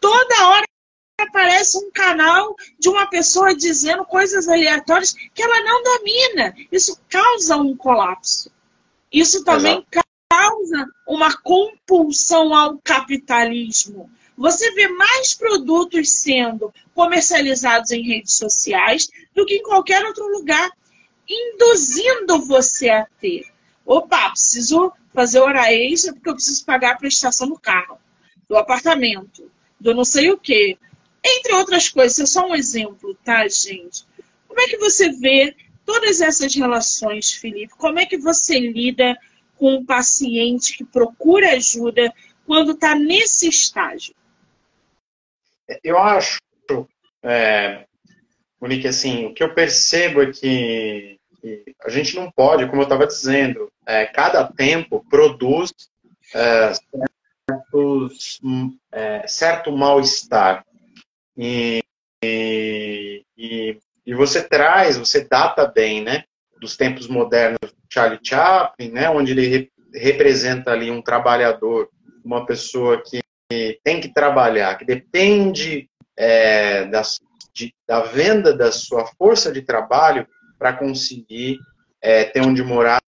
Toda 0.00 0.48
hora 0.48 0.64
aparece 1.20 1.78
um 1.78 1.92
canal 1.92 2.56
de 2.76 2.88
uma 2.88 3.06
pessoa 3.06 3.54
dizendo 3.54 4.04
coisas 4.04 4.48
aleatórias 4.48 5.12
que 5.32 5.40
ela 5.40 5.62
não 5.62 5.80
domina. 5.84 6.52
Isso 6.72 6.98
causa 7.08 7.56
um 7.56 7.76
colapso. 7.76 8.50
Isso 9.12 9.44
também 9.44 9.86
Exato. 9.92 10.08
causa 10.28 10.86
uma 11.06 11.40
compulsão 11.40 12.52
ao 12.52 12.78
capitalismo. 12.82 14.10
Você 14.36 14.72
vê 14.72 14.88
mais 14.88 15.34
produtos 15.34 16.18
sendo 16.18 16.74
comercializados 16.94 17.92
em 17.92 18.02
redes 18.02 18.34
sociais 18.34 19.08
do 19.36 19.46
que 19.46 19.54
em 19.54 19.62
qualquer 19.62 20.04
outro 20.04 20.26
lugar, 20.36 20.68
induzindo 21.28 22.44
você 22.44 22.88
a 22.88 23.06
ter. 23.20 23.44
Opa, 23.86 24.30
preciso 24.30 24.92
fazer 25.12 25.40
hora 25.40 25.72
extra 25.72 26.12
porque 26.12 26.28
eu 26.28 26.34
preciso 26.34 26.64
pagar 26.64 26.92
a 26.92 26.98
prestação 26.98 27.48
do 27.48 27.58
carro, 27.58 27.98
do 28.48 28.56
apartamento, 28.56 29.50
do 29.78 29.94
não 29.94 30.04
sei 30.04 30.30
o 30.30 30.38
quê. 30.38 30.78
Entre 31.24 31.52
outras 31.54 31.88
coisas, 31.88 32.18
é 32.18 32.26
só 32.26 32.48
um 32.48 32.54
exemplo, 32.54 33.14
tá, 33.24 33.46
gente? 33.46 34.04
Como 34.48 34.60
é 34.60 34.66
que 34.66 34.76
você 34.76 35.10
vê 35.10 35.54
todas 35.84 36.20
essas 36.20 36.54
relações, 36.54 37.32
Felipe? 37.32 37.74
Como 37.76 37.98
é 37.98 38.06
que 38.06 38.18
você 38.18 38.58
lida 38.58 39.16
com 39.56 39.76
um 39.76 39.84
paciente 39.84 40.76
que 40.76 40.84
procura 40.84 41.52
ajuda 41.52 42.12
quando 42.44 42.72
está 42.72 42.94
nesse 42.94 43.48
estágio? 43.48 44.14
Eu 45.82 45.96
acho, 45.96 46.38
é, 47.22 47.86
Monique, 48.60 48.86
assim, 48.86 49.26
o 49.26 49.34
que 49.34 49.42
eu 49.42 49.54
percebo 49.54 50.22
é 50.22 50.32
que, 50.32 51.18
que 51.40 51.64
a 51.82 51.88
gente 51.88 52.14
não 52.14 52.30
pode, 52.30 52.66
como 52.68 52.82
eu 52.82 52.84
estava 52.84 53.06
dizendo, 53.06 53.71
é, 53.86 54.06
cada 54.06 54.44
tempo 54.44 55.04
produz 55.08 55.72
é, 56.34 56.72
certos, 57.48 58.40
é, 58.92 59.26
certo 59.26 59.72
mal-estar. 59.72 60.64
E, 61.36 61.82
e, 62.22 63.24
e, 64.06 64.14
você 64.14 64.42
traz, 64.42 64.96
você 64.96 65.24
data 65.24 65.66
bem, 65.66 66.02
né? 66.02 66.24
Dos 66.60 66.76
tempos 66.76 67.08
modernos 67.08 67.58
do 67.60 67.82
Charlie 67.88 68.20
Chaplin, 68.22 68.90
né? 68.90 69.10
Onde 69.10 69.32
ele 69.32 69.46
re, 69.46 69.72
representa 69.94 70.70
ali 70.70 70.90
um 70.90 71.02
trabalhador, 71.02 71.88
uma 72.24 72.46
pessoa 72.46 73.02
que 73.02 73.20
tem 73.84 74.00
que 74.00 74.08
trabalhar, 74.08 74.78
que 74.78 74.84
depende 74.84 75.90
é, 76.16 76.88
de, 77.52 77.74
da 77.86 78.00
venda 78.00 78.56
da 78.56 78.72
sua 78.72 79.06
força 79.18 79.52
de 79.52 79.62
trabalho 79.62 80.26
para 80.58 80.72
conseguir 80.72 81.58
é, 82.02 82.24
ter 82.24 82.40
onde 82.40 82.62
morar, 82.62 83.00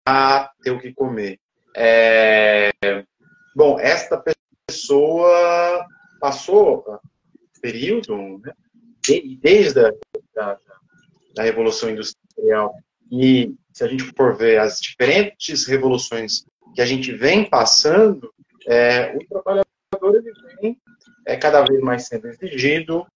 ter 0.63 0.71
o 0.71 0.79
que 0.79 0.93
comer. 0.93 1.39
É, 1.75 2.71
bom, 3.57 3.81
esta 3.81 4.23
pessoa 4.69 5.87
passou 6.21 7.01
período, 7.61 8.39
né, 8.39 8.53
desde 9.41 9.87
a 9.87 9.93
da, 10.35 10.59
da 11.35 11.43
Revolução 11.43 11.91
Industrial, 11.91 12.75
e 13.11 13.55
se 13.73 13.85
a 13.85 13.89
gente 13.89 14.05
for 14.17 14.37
ver 14.37 14.59
as 14.59 14.79
diferentes 14.81 15.67
revoluções 15.67 16.45
que 16.75 16.81
a 16.81 16.87
gente 16.87 17.13
vem 17.13 17.49
passando, 17.49 18.33
é, 18.67 19.15
o 19.17 19.27
trabalhador 19.29 20.17
ele 20.17 20.33
vem 20.61 20.79
é 21.27 21.37
cada 21.37 21.63
vez 21.63 21.81
mais 21.81 22.07
sendo 22.07 22.29
exigido, 22.29 23.07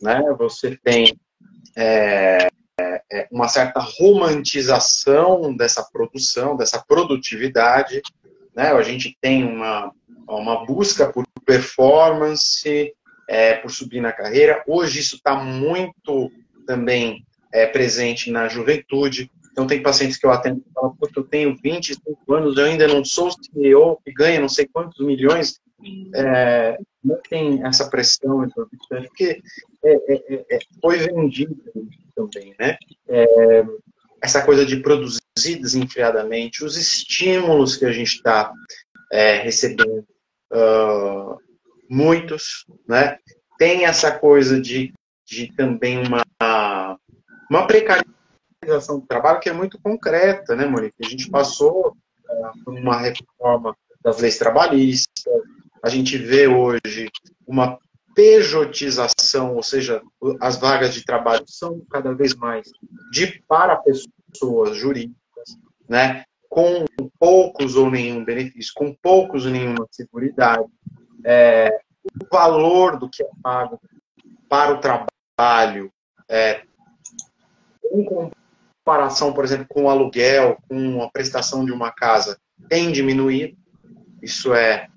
né? 0.00 0.22
Você 0.38 0.76
tem 0.76 1.18
é, 1.76 2.48
é, 2.78 3.28
uma 3.30 3.48
certa 3.48 3.80
romantização 3.80 5.56
dessa 5.56 5.82
produção, 5.82 6.56
dessa 6.56 6.82
produtividade, 6.82 8.02
né? 8.54 8.72
A 8.72 8.82
gente 8.82 9.16
tem 9.20 9.44
uma, 9.44 9.92
uma 10.28 10.64
busca 10.64 11.10
por 11.12 11.26
performance, 11.44 12.92
é, 13.28 13.54
por 13.54 13.70
subir 13.70 14.00
na 14.00 14.12
carreira. 14.12 14.62
Hoje 14.66 15.00
isso 15.00 15.16
está 15.16 15.34
muito 15.36 16.30
também 16.66 17.24
é, 17.52 17.66
presente 17.66 18.30
na 18.30 18.48
juventude. 18.48 19.30
Então, 19.52 19.66
tem 19.66 19.82
pacientes 19.82 20.18
que 20.18 20.26
eu 20.26 20.30
atendo 20.30 20.60
que 20.60 20.70
falam, 20.74 20.94
eu 21.16 21.24
tenho 21.24 21.56
25 21.62 22.34
anos, 22.34 22.58
eu 22.58 22.66
ainda 22.66 22.86
não 22.86 23.04
sou 23.04 23.30
CEO, 23.30 23.98
que 24.04 24.12
ganha 24.12 24.40
não 24.40 24.50
sei 24.50 24.66
quantos 24.66 25.04
milhões, 25.04 25.60
é, 26.14 26.78
não 27.04 27.20
tem 27.28 27.64
essa 27.64 27.88
pressão 27.88 28.48
porque 28.88 29.42
é, 29.84 29.92
é, 29.92 30.34
é, 30.34 30.56
é 30.56 30.58
foi 30.80 30.98
vendido 30.98 31.56
também, 32.14 32.54
né? 32.58 32.76
Essa 34.22 34.44
coisa 34.44 34.64
de 34.64 34.78
produzir 34.78 35.20
desenfreadamente, 35.60 36.64
os 36.64 36.76
estímulos 36.76 37.76
que 37.76 37.84
a 37.84 37.92
gente 37.92 38.14
está 38.14 38.52
recebendo, 39.42 40.06
uh, 40.52 41.38
muitos, 41.88 42.64
né? 42.88 43.18
Tem 43.58 43.84
essa 43.84 44.18
coisa 44.18 44.60
de, 44.60 44.92
de 45.24 45.52
também 45.54 46.02
uma, 46.06 46.22
uma 47.50 47.66
precarização 47.66 49.00
do 49.00 49.06
trabalho 49.06 49.40
que 49.40 49.48
é 49.48 49.52
muito 49.52 49.78
concreta, 49.80 50.54
né, 50.54 50.66
Monique? 50.66 50.94
A 51.02 51.08
gente 51.08 51.30
passou 51.30 51.96
uh, 52.28 52.70
uma 52.70 52.98
reforma 52.98 53.76
das 54.02 54.20
leis 54.20 54.38
trabalhistas, 54.38 55.24
a 55.86 55.88
gente 55.88 56.18
vê 56.18 56.48
hoje 56.48 57.08
uma 57.46 57.78
pejotização, 58.12 59.54
ou 59.54 59.62
seja, 59.62 60.02
as 60.40 60.58
vagas 60.58 60.92
de 60.92 61.04
trabalho 61.04 61.44
são 61.46 61.80
cada 61.88 62.12
vez 62.12 62.34
mais 62.34 62.66
de 63.12 63.40
para 63.46 63.76
pessoas 63.76 64.76
jurídicas, 64.76 65.56
né, 65.88 66.24
com 66.48 66.84
poucos 67.20 67.76
ou 67.76 67.88
nenhum 67.88 68.24
benefício, 68.24 68.72
com 68.74 68.92
poucos 69.00 69.46
ou 69.46 69.52
nenhuma 69.52 69.86
seguridade. 69.92 70.64
É, 71.24 71.78
o 72.04 72.34
valor 72.34 72.98
do 72.98 73.08
que 73.08 73.22
é 73.22 73.28
pago 73.40 73.80
para 74.48 74.74
o 74.74 74.80
trabalho, 74.80 75.92
é, 76.28 76.62
em 77.92 78.04
comparação, 78.04 79.32
por 79.32 79.44
exemplo, 79.44 79.66
com 79.68 79.84
o 79.84 79.88
aluguel, 79.88 80.58
com 80.68 81.00
a 81.00 81.08
prestação 81.12 81.64
de 81.64 81.70
uma 81.70 81.92
casa, 81.92 82.36
tem 82.68 82.90
diminuído. 82.90 83.56
Isso 84.20 84.52
é 84.52 84.88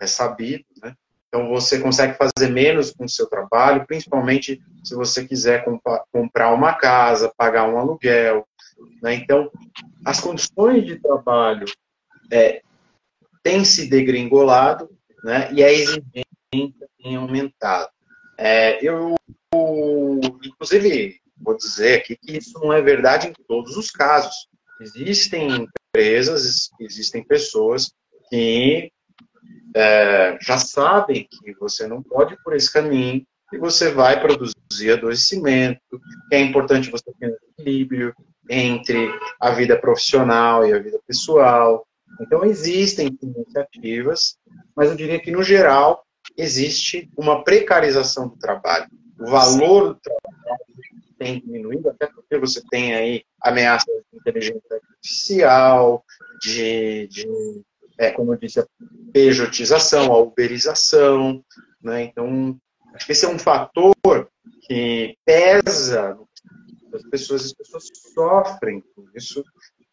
é 0.00 0.06
sabido, 0.06 0.64
né? 0.82 0.94
Então 1.28 1.48
você 1.48 1.78
consegue 1.78 2.16
fazer 2.16 2.50
menos 2.50 2.90
com 2.90 3.04
o 3.04 3.08
seu 3.08 3.26
trabalho, 3.26 3.86
principalmente 3.86 4.60
se 4.82 4.94
você 4.94 5.26
quiser 5.26 5.64
comp 5.64 5.82
comprar 6.10 6.52
uma 6.54 6.72
casa, 6.72 7.32
pagar 7.36 7.68
um 7.68 7.78
aluguel. 7.78 8.48
Né? 9.02 9.14
Então, 9.14 9.50
as 10.04 10.20
condições 10.20 10.86
de 10.86 10.98
trabalho 10.98 11.66
é, 12.32 12.62
têm 13.42 13.64
se 13.64 13.88
degringolado 13.88 14.88
né? 15.22 15.52
e 15.52 15.62
a 15.62 15.70
exigência 15.70 16.88
tem 17.02 17.16
aumentado. 17.16 17.90
É, 18.38 18.78
eu, 18.82 19.14
inclusive, 20.42 21.20
vou 21.36 21.56
dizer 21.56 21.98
aqui 21.98 22.16
que 22.16 22.38
isso 22.38 22.58
não 22.60 22.72
é 22.72 22.80
verdade 22.80 23.28
em 23.28 23.32
todos 23.46 23.76
os 23.76 23.90
casos. 23.90 24.48
Existem 24.80 25.68
empresas, 25.92 26.70
existem 26.80 27.22
pessoas 27.22 27.92
que 28.30 28.90
é, 29.74 30.38
já 30.40 30.58
sabem 30.58 31.26
que 31.30 31.54
você 31.58 31.86
não 31.86 32.02
pode 32.02 32.34
ir 32.34 32.38
por 32.42 32.54
esse 32.54 32.72
caminho 32.72 33.24
e 33.52 33.58
você 33.58 33.90
vai 33.90 34.20
produzir 34.20 34.92
adoecimento, 34.92 35.80
é 36.30 36.40
importante 36.40 36.90
você 36.90 37.10
ter 37.18 37.30
um 37.30 37.36
equilíbrio 37.60 38.14
entre 38.48 39.08
a 39.40 39.50
vida 39.50 39.78
profissional 39.78 40.66
e 40.66 40.72
a 40.72 40.78
vida 40.78 40.98
pessoal. 41.06 41.86
Então, 42.20 42.44
existem 42.44 43.16
iniciativas, 43.22 44.36
mas 44.74 44.90
eu 44.90 44.96
diria 44.96 45.20
que, 45.20 45.30
no 45.30 45.42
geral, 45.42 46.04
existe 46.36 47.10
uma 47.16 47.42
precarização 47.42 48.28
do 48.28 48.36
trabalho. 48.36 48.86
O 49.18 49.26
valor 49.26 49.94
do 49.94 50.00
trabalho 50.00 50.64
tem 51.18 51.40
diminuído, 51.40 51.90
até 51.90 52.06
porque 52.06 52.38
você 52.38 52.62
tem 52.70 52.94
aí 52.94 53.24
ameaças 53.42 53.92
de 54.12 54.18
inteligência 54.18 54.76
artificial, 54.76 56.04
de, 56.40 57.08
de 57.08 57.26
é, 57.98 58.10
como 58.12 58.32
eu 58.32 58.38
disse, 58.38 58.60
a 58.60 58.66
pejotização, 59.12 60.12
a 60.12 60.18
uberização. 60.18 61.44
Né? 61.82 62.04
Então, 62.04 62.56
acho 62.94 63.04
que 63.04 63.12
esse 63.12 63.26
é 63.26 63.28
um 63.28 63.38
fator 63.38 64.30
que 64.62 65.16
pesa 65.24 66.16
as 66.94 67.02
pessoas, 67.10 67.46
as 67.46 67.52
pessoas 67.52 67.88
sofrem 68.14 68.82
com 68.94 69.04
isso, 69.14 69.44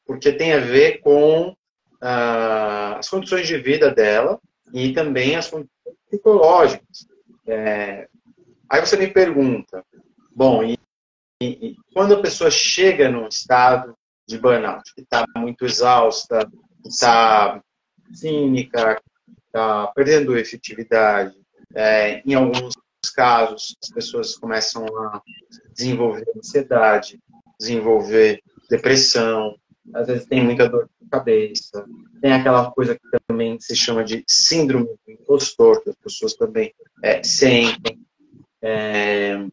porque 0.06 0.32
tem 0.32 0.54
a 0.54 0.60
ver 0.60 1.00
com 1.00 1.56
ah, 2.02 2.98
as 2.98 3.10
condições 3.10 3.48
de 3.48 3.58
vida 3.58 3.92
dela 3.92 4.40
e 4.74 4.94
também 4.94 5.36
as 5.36 5.48
condições 5.48 5.72
psicológicas. 6.10 7.08
É, 7.48 8.08
aí 8.70 8.80
você 8.80 8.98
me 8.98 9.08
pergunta, 9.08 9.84
bom, 10.32 10.64
e, 10.64 10.78
e, 11.42 11.76
quando 11.94 12.14
a 12.14 12.22
pessoa 12.22 12.50
chega 12.50 13.10
num 13.10 13.28
estado 13.28 13.96
de 14.28 14.38
burnout, 14.38 14.94
que 14.96 15.02
está 15.02 15.26
muito 15.36 15.66
exausta, 15.66 16.50
que 16.82 16.90
está 16.90 17.62
cínica, 18.14 19.02
está 19.48 19.88
perdendo 19.88 20.38
efetividade, 20.38 21.36
é, 21.74 22.22
em 22.26 22.34
alguns 22.34 22.74
casos 23.16 23.76
as 23.84 23.90
pessoas 23.90 24.36
começam 24.36 24.86
a 24.86 25.22
desenvolver 25.74 26.26
ansiedade, 26.36 27.20
desenvolver 27.60 28.42
depressão, 28.70 29.56
às 29.94 30.08
vezes 30.08 30.26
tem 30.26 30.44
muita 30.44 30.68
dor 30.68 30.90
de 31.00 31.10
cabeça, 31.10 31.86
tem 32.22 32.34
aquela 32.34 32.72
coisa 32.72 32.96
que 32.96 33.20
também 33.28 33.60
se 33.60 33.76
chama 33.76 34.04
de 34.04 34.24
síndrome 34.28 34.88
do 35.06 35.12
impostor, 35.12 35.84
que 35.84 35.90
as 35.90 35.96
pessoas 35.96 36.34
também 36.34 36.74
é, 37.04 37.22
sentem. 37.24 38.00
É, 38.62 39.46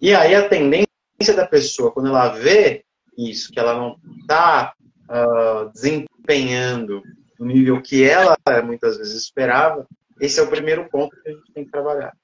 e 0.00 0.14
aí 0.14 0.34
a 0.34 0.48
tendência 0.48 0.86
da 1.34 1.46
pessoa, 1.46 1.90
quando 1.90 2.08
ela 2.08 2.28
vê 2.28 2.84
isso, 3.16 3.50
que 3.50 3.58
ela 3.58 3.74
não 3.74 3.96
está 4.20 4.74
uh, 5.08 5.12
ah, 5.12 5.70
desempenhando 5.72 7.02
no 7.38 7.46
nível 7.46 7.80
que 7.82 8.04
ela 8.04 8.36
muitas 8.64 8.96
vezes 8.96 9.14
esperava, 9.14 9.86
esse 10.20 10.40
é 10.40 10.42
o 10.42 10.48
primeiro 10.48 10.88
ponto 10.88 11.14
que 11.20 11.28
a 11.28 11.32
gente 11.32 11.52
tem 11.52 11.64
que 11.64 11.70
trabalhar. 11.70 12.16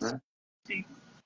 Né? 0.00 0.18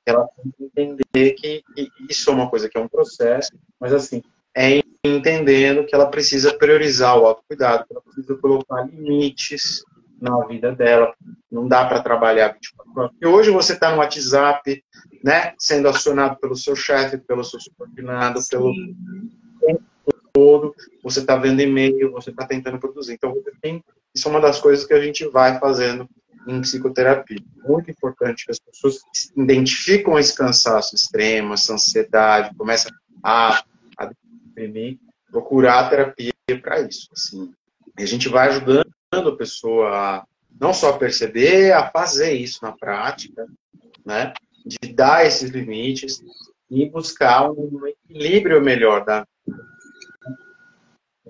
Ela 0.04 0.26
tem 0.36 0.52
que 0.52 0.64
entender 0.64 1.32
que, 1.32 1.62
que 1.74 1.90
isso 2.08 2.30
é 2.30 2.32
uma 2.32 2.48
coisa 2.48 2.68
que 2.68 2.76
é 2.76 2.80
um 2.80 2.88
processo, 2.88 3.50
mas 3.78 3.92
assim, 3.92 4.22
é 4.56 4.82
entendendo 5.04 5.84
que 5.86 5.94
ela 5.94 6.10
precisa 6.10 6.56
priorizar 6.56 7.16
o 7.18 7.26
autocuidado, 7.26 7.86
que 7.86 7.92
ela 7.92 8.02
precisa 8.02 8.34
colocar 8.36 8.82
limites 8.86 9.84
na 10.20 10.44
vida 10.46 10.74
dela. 10.74 11.14
Não 11.50 11.68
dá 11.68 11.86
para 11.86 12.02
trabalhar 12.02 12.54
24 12.54 12.92
horas. 12.96 13.12
E 13.20 13.26
hoje 13.26 13.50
você 13.50 13.74
está 13.74 13.92
no 13.92 13.98
WhatsApp, 13.98 14.82
né, 15.22 15.54
sendo 15.58 15.88
acionado 15.88 16.36
pelo 16.40 16.56
seu 16.56 16.74
chefe, 16.74 17.18
pelo 17.18 17.44
seu 17.44 17.60
subordinado, 17.60 18.40
Sim. 18.42 18.48
pelo 18.50 18.72
todo, 20.38 20.72
você 21.02 21.18
está 21.18 21.36
vendo 21.36 21.60
e-mail, 21.60 22.12
você 22.12 22.30
está 22.30 22.46
tentando 22.46 22.78
produzir. 22.78 23.14
Então, 23.14 23.34
tem, 23.60 23.82
isso 24.14 24.28
é 24.28 24.30
uma 24.30 24.40
das 24.40 24.60
coisas 24.60 24.86
que 24.86 24.94
a 24.94 25.02
gente 25.02 25.26
vai 25.26 25.58
fazendo 25.58 26.08
em 26.46 26.60
psicoterapia. 26.60 27.42
Muito 27.66 27.90
importante 27.90 28.44
que 28.44 28.52
as 28.52 28.60
pessoas 28.60 29.00
identificam 29.36 30.16
esse 30.16 30.36
cansaço 30.36 30.94
extremo, 30.94 31.54
essa 31.54 31.74
ansiedade, 31.74 32.54
começam 32.56 32.92
a 33.24 33.60
imprimir, 34.46 34.98
procurar 35.30 35.90
terapia 35.90 36.32
para 36.62 36.82
isso. 36.82 37.08
Assim. 37.12 37.52
E 37.98 38.02
a 38.04 38.06
gente 38.06 38.28
vai 38.28 38.48
ajudando 38.48 38.86
a 39.12 39.36
pessoa 39.36 39.88
a 39.90 40.24
não 40.60 40.72
só 40.72 40.92
perceber, 40.92 41.72
a 41.72 41.90
fazer 41.90 42.32
isso 42.32 42.60
na 42.62 42.72
prática, 42.72 43.46
né? 44.06 44.32
de 44.64 44.92
dar 44.92 45.26
esses 45.26 45.50
limites 45.50 46.22
e 46.70 46.88
buscar 46.88 47.50
um 47.50 47.80
equilíbrio 47.86 48.62
melhor 48.62 49.04
da 49.04 49.26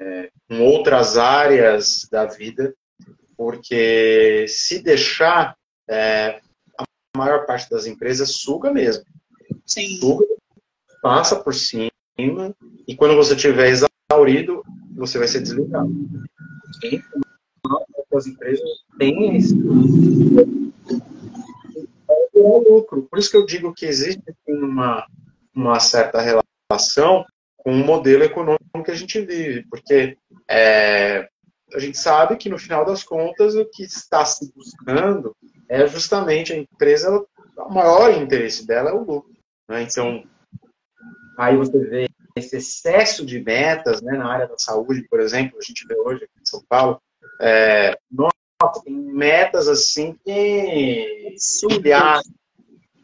é, 0.01 0.31
com 0.49 0.63
outras 0.63 1.17
áreas 1.17 2.07
da 2.11 2.25
vida, 2.27 2.75
porque 3.37 4.47
se 4.49 4.83
deixar, 4.83 5.57
é, 5.89 6.41
a 6.79 6.85
maior 7.17 7.47
parte 7.47 7.71
das 7.71 7.87
empresas 7.87 8.37
suga 8.37 8.73
mesmo. 8.73 9.05
Sim. 9.67 9.97
Suga, 9.99 10.27
passa 11.03 11.37
por 11.37 11.55
cima 11.55 11.91
e 12.87 12.97
quando 12.97 13.15
você 13.15 13.35
estiver 13.35 13.69
exaurido, 13.69 14.63
você 14.97 15.19
vai 15.19 15.29
ser 15.29 15.41
desligado. 15.41 15.89
as 18.15 18.27
empresas 18.27 18.69
têm 18.99 19.37
esse 19.37 19.55
é 22.35 22.39
lucro. 22.69 23.03
Por 23.03 23.19
isso 23.19 23.31
que 23.31 23.37
eu 23.37 23.47
digo 23.47 23.73
que 23.75 23.87
existe 23.87 24.23
uma, 24.49 25.07
uma 25.55 25.79
certa 25.79 26.21
relação 26.21 27.25
com 27.59 27.73
o 27.73 27.85
modelo 27.85 28.25
econômico 28.25 28.83
que 28.85 28.91
a 28.91 28.95
gente 28.95 29.21
vive, 29.21 29.67
porque 29.69 30.17
é, 30.49 31.29
a 31.75 31.79
gente 31.79 31.99
sabe 31.99 32.37
que 32.37 32.49
no 32.49 32.59
final 32.59 32.85
das 32.85 33.03
contas 33.03 33.55
o 33.55 33.65
que 33.67 33.83
está 33.83 34.25
se 34.25 34.51
buscando 34.55 35.37
é 35.69 35.87
justamente 35.87 36.53
a 36.53 36.57
empresa, 36.57 37.25
o 37.57 37.69
maior 37.69 38.11
interesse 38.15 38.67
dela 38.67 38.91
é 38.91 38.93
o 38.95 39.05
lucro. 39.05 39.33
Né? 39.69 39.83
Então, 39.83 40.25
Aí 41.39 41.57
você 41.57 41.79
vê 41.79 42.09
esse 42.35 42.57
excesso 42.57 43.25
de 43.25 43.41
metas 43.41 44.03
né, 44.03 44.19
na 44.19 44.29
área 44.29 44.49
da 44.49 44.59
saúde, 44.59 45.07
por 45.09 45.21
exemplo, 45.21 45.57
a 45.57 45.63
gente 45.63 45.87
vê 45.87 45.95
hoje 45.95 46.25
aqui 46.25 46.33
em 46.43 46.45
São 46.45 46.61
Paulo, 46.69 47.01
é, 47.41 47.97
nossa, 48.11 48.83
tem 48.85 48.93
metas 48.93 49.69
assim 49.69 50.19
que 50.25 51.37
milhares 51.63 52.29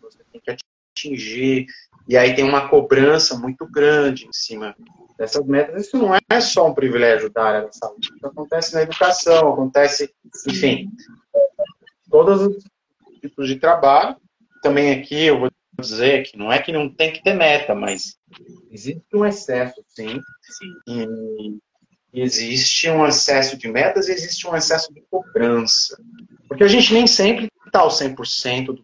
você 0.00 0.18
tem 0.32 0.40
que 0.40 0.56
atingir, 0.96 1.66
e 2.08 2.16
aí 2.16 2.34
tem 2.34 2.44
uma 2.44 2.68
cobrança 2.68 3.36
muito 3.36 3.66
grande 3.66 4.26
em 4.26 4.32
cima 4.32 4.76
dessas 5.18 5.44
metas. 5.46 5.86
Isso 5.86 5.96
não 5.96 6.14
é 6.14 6.40
só 6.40 6.68
um 6.68 6.74
privilégio 6.74 7.30
da 7.30 7.44
área 7.44 7.62
da 7.62 7.72
saúde, 7.72 8.10
isso 8.14 8.26
acontece 8.26 8.74
na 8.74 8.82
educação, 8.82 9.52
acontece, 9.52 10.12
enfim, 10.48 10.90
todos 12.10 12.42
os 12.42 12.64
tipos 13.20 13.48
de 13.48 13.56
trabalho. 13.56 14.16
Também 14.62 14.92
aqui 14.92 15.26
eu 15.26 15.40
vou 15.40 15.50
dizer 15.78 16.24
que 16.24 16.38
não 16.38 16.52
é 16.52 16.58
que 16.58 16.72
não 16.72 16.88
tem 16.88 17.12
que 17.12 17.22
ter 17.22 17.34
meta, 17.34 17.74
mas 17.74 18.16
existe 18.70 19.04
um 19.14 19.24
excesso, 19.24 19.82
sim. 19.88 20.20
sim. 20.42 21.58
E 22.12 22.20
existe 22.20 22.88
um 22.88 23.06
excesso 23.06 23.56
de 23.56 23.66
metas 23.66 24.08
e 24.08 24.12
existe 24.12 24.46
um 24.46 24.54
excesso 24.54 24.92
de 24.92 25.02
cobrança. 25.10 26.00
Porque 26.46 26.62
a 26.62 26.68
gente 26.68 26.92
nem 26.92 27.06
sempre 27.06 27.48
está 27.66 27.80
ao 27.80 27.88
100%, 27.88 28.78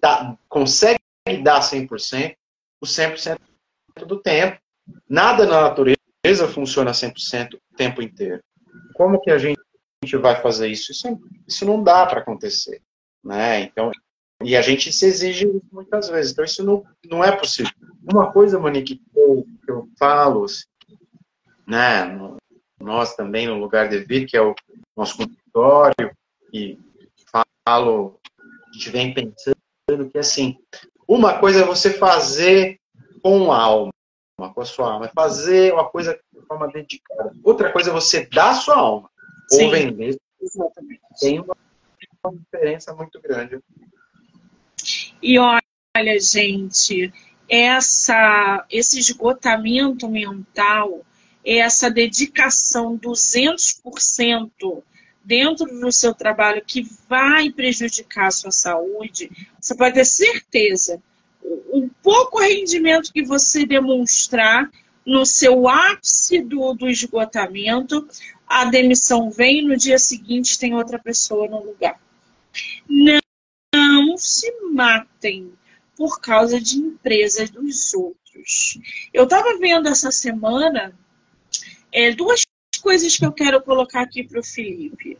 tá, 0.00 0.36
consegue 0.48 1.00
dar 1.42 1.60
100%, 1.60 2.36
o 2.80 2.86
100% 2.86 3.38
do 4.06 4.20
tempo. 4.20 4.58
Nada 5.08 5.46
na 5.46 5.62
natureza 5.62 6.48
funciona 6.52 6.92
100% 6.92 7.54
o 7.54 7.76
tempo 7.76 8.02
inteiro. 8.02 8.40
Como 8.94 9.20
que 9.20 9.30
a 9.30 9.38
gente 9.38 9.58
vai 10.20 10.40
fazer 10.40 10.68
isso? 10.68 10.92
Isso, 10.92 11.20
isso 11.46 11.64
não 11.64 11.82
dá 11.82 12.06
para 12.06 12.20
acontecer. 12.20 12.82
Né? 13.24 13.62
Então, 13.62 13.90
e 14.42 14.56
a 14.56 14.62
gente 14.62 14.92
se 14.92 15.06
exige 15.06 15.50
muitas 15.72 16.08
vezes. 16.08 16.32
Então, 16.32 16.44
isso 16.44 16.64
não, 16.64 16.84
não 17.04 17.24
é 17.24 17.34
possível. 17.34 17.72
Uma 18.02 18.30
coisa, 18.30 18.58
Monique, 18.58 18.96
que 18.96 19.18
eu, 19.18 19.46
que 19.64 19.70
eu 19.70 19.88
falo, 19.98 20.44
assim, 20.44 20.64
né, 21.66 22.04
nós 22.78 23.16
também, 23.16 23.46
no 23.46 23.58
lugar 23.58 23.88
de 23.88 23.98
vir, 24.00 24.26
que 24.26 24.36
é 24.36 24.42
o 24.42 24.54
nosso 24.96 25.16
consultório, 25.16 26.12
e 26.52 26.78
falo, 27.66 28.20
a 28.68 28.72
gente 28.72 28.90
vem 28.90 29.14
pensando 29.14 30.10
que, 30.10 30.18
assim, 30.18 30.56
uma 31.06 31.38
coisa 31.38 31.60
é 31.60 31.64
você 31.64 31.90
fazer 31.90 32.78
com 33.22 33.52
a 33.52 33.60
alma, 33.60 33.92
com 34.54 34.60
a 34.60 34.64
sua 34.64 34.92
alma, 34.92 35.06
é 35.06 35.10
fazer 35.14 35.72
uma 35.72 35.88
coisa 35.88 36.18
de 36.32 36.46
forma 36.46 36.68
dedicada. 36.68 37.32
Outra 37.42 37.72
coisa 37.72 37.90
é 37.90 37.92
você 37.92 38.26
dar 38.26 38.50
a 38.50 38.54
sua 38.54 38.76
alma, 38.76 39.10
Sim. 39.50 39.64
ou 39.64 39.70
vender. 39.70 40.16
Tem 41.20 41.40
uma, 41.40 41.56
uma 42.24 42.36
diferença 42.36 42.94
muito 42.94 43.20
grande. 43.20 43.58
E 45.22 45.38
olha, 45.38 46.20
gente, 46.20 47.12
essa, 47.48 48.64
esse 48.70 48.98
esgotamento 48.98 50.08
mental, 50.08 51.04
essa 51.44 51.90
dedicação 51.90 52.98
200% 52.98 54.82
dentro 55.26 55.66
do 55.66 55.90
seu 55.90 56.14
trabalho 56.14 56.62
que 56.64 56.88
vai 57.08 57.50
prejudicar 57.50 58.28
a 58.28 58.30
sua 58.30 58.52
saúde, 58.52 59.28
você 59.60 59.76
pode 59.76 59.94
ter 59.94 60.04
certeza. 60.04 61.02
O 61.42 61.90
pouco 62.00 62.40
rendimento 62.40 63.12
que 63.12 63.24
você 63.24 63.66
demonstrar 63.66 64.70
no 65.04 65.26
seu 65.26 65.68
ápice 65.68 66.40
do, 66.40 66.72
do 66.74 66.88
esgotamento, 66.88 68.08
a 68.46 68.64
demissão 68.66 69.28
vem 69.30 69.66
no 69.66 69.76
dia 69.76 69.98
seguinte 69.98 70.58
tem 70.58 70.74
outra 70.74 70.98
pessoa 70.98 71.48
no 71.48 71.64
lugar. 71.64 72.00
Não, 72.88 73.20
não 73.74 74.16
se 74.16 74.50
matem 74.72 75.52
por 75.96 76.20
causa 76.20 76.60
de 76.60 76.78
empresas 76.78 77.50
dos 77.50 77.92
outros. 77.94 78.78
Eu 79.12 79.24
estava 79.24 79.58
vendo 79.58 79.88
essa 79.88 80.12
semana 80.12 80.96
é, 81.92 82.12
duas 82.12 82.44
coisas 82.76 83.16
que 83.16 83.24
eu 83.24 83.32
quero 83.32 83.62
colocar 83.62 84.02
aqui 84.02 84.24
para 84.24 84.40
o 84.40 84.44
Felipe, 84.44 85.18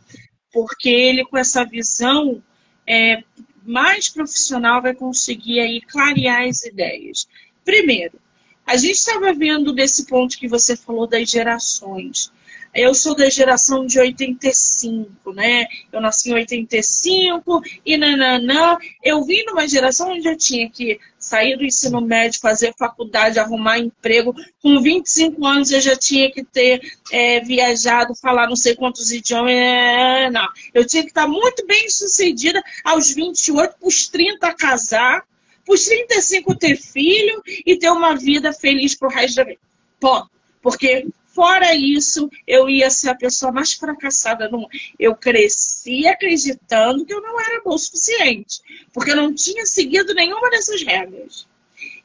porque 0.51 0.89
ele 0.89 1.25
com 1.25 1.37
essa 1.37 1.63
visão 1.63 2.41
é, 2.85 3.23
mais 3.65 4.09
profissional 4.09 4.81
vai 4.81 4.93
conseguir 4.93 5.59
aí 5.59 5.81
clarear 5.81 6.47
as 6.47 6.63
ideias. 6.63 7.27
Primeiro, 7.65 8.19
a 8.65 8.75
gente 8.77 8.95
estava 8.95 9.33
vendo 9.33 9.73
desse 9.73 10.05
ponto 10.05 10.37
que 10.37 10.47
você 10.47 10.75
falou 10.75 11.07
das 11.07 11.29
gerações. 11.29 12.31
Eu 12.77 12.93
sou 12.93 13.15
da 13.15 13.27
geração 13.27 13.87
de 13.87 13.99
85, 13.99 15.33
né? 15.33 15.65
Eu 15.91 15.99
nasci 15.99 16.29
em 16.29 16.35
85 16.35 17.63
e 17.83 17.97
nananã. 17.97 18.77
Eu 19.03 19.23
vim 19.23 19.43
numa 19.45 19.67
geração 19.67 20.11
onde 20.11 20.27
eu 20.29 20.37
tinha 20.37 20.69
que 20.69 20.99
sair 21.17 21.57
do 21.57 21.65
ensino 21.65 21.99
médio, 21.99 22.39
fazer 22.39 22.75
faculdade, 22.77 23.39
arrumar 23.39 23.79
emprego. 23.79 24.35
Com 24.61 24.79
25 24.79 25.43
anos 25.43 25.71
eu 25.71 25.81
já 25.81 25.95
tinha 25.95 26.31
que 26.31 26.43
ter 26.43 26.79
é, 27.11 27.39
viajado, 27.39 28.13
falar 28.13 28.47
não 28.47 28.55
sei 28.55 28.75
quantos 28.75 29.11
idiomas. 29.11 29.53
É, 29.53 30.29
não. 30.29 30.47
Eu 30.71 30.85
tinha 30.85 31.01
que 31.01 31.09
estar 31.09 31.27
muito 31.27 31.65
bem 31.65 31.89
sucedida 31.89 32.61
aos 32.83 33.11
28, 33.11 33.75
para 33.79 33.87
os 33.87 34.07
30 34.07 34.53
casar, 34.53 35.23
para 35.65 35.73
os 35.73 35.83
35 35.83 36.55
ter 36.55 36.77
filho 36.77 37.41
e 37.65 37.75
ter 37.75 37.89
uma 37.89 38.15
vida 38.15 38.53
feliz 38.53 38.93
pro 38.93 39.09
resto 39.09 39.37
da 39.37 39.45
vida. 39.45 39.59
Ponto. 39.99 40.29
Porque 40.61 41.07
Fora 41.37 41.75
isso, 41.75 42.31
eu 42.47 42.67
ia 42.67 42.89
ser 42.89 43.09
a 43.09 43.15
pessoa 43.15 43.51
mais 43.51 43.71
fracassada 43.73 44.49
no. 44.49 44.67
Eu 44.97 45.15
cresci 45.15 46.07
acreditando 46.07 47.05
que 47.05 47.13
eu 47.13 47.21
não 47.21 47.39
era 47.39 47.61
bom 47.63 47.75
o 47.75 47.77
suficiente, 47.77 48.59
porque 48.91 49.11
eu 49.11 49.15
não 49.15 49.31
tinha 49.31 49.63
seguido 49.67 50.15
nenhuma 50.15 50.49
dessas 50.49 50.81
regras. 50.81 51.47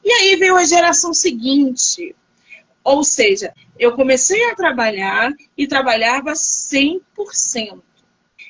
E 0.05 0.11
aí 0.11 0.35
veio 0.35 0.55
a 0.55 0.63
geração 0.63 1.15
seguinte. 1.15 2.15
Ou 2.83 3.03
seja, 3.03 3.51
eu 3.79 3.95
comecei 3.95 4.51
a 4.51 4.55
trabalhar 4.55 5.33
e 5.57 5.65
trabalhava 5.65 6.33
100%. 6.33 7.81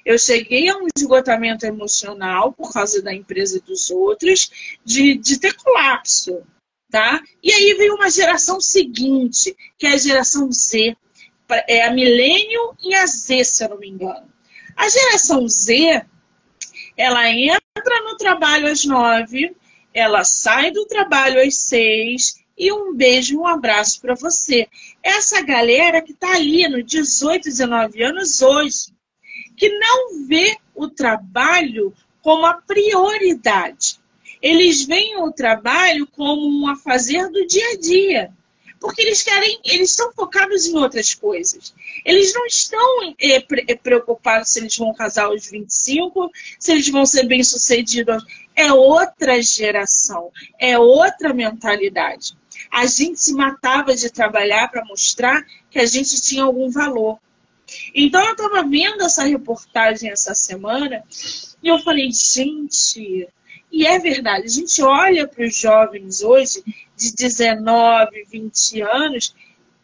Eu 0.05 0.19
cheguei 0.19 0.67
a 0.67 0.75
um 0.75 0.87
esgotamento 0.93 1.65
emocional 1.65 2.51
por 2.51 2.73
causa 2.73 3.01
da 3.01 3.13
empresa 3.13 3.61
dos 3.61 3.89
outros, 3.89 4.77
de, 4.83 5.15
de 5.15 5.39
ter 5.39 5.53
colapso. 5.53 6.43
Tá? 6.93 7.23
E 7.41 7.51
aí 7.51 7.73
veio 7.73 7.95
uma 7.95 8.07
geração 8.07 8.61
seguinte, 8.61 9.57
que 9.79 9.87
é 9.87 9.93
a 9.93 9.97
geração 9.97 10.51
Z, 10.51 10.95
é 11.67 11.87
a 11.87 11.91
milênio 11.91 12.77
e 12.83 12.93
a 12.93 13.07
Z, 13.07 13.43
se 13.45 13.63
eu 13.63 13.69
não 13.69 13.79
me 13.79 13.89
engano. 13.89 14.31
A 14.75 14.87
geração 14.87 15.49
Z, 15.49 16.05
ela 16.95 17.27
entra 17.31 18.03
no 18.03 18.15
trabalho 18.15 18.67
às 18.67 18.85
nove, 18.85 19.55
ela 19.91 20.23
sai 20.23 20.69
do 20.69 20.85
trabalho 20.85 21.41
às 21.41 21.55
seis, 21.55 22.35
e 22.55 22.71
um 22.71 22.93
beijo, 22.95 23.39
um 23.39 23.47
abraço 23.47 23.99
para 23.99 24.13
você. 24.13 24.67
Essa 25.01 25.41
galera 25.41 25.99
que 25.99 26.11
está 26.11 26.35
ali 26.35 26.67
no 26.67 26.83
18, 26.83 27.45
19 27.45 28.03
anos 28.03 28.39
hoje, 28.43 28.93
que 29.57 29.67
não 29.79 30.27
vê 30.27 30.55
o 30.75 30.87
trabalho 30.87 31.91
como 32.21 32.45
a 32.45 32.53
prioridade 32.53 34.02
eles 34.43 34.83
veem 34.83 35.23
o 35.23 35.31
trabalho 35.31 36.05
como 36.05 36.45
um 36.45 36.67
a 36.67 36.75
fazer 36.75 37.29
do 37.29 37.47
dia 37.47 37.65
a 37.69 37.77
dia. 37.77 38.31
Porque 38.77 39.01
eles 39.01 39.23
querem, 39.23 39.57
eles 39.63 39.91
estão 39.91 40.11
focados 40.11 40.65
em 40.65 40.75
outras 40.75 41.13
coisas. 41.13 41.73
Eles 42.03 42.33
não 42.33 42.45
estão 42.45 43.15
é 43.17 43.75
preocupados 43.75 44.49
se 44.49 44.59
eles 44.59 44.77
vão 44.77 44.93
casar 44.93 45.27
aos 45.27 45.49
25, 45.49 46.29
se 46.59 46.73
eles 46.73 46.89
vão 46.89 47.05
ser 47.05 47.25
bem-sucedidos. 47.25 48.21
É 48.53 48.73
outra 48.73 49.41
geração, 49.41 50.29
é 50.59 50.77
outra 50.77 51.33
mentalidade. 51.33 52.37
A 52.69 52.85
gente 52.85 53.21
se 53.21 53.33
matava 53.33 53.95
de 53.95 54.09
trabalhar 54.09 54.67
para 54.67 54.83
mostrar 54.83 55.41
que 55.71 55.79
a 55.79 55.85
gente 55.85 56.21
tinha 56.21 56.43
algum 56.43 56.69
valor. 56.69 57.17
Então 57.95 58.21
eu 58.21 58.33
estava 58.33 58.61
vendo 58.67 59.03
essa 59.03 59.23
reportagem 59.23 60.11
essa 60.11 60.35
semana 60.35 61.01
e 61.63 61.69
eu 61.69 61.79
falei, 61.79 62.11
gente, 62.11 63.29
e 63.73 63.87
é 63.87 63.97
verdade, 63.97 64.45
a 64.45 64.49
gente 64.49 64.83
olha 64.83 65.27
para 65.27 65.43
os 65.43 65.57
jovens 65.57 66.21
hoje, 66.21 66.63
de 66.95 67.11
19, 67.15 68.23
20 68.25 68.81
anos, 68.81 69.35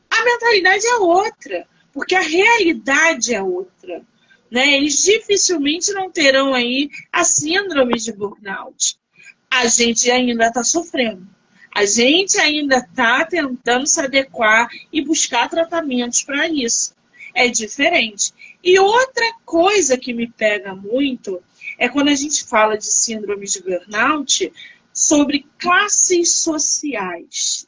a 0.08 0.24
mentalidade 0.24 0.86
é 0.86 0.96
outra, 0.98 1.68
porque 1.92 2.14
a 2.14 2.22
realidade 2.22 3.34
é 3.34 3.42
outra. 3.42 4.04
Né? 4.52 4.76
Eles 4.76 5.04
dificilmente 5.04 5.92
não 5.92 6.12
terão 6.12 6.54
aí 6.54 6.92
a 7.12 7.24
síndrome 7.24 7.96
de 7.96 8.14
burnout. 8.14 8.96
A 9.50 9.66
gente 9.66 10.12
ainda 10.12 10.50
está 10.50 10.64
sofrendo. 10.64 11.28
A 11.74 11.84
gente 11.84 12.40
ainda 12.40 12.78
está 12.78 13.26
tentando 13.26 13.88
se 13.88 14.00
adequar 14.00 14.70
e 14.94 15.02
buscar 15.02 15.50
tratamentos 15.50 16.22
para 16.22 16.48
isso. 16.48 16.94
É 17.34 17.48
diferente. 17.48 18.34
E 18.64 18.78
outra 18.78 19.34
coisa 19.46 19.98
que 19.98 20.14
me 20.14 20.30
pega 20.30 20.76
muito 20.76 21.42
é 21.80 21.88
quando 21.88 22.10
a 22.10 22.16
gente 22.16 22.44
fala 22.44 22.78
de 22.78 22.86
síndrome 22.86 23.48
de 23.48 23.64
burnout 23.64 24.52
sobre 24.94 25.48
classes 25.58 26.34
sociais. 26.34 27.66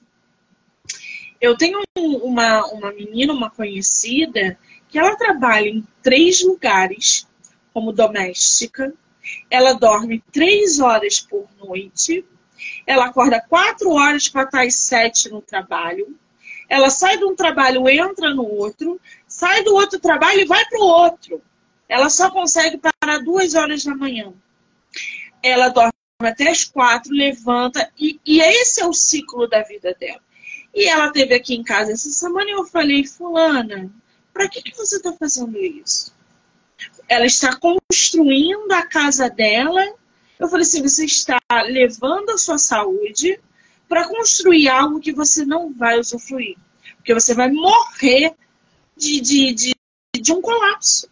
Eu 1.39 1.57
tenho 1.57 1.79
uma, 1.97 2.67
uma 2.67 2.91
menina, 2.91 3.31
uma 3.33 3.49
conhecida, 3.49 4.59
que 4.89 4.99
ela 4.99 5.15
trabalha 5.15 5.69
em 5.69 5.87
três 6.03 6.43
lugares 6.43 7.25
como 7.73 7.93
doméstica, 7.93 8.93
ela 9.49 9.73
dorme 9.73 10.21
três 10.31 10.81
horas 10.81 11.21
por 11.21 11.47
noite, 11.57 12.25
ela 12.85 13.05
acorda 13.05 13.41
quatro 13.47 13.91
horas 13.91 14.27
para 14.27 14.43
estar 14.43 14.65
às 14.65 14.75
sete 14.75 15.29
no 15.29 15.41
trabalho, 15.41 16.19
ela 16.67 16.89
sai 16.89 17.17
de 17.17 17.23
um 17.23 17.35
trabalho, 17.35 17.87
entra 17.87 18.33
no 18.33 18.43
outro, 18.43 18.99
sai 19.25 19.63
do 19.63 19.73
outro 19.73 19.99
trabalho 19.99 20.41
e 20.41 20.45
vai 20.45 20.63
para 20.65 20.79
o 20.79 20.85
outro. 20.85 21.41
Ela 21.87 22.09
só 22.09 22.29
consegue 22.29 22.77
parar 23.01 23.17
duas 23.17 23.55
horas 23.55 23.83
da 23.83 23.95
manhã. 23.95 24.31
Ela 25.41 25.69
dorme 25.69 25.91
até 26.21 26.49
as 26.49 26.63
quatro, 26.63 27.11
levanta, 27.11 27.91
e, 27.97 28.19
e 28.23 28.39
esse 28.39 28.79
é 28.79 28.85
o 28.85 28.93
ciclo 28.93 29.47
da 29.47 29.63
vida 29.63 29.95
dela. 29.99 30.21
E 30.73 30.87
ela 30.87 31.11
teve 31.11 31.33
aqui 31.33 31.55
em 31.55 31.63
casa 31.63 31.91
essa 31.91 32.09
semana 32.11 32.49
e 32.49 32.53
eu 32.53 32.63
falei, 32.65 33.05
fulana, 33.05 33.91
para 34.31 34.47
que, 34.47 34.61
que 34.61 34.77
você 34.77 34.97
está 34.97 35.11
fazendo 35.13 35.57
isso? 35.57 36.13
Ela 37.09 37.25
está 37.25 37.55
construindo 37.55 38.71
a 38.71 38.85
casa 38.85 39.29
dela. 39.29 39.83
Eu 40.39 40.47
falei 40.47 40.63
assim, 40.63 40.81
você 40.81 41.05
está 41.05 41.39
levando 41.65 42.29
a 42.29 42.37
sua 42.37 42.59
saúde 42.59 43.39
para 43.89 44.07
construir 44.07 44.69
algo 44.69 45.01
que 45.01 45.11
você 45.11 45.43
não 45.43 45.73
vai 45.73 45.99
usufruir. 45.99 46.55
Porque 46.97 47.13
você 47.15 47.33
vai 47.33 47.51
morrer 47.51 48.33
de, 48.95 49.19
de, 49.19 49.53
de, 49.53 49.75
de 50.15 50.31
um 50.31 50.41
colapso. 50.41 51.09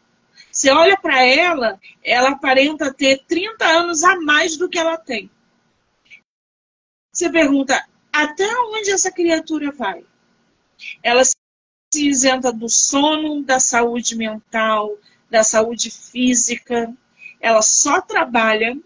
Você 0.60 0.72
olha 0.72 0.98
para 0.98 1.24
ela, 1.24 1.80
ela 2.04 2.32
aparenta 2.32 2.94
ter 2.94 3.24
30 3.26 3.66
anos 3.66 4.04
a 4.04 4.20
mais 4.20 4.58
do 4.58 4.68
que 4.68 4.78
ela 4.78 4.98
tem. 4.98 5.32
Você 7.14 7.32
pergunta, 7.32 7.82
até 8.12 8.46
onde 8.64 8.92
essa 8.92 9.10
criatura 9.10 9.72
vai? 9.72 10.04
Ela 11.02 11.24
se 11.24 11.38
isenta 11.94 12.52
do 12.52 12.68
sono, 12.68 13.42
da 13.42 13.58
saúde 13.58 14.18
mental, 14.18 14.98
da 15.30 15.46
saúde 15.46 15.90
física. 15.90 16.94
Ela 17.40 17.62
só 17.62 18.02
trabalha. 18.02 18.78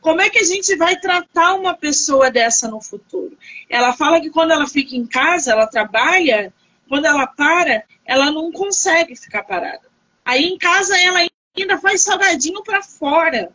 Como 0.00 0.20
é 0.20 0.30
que 0.30 0.38
a 0.38 0.44
gente 0.44 0.76
vai 0.76 1.00
tratar 1.00 1.54
uma 1.54 1.74
pessoa 1.76 2.30
dessa 2.30 2.68
no 2.68 2.80
futuro? 2.80 3.36
Ela 3.68 3.92
fala 3.92 4.20
que 4.20 4.30
quando 4.30 4.52
ela 4.52 4.68
fica 4.68 4.94
em 4.94 5.04
casa, 5.04 5.50
ela 5.50 5.66
trabalha, 5.66 6.54
quando 6.92 7.06
ela 7.06 7.26
para, 7.26 7.84
ela 8.04 8.30
não 8.30 8.52
consegue 8.52 9.16
ficar 9.16 9.44
parada. 9.44 9.80
Aí 10.22 10.44
em 10.44 10.58
casa 10.58 10.94
ela 11.00 11.26
ainda 11.56 11.78
faz 11.78 12.02
salgadinho 12.02 12.62
para 12.62 12.82
fora. 12.82 13.50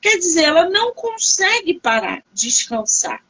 Quer 0.00 0.18
dizer, 0.18 0.46
ela 0.46 0.68
não 0.68 0.92
consegue 0.92 1.78
parar, 1.78 2.24
descansar. 2.32 3.24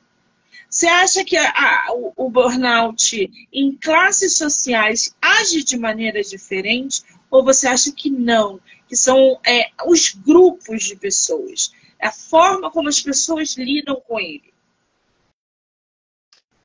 Você 0.66 0.86
acha 0.86 1.22
que 1.26 1.36
a, 1.36 1.88
o, 1.90 2.10
o 2.16 2.30
burnout 2.30 3.30
em 3.52 3.76
classes 3.76 4.38
sociais 4.38 5.14
age 5.20 5.62
de 5.62 5.76
maneira 5.76 6.22
diferente? 6.22 7.02
Ou 7.30 7.44
você 7.44 7.68
acha 7.68 7.92
que 7.92 8.08
não? 8.08 8.58
Que 8.88 8.96
são 8.96 9.38
é, 9.46 9.68
os 9.84 10.14
grupos 10.14 10.84
de 10.84 10.96
pessoas, 10.96 11.70
a 12.00 12.10
forma 12.10 12.70
como 12.70 12.88
as 12.88 13.02
pessoas 13.02 13.58
lidam 13.58 14.00
com 14.08 14.18
ele? 14.18 14.54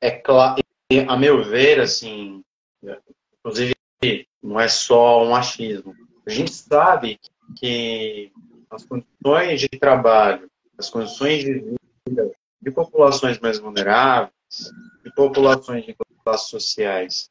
É 0.00 0.12
claro, 0.12 0.62
a 1.08 1.16
meu 1.18 1.44
ver, 1.44 1.78
assim, 1.80 2.42
inclusive 3.38 3.74
não 4.42 4.60
é 4.60 4.68
só 4.68 5.24
um 5.24 5.34
achismo. 5.34 5.94
A 6.26 6.30
gente 6.30 6.52
sabe 6.52 7.18
que 7.58 8.30
as 8.70 8.84
condições 8.84 9.60
de 9.60 9.68
trabalho, 9.68 10.48
as 10.78 10.90
condições 10.90 11.44
de 11.44 11.76
vida 12.06 12.32
de 12.60 12.70
populações 12.70 13.38
mais 13.38 13.58
vulneráveis, 13.58 14.32
de 15.04 15.12
populações 15.14 15.84
de 15.84 15.94
classes 16.24 16.48
sociais 16.48 17.30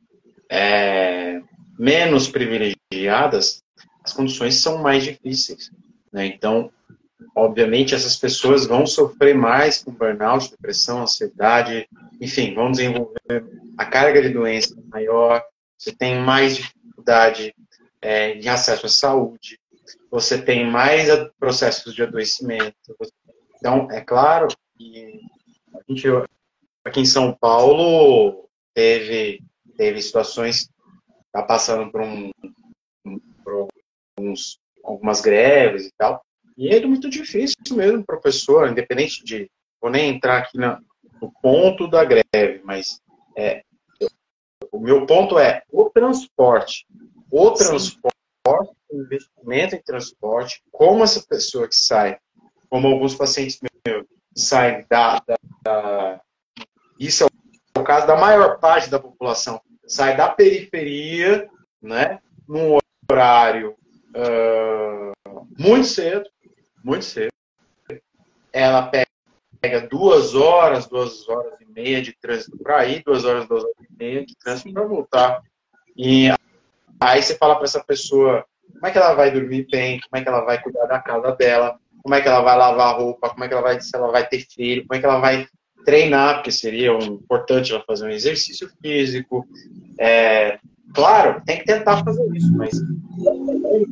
é, 0.49 1.41
menos 1.77 2.27
privilegiadas, 2.29 3.61
as 4.03 4.13
condições 4.13 4.55
são 4.61 4.77
mais 4.77 5.03
difíceis. 5.03 5.71
Né? 6.11 6.27
Então, 6.27 6.71
obviamente, 7.35 7.95
essas 7.95 8.15
pessoas 8.15 8.65
vão 8.65 8.85
sofrer 8.85 9.35
mais 9.35 9.83
com 9.83 9.91
burnout, 9.91 10.51
depressão, 10.51 11.01
ansiedade, 11.01 11.87
enfim, 12.21 12.53
vão 12.53 12.71
desenvolver 12.71 13.45
a 13.77 13.85
carga 13.85 14.21
de 14.21 14.29
doença 14.29 14.75
maior, 14.87 15.43
você 15.77 15.91
tem 15.95 16.19
mais 16.19 16.57
dificuldade 16.57 17.53
é, 18.01 18.35
de 18.35 18.47
acesso 18.47 18.85
à 18.85 18.89
saúde, 18.89 19.59
você 20.09 20.41
tem 20.41 20.65
mais 20.69 21.07
processos 21.39 21.93
de 21.93 22.03
adoecimento. 22.03 22.95
Então, 23.57 23.89
é 23.91 24.01
claro 24.01 24.47
que 24.77 25.21
a 25.73 25.79
gente, 25.87 26.07
aqui 26.83 27.01
em 27.01 27.05
São 27.05 27.33
Paulo, 27.33 28.47
teve, 28.73 29.41
teve 29.77 30.01
situações, 30.01 30.69
está 31.25 31.43
passando 31.43 31.91
por, 31.91 32.01
um, 32.01 32.31
por 33.43 33.67
uns, 34.19 34.59
algumas 34.83 35.21
greves 35.21 35.87
e 35.87 35.91
tal, 35.97 36.23
e 36.57 36.69
é 36.69 36.85
muito 36.85 37.09
difícil 37.09 37.57
mesmo, 37.71 38.05
professor, 38.05 38.69
independente 38.69 39.23
de. 39.23 39.49
Vou 39.81 39.91
nem 39.91 40.15
entrar 40.15 40.37
aqui 40.37 40.57
na, 40.57 40.79
no 41.21 41.31
ponto 41.41 41.87
da 41.87 42.03
greve, 42.03 42.61
mas 42.63 43.01
é, 43.35 43.63
o 44.71 44.79
meu 44.79 45.05
ponto 45.05 45.37
é 45.37 45.63
o 45.71 45.89
transporte. 45.89 46.85
O 47.31 47.51
transporte, 47.51 48.09
o 48.89 49.01
investimento 49.01 49.75
em 49.75 49.81
transporte, 49.81 50.61
como 50.71 51.03
essa 51.03 51.25
pessoa 51.27 51.67
que 51.67 51.75
sai, 51.75 52.17
como 52.69 52.87
alguns 52.87 53.15
pacientes 53.15 53.59
meus 53.85 54.05
saem 54.35 54.85
da, 54.89 55.21
da, 55.25 55.37
da 55.63 56.21
isso 56.99 57.23
é 57.23 57.79
o 57.79 57.83
caso 57.83 58.07
da 58.07 58.15
maior 58.15 58.59
parte 58.59 58.89
da 58.89 58.99
população, 58.99 59.61
sai 59.87 60.15
da 60.15 60.29
periferia, 60.29 61.49
né, 61.81 62.19
num 62.47 62.77
horário 63.09 63.75
uh, 64.15 65.47
muito 65.57 65.87
cedo, 65.87 66.29
muito 66.83 67.05
cedo. 67.05 67.31
Ela 68.51 68.89
pega 69.61 69.87
duas 69.87 70.33
horas, 70.35 70.87
duas 70.87 71.27
horas 71.27 71.59
e 71.59 71.64
meia 71.75 72.01
de 72.01 72.15
trânsito 72.19 72.57
para 72.57 72.85
ir, 72.85 73.03
duas 73.03 73.25
horas, 73.25 73.47
duas 73.47 73.63
horas 73.63 73.75
e 73.79 73.97
meia 73.97 74.25
de 74.25 74.35
trânsito 74.37 74.73
para 74.73 74.85
voltar. 74.85 75.41
E 75.97 76.29
aí 76.99 77.21
você 77.21 77.35
fala 77.35 77.55
para 77.55 77.65
essa 77.65 77.83
pessoa 77.83 78.45
como 78.73 78.87
é 78.87 78.91
que 78.91 78.97
ela 78.97 79.13
vai 79.13 79.31
dormir 79.31 79.67
bem, 79.69 79.99
como 79.99 80.19
é 80.19 80.23
que 80.23 80.29
ela 80.29 80.41
vai 80.41 80.61
cuidar 80.61 80.85
da 80.85 80.99
casa 80.99 81.31
dela, 81.35 81.77
como 82.01 82.15
é 82.15 82.21
que 82.21 82.27
ela 82.27 82.41
vai 82.41 82.57
lavar 82.57 82.97
roupa, 82.97 83.29
como 83.29 83.43
é 83.43 83.47
que 83.47 83.53
ela 83.53 83.63
vai, 83.63 83.81
se 83.81 83.95
ela 83.95 84.11
vai 84.11 84.27
ter 84.27 84.45
filho, 84.53 84.85
como 84.87 84.97
é 84.97 84.99
que 84.99 85.05
ela 85.05 85.19
vai 85.19 85.47
treinar, 85.85 86.35
porque 86.35 86.51
seria 86.51 86.91
importante 86.93 87.71
ela 87.71 87.83
fazer 87.85 88.05
um 88.05 88.11
exercício 88.11 88.69
físico. 88.81 89.47
É, 89.99 90.59
claro, 90.93 91.41
tem 91.45 91.59
que 91.59 91.65
tentar 91.65 92.03
fazer 92.03 92.25
isso, 92.35 92.51
mas 92.57 92.73
o 92.79 93.85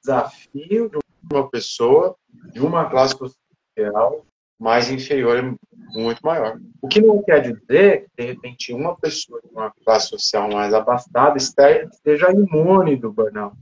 desafio 0.00 0.90
de 0.90 0.98
uma 1.32 1.48
pessoa 1.48 2.16
de 2.52 2.60
uma 2.60 2.88
classe 2.88 3.16
social 3.16 4.26
mais 4.58 4.90
inferior 4.90 5.38
é 5.38 5.54
muito 5.96 6.20
maior. 6.24 6.58
O 6.80 6.88
que 6.88 7.00
não 7.00 7.22
quer 7.22 7.40
dizer 7.40 8.06
que, 8.06 8.22
de 8.22 8.26
repente, 8.32 8.72
uma 8.72 8.96
pessoa 8.96 9.40
de 9.40 9.48
uma 9.48 9.72
classe 9.84 10.08
social 10.08 10.48
mais 10.50 10.72
abastada 10.74 11.36
esteja 11.36 12.30
imune 12.32 12.96
do 12.96 13.12
burnout. 13.12 13.56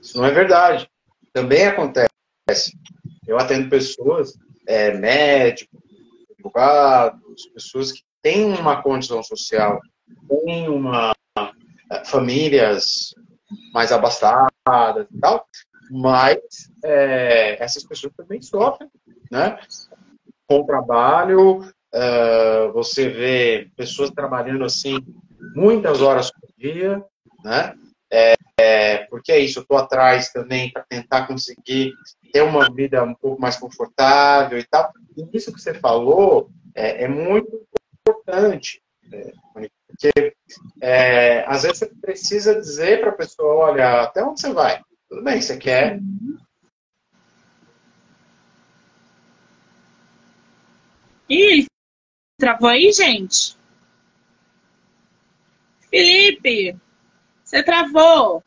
Isso 0.00 0.16
não 0.16 0.24
é 0.24 0.30
verdade. 0.30 0.88
Também 1.32 1.66
acontece. 1.66 2.08
Eu 3.26 3.38
atendo 3.38 3.68
pessoas, 3.68 4.34
é, 4.66 4.96
médicos, 4.96 5.80
advogados, 6.32 7.46
pessoas 7.52 7.92
que 7.92 8.02
têm 8.22 8.52
uma 8.52 8.82
condição 8.82 9.22
social, 9.22 9.80
têm 10.28 10.68
uma 10.68 11.12
é, 11.90 12.04
famílias 12.04 13.14
mais 13.72 13.92
abastadas 13.92 15.06
e 15.10 15.18
tal, 15.20 15.46
mas 15.90 16.38
é, 16.84 17.62
essas 17.62 17.84
pessoas 17.84 18.12
também 18.16 18.40
sofrem, 18.42 18.90
né? 19.30 19.58
Com 20.48 20.64
trabalho, 20.64 21.60
uh, 21.60 22.72
você 22.72 23.08
vê 23.08 23.70
pessoas 23.76 24.10
trabalhando 24.10 24.64
assim 24.64 24.98
muitas 25.54 26.00
horas 26.00 26.30
por 26.30 26.48
dia, 26.56 27.02
né? 27.44 27.74
É, 28.10 28.34
é, 28.58 28.98
porque 29.06 29.32
é 29.32 29.38
isso, 29.38 29.58
eu 29.58 29.62
estou 29.62 29.76
atrás 29.76 30.30
também 30.30 30.70
para 30.72 30.84
tentar 30.88 31.26
conseguir 31.26 31.92
ter 32.32 32.42
uma 32.42 32.72
vida 32.72 33.02
um 33.02 33.14
pouco 33.14 33.40
mais 33.40 33.56
confortável 33.56 34.58
e 34.58 34.64
tal. 34.64 34.92
E 35.16 35.36
isso 35.36 35.52
que 35.52 35.60
você 35.60 35.74
falou 35.74 36.48
é, 36.74 37.04
é 37.04 37.08
muito 37.08 37.66
importante, 38.00 38.80
é, 39.12 39.32
porque 39.54 40.34
é, 40.80 41.44
às 41.46 41.62
vezes 41.62 41.78
você 41.78 41.86
precisa 42.00 42.54
dizer 42.54 43.00
para 43.00 43.10
a 43.10 43.16
pessoa, 43.16 43.70
olha, 43.70 44.02
até 44.02 44.22
onde 44.22 44.40
você 44.40 44.52
vai? 44.52 44.80
Tudo 45.08 45.22
bem, 45.22 45.40
você 45.40 45.56
quer. 45.56 46.00
Ih, 51.28 51.66
travou 52.38 52.68
aí, 52.68 52.92
gente? 52.92 53.56
Felipe, 55.90 56.76
você 57.44 57.62
travou. 57.62 58.42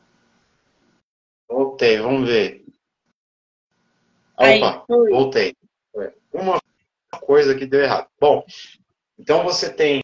Voltei, 1.48 1.98
vamos 1.98 2.28
ver. 2.28 2.64
Opa, 4.34 4.46
aí, 4.46 4.60
voltei. 5.10 5.54
Uma 6.32 6.60
coisa 7.20 7.54
que 7.54 7.66
deu 7.66 7.80
errado. 7.80 8.08
Bom, 8.18 8.44
então 9.18 9.44
você 9.44 9.70
tem 9.72 10.00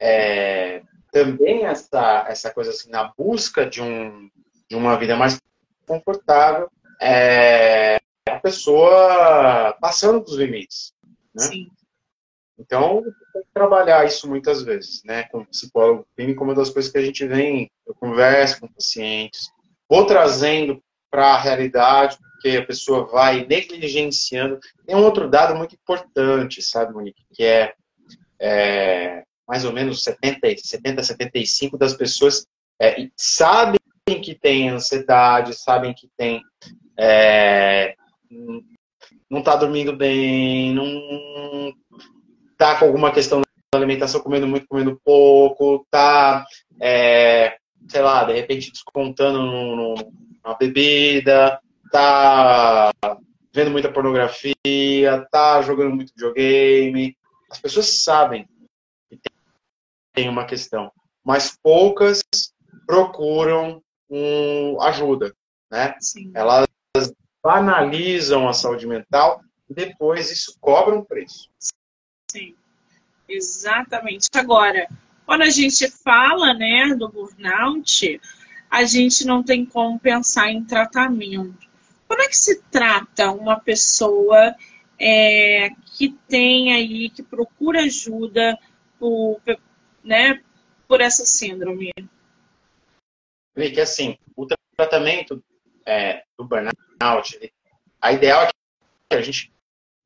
é, 0.00 0.82
também 1.10 1.64
essa, 1.64 2.26
essa 2.28 2.52
coisa 2.52 2.70
assim, 2.70 2.90
na 2.90 3.12
busca 3.16 3.64
de, 3.64 3.80
um, 3.80 4.30
de 4.68 4.76
uma 4.76 4.98
vida 4.98 5.16
mais 5.16 5.40
confortável, 5.86 6.70
é, 7.00 7.96
a 8.28 8.38
pessoa 8.40 9.74
passando 9.80 10.20
dos 10.20 10.36
limites. 10.36 10.92
Né? 11.34 11.42
Sim. 11.42 11.77
Então, 12.58 13.02
tem 13.32 13.42
que 13.42 13.48
trabalhar 13.54 14.04
isso 14.04 14.28
muitas 14.28 14.62
vezes, 14.62 15.02
né? 15.04 15.24
Com 15.24 15.44
psicólogo 15.44 16.06
clínico, 16.16 16.42
uma 16.42 16.54
das 16.54 16.70
coisas 16.70 16.90
que 16.90 16.98
a 16.98 17.04
gente 17.04 17.26
vem, 17.26 17.70
eu 17.86 17.94
converso 17.94 18.60
com 18.60 18.68
pacientes, 18.68 19.50
vou 19.88 20.04
trazendo 20.04 20.82
para 21.10 21.34
a 21.34 21.40
realidade, 21.40 22.18
porque 22.18 22.56
a 22.56 22.66
pessoa 22.66 23.06
vai 23.06 23.46
negligenciando. 23.46 24.58
Tem 24.84 24.96
um 24.96 25.04
outro 25.04 25.28
dado 25.28 25.54
muito 25.56 25.74
importante, 25.74 26.60
sabe, 26.60 26.92
Monique, 26.92 27.24
que 27.32 27.44
é, 27.44 27.72
é 28.40 29.22
mais 29.46 29.64
ou 29.64 29.72
menos 29.72 30.02
70, 30.02 30.56
70, 30.58 31.02
75 31.02 31.78
das 31.78 31.94
pessoas 31.94 32.46
é, 32.80 33.08
sabem 33.16 33.78
que 34.22 34.34
tem 34.34 34.68
ansiedade, 34.68 35.54
sabem 35.54 35.94
que 35.94 36.08
tem. 36.16 36.42
É, 36.98 37.94
não 39.30 39.40
está 39.40 39.56
dormindo 39.56 39.96
bem, 39.96 40.74
não 40.74 41.72
está 42.58 42.76
com 42.76 42.86
alguma 42.86 43.12
questão 43.12 43.40
da 43.40 43.78
alimentação, 43.78 44.20
comendo 44.20 44.48
muito, 44.48 44.66
comendo 44.66 45.00
pouco, 45.04 45.82
está, 45.84 46.44
é, 46.80 47.56
sei 47.88 48.02
lá, 48.02 48.24
de 48.24 48.32
repente 48.32 48.72
descontando 48.72 49.94
na 50.44 50.54
bebida, 50.54 51.60
está 51.84 52.90
vendo 53.54 53.70
muita 53.70 53.92
pornografia, 53.92 54.54
está 54.64 55.62
jogando 55.62 55.94
muito 55.94 56.12
videogame. 56.12 57.16
As 57.48 57.60
pessoas 57.60 58.02
sabem 58.02 58.48
que 59.08 59.18
tem 60.12 60.28
uma 60.28 60.44
questão, 60.44 60.90
mas 61.24 61.56
poucas 61.62 62.20
procuram 62.86 63.80
um, 64.10 64.80
ajuda, 64.82 65.32
né? 65.70 65.94
Sim. 66.00 66.32
Elas 66.34 66.66
banalizam 67.40 68.48
a 68.48 68.52
saúde 68.52 68.84
mental 68.84 69.40
e 69.70 69.74
depois 69.74 70.32
isso 70.32 70.56
cobra 70.60 70.94
um 70.94 71.04
preço. 71.04 71.48
Sim, 72.30 72.54
exatamente. 73.28 74.28
Agora, 74.34 74.88
quando 75.24 75.42
a 75.42 75.50
gente 75.50 75.90
fala, 75.90 76.54
né, 76.54 76.94
do 76.94 77.08
burnout, 77.08 78.20
a 78.70 78.84
gente 78.84 79.26
não 79.26 79.42
tem 79.42 79.64
como 79.64 79.98
pensar 79.98 80.50
em 80.50 80.64
tratamento. 80.64 81.66
Como 82.06 82.22
é 82.22 82.28
que 82.28 82.36
se 82.36 82.62
trata 82.70 83.30
uma 83.30 83.60
pessoa 83.60 84.54
é, 84.98 85.70
que 85.96 86.10
tem 86.28 86.72
aí, 86.74 87.10
que 87.10 87.22
procura 87.22 87.82
ajuda 87.82 88.58
por, 88.98 89.40
né, 90.02 90.42
por 90.86 91.00
essa 91.00 91.24
síndrome? 91.24 91.92
que 93.54 93.80
assim, 93.80 94.16
o 94.36 94.46
tratamento 94.76 95.42
é, 95.84 96.22
do 96.38 96.44
burnout, 96.44 97.52
a 98.00 98.12
ideal 98.12 98.44
é 98.44 98.50
que 99.10 99.16
a 99.16 99.22
gente 99.22 99.52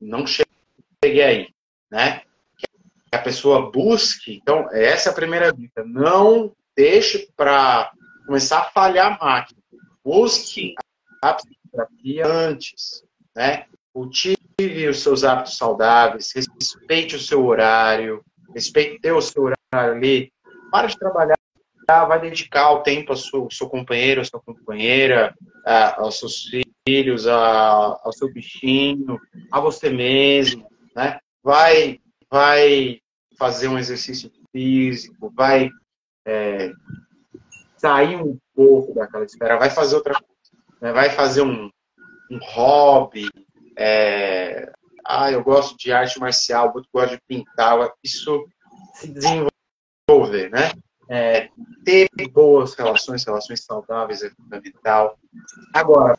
não 0.01 0.27
chegue 0.27 1.23
aí, 1.23 1.49
né? 1.93 2.23
Que 2.57 2.67
a 3.13 3.19
pessoa 3.19 3.71
busque. 3.71 4.41
Então, 4.43 4.67
essa 4.73 5.11
é 5.11 5.13
a 5.13 5.15
primeira 5.15 5.53
dica. 5.53 5.85
Não 5.85 6.51
deixe 6.75 7.29
para 7.37 7.93
começar 8.27 8.61
a 8.61 8.71
falhar 8.71 9.13
a 9.13 9.25
máquina. 9.25 9.61
Busque 10.03 10.75
a 11.21 11.35
psicoterapia 11.35 12.27
antes, 12.27 13.05
né? 13.37 13.67
Cultive 13.93 14.89
os 14.89 15.01
seus 15.01 15.23
hábitos 15.23 15.59
saudáveis, 15.59 16.33
respeite 16.35 17.15
o 17.15 17.21
seu 17.21 17.45
horário, 17.45 18.25
respeite 18.55 19.11
o 19.11 19.21
seu 19.21 19.43
horário 19.43 19.95
ali. 19.95 20.33
Para 20.71 20.87
de 20.87 20.99
trabalhar 20.99 21.37
vai 21.87 22.19
dedicar 22.19 22.71
o 22.71 22.83
tempo 22.83 23.13
ao 23.13 23.17
seu, 23.17 23.43
ao 23.43 23.51
seu 23.51 23.69
companheiro, 23.69 24.23
à 24.23 24.25
sua 24.25 24.41
companheira, 24.41 25.35
a, 25.67 26.01
aos 26.01 26.19
seus 26.19 26.49
filhos, 26.89 27.27
a, 27.27 28.01
ao 28.03 28.13
seu 28.13 28.33
bichinho, 28.33 29.21
a 29.51 29.61
você 29.61 29.91
mesmo, 29.91 30.67
né? 30.97 31.19
Vai, 31.43 32.01
vai 32.31 33.01
fazer 33.39 33.69
um 33.69 33.79
exercício 33.79 34.31
físico, 34.53 35.33
vai 35.35 35.71
é, 36.25 36.73
sair 37.77 38.17
um 38.17 38.39
pouco 38.55 38.95
daquela 38.95 39.25
esfera, 39.25 39.59
vai 39.59 39.71
fazer 39.71 39.97
outra 39.97 40.15
coisa, 40.15 40.65
né? 40.81 40.93
vai 40.93 41.11
fazer 41.11 41.43
um, 41.43 41.69
um 42.31 42.39
hobby, 42.39 43.29
é, 43.77 44.71
ah, 45.05 45.31
eu 45.31 45.43
gosto 45.43 45.77
de 45.77 45.93
arte 45.93 46.19
marcial, 46.21 46.73
eu 46.75 46.83
gosto 46.93 47.17
de 47.17 47.21
pintar, 47.27 47.91
isso 48.05 48.47
se 48.95 49.09
desenvolver, 49.09 50.51
né? 50.51 50.71
É, 51.09 51.49
ter 51.85 52.09
boas 52.31 52.75
relações, 52.75 53.25
relações 53.25 53.65
saudáveis 53.65 54.23
é 54.23 54.31
fundamental. 54.31 55.19
Agora, 55.75 56.17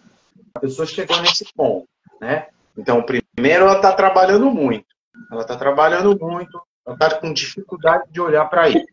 a 0.54 0.60
pessoa 0.60 0.86
chegou 0.86 1.20
nesse 1.22 1.46
ponto, 1.54 1.88
né? 2.20 2.48
Então, 2.78 3.02
primeiro, 3.02 3.64
ela 3.66 3.78
está 3.78 3.94
trabalhando 3.94 4.52
muito. 4.52 4.86
Ela 5.32 5.42
está 5.42 5.56
trabalhando 5.56 6.18
muito, 6.20 6.62
ela 6.86 6.96
está 6.96 7.16
com 7.18 7.34
dificuldade 7.34 8.12
de 8.12 8.20
olhar 8.20 8.46
para 8.46 8.70
isso. 8.70 8.86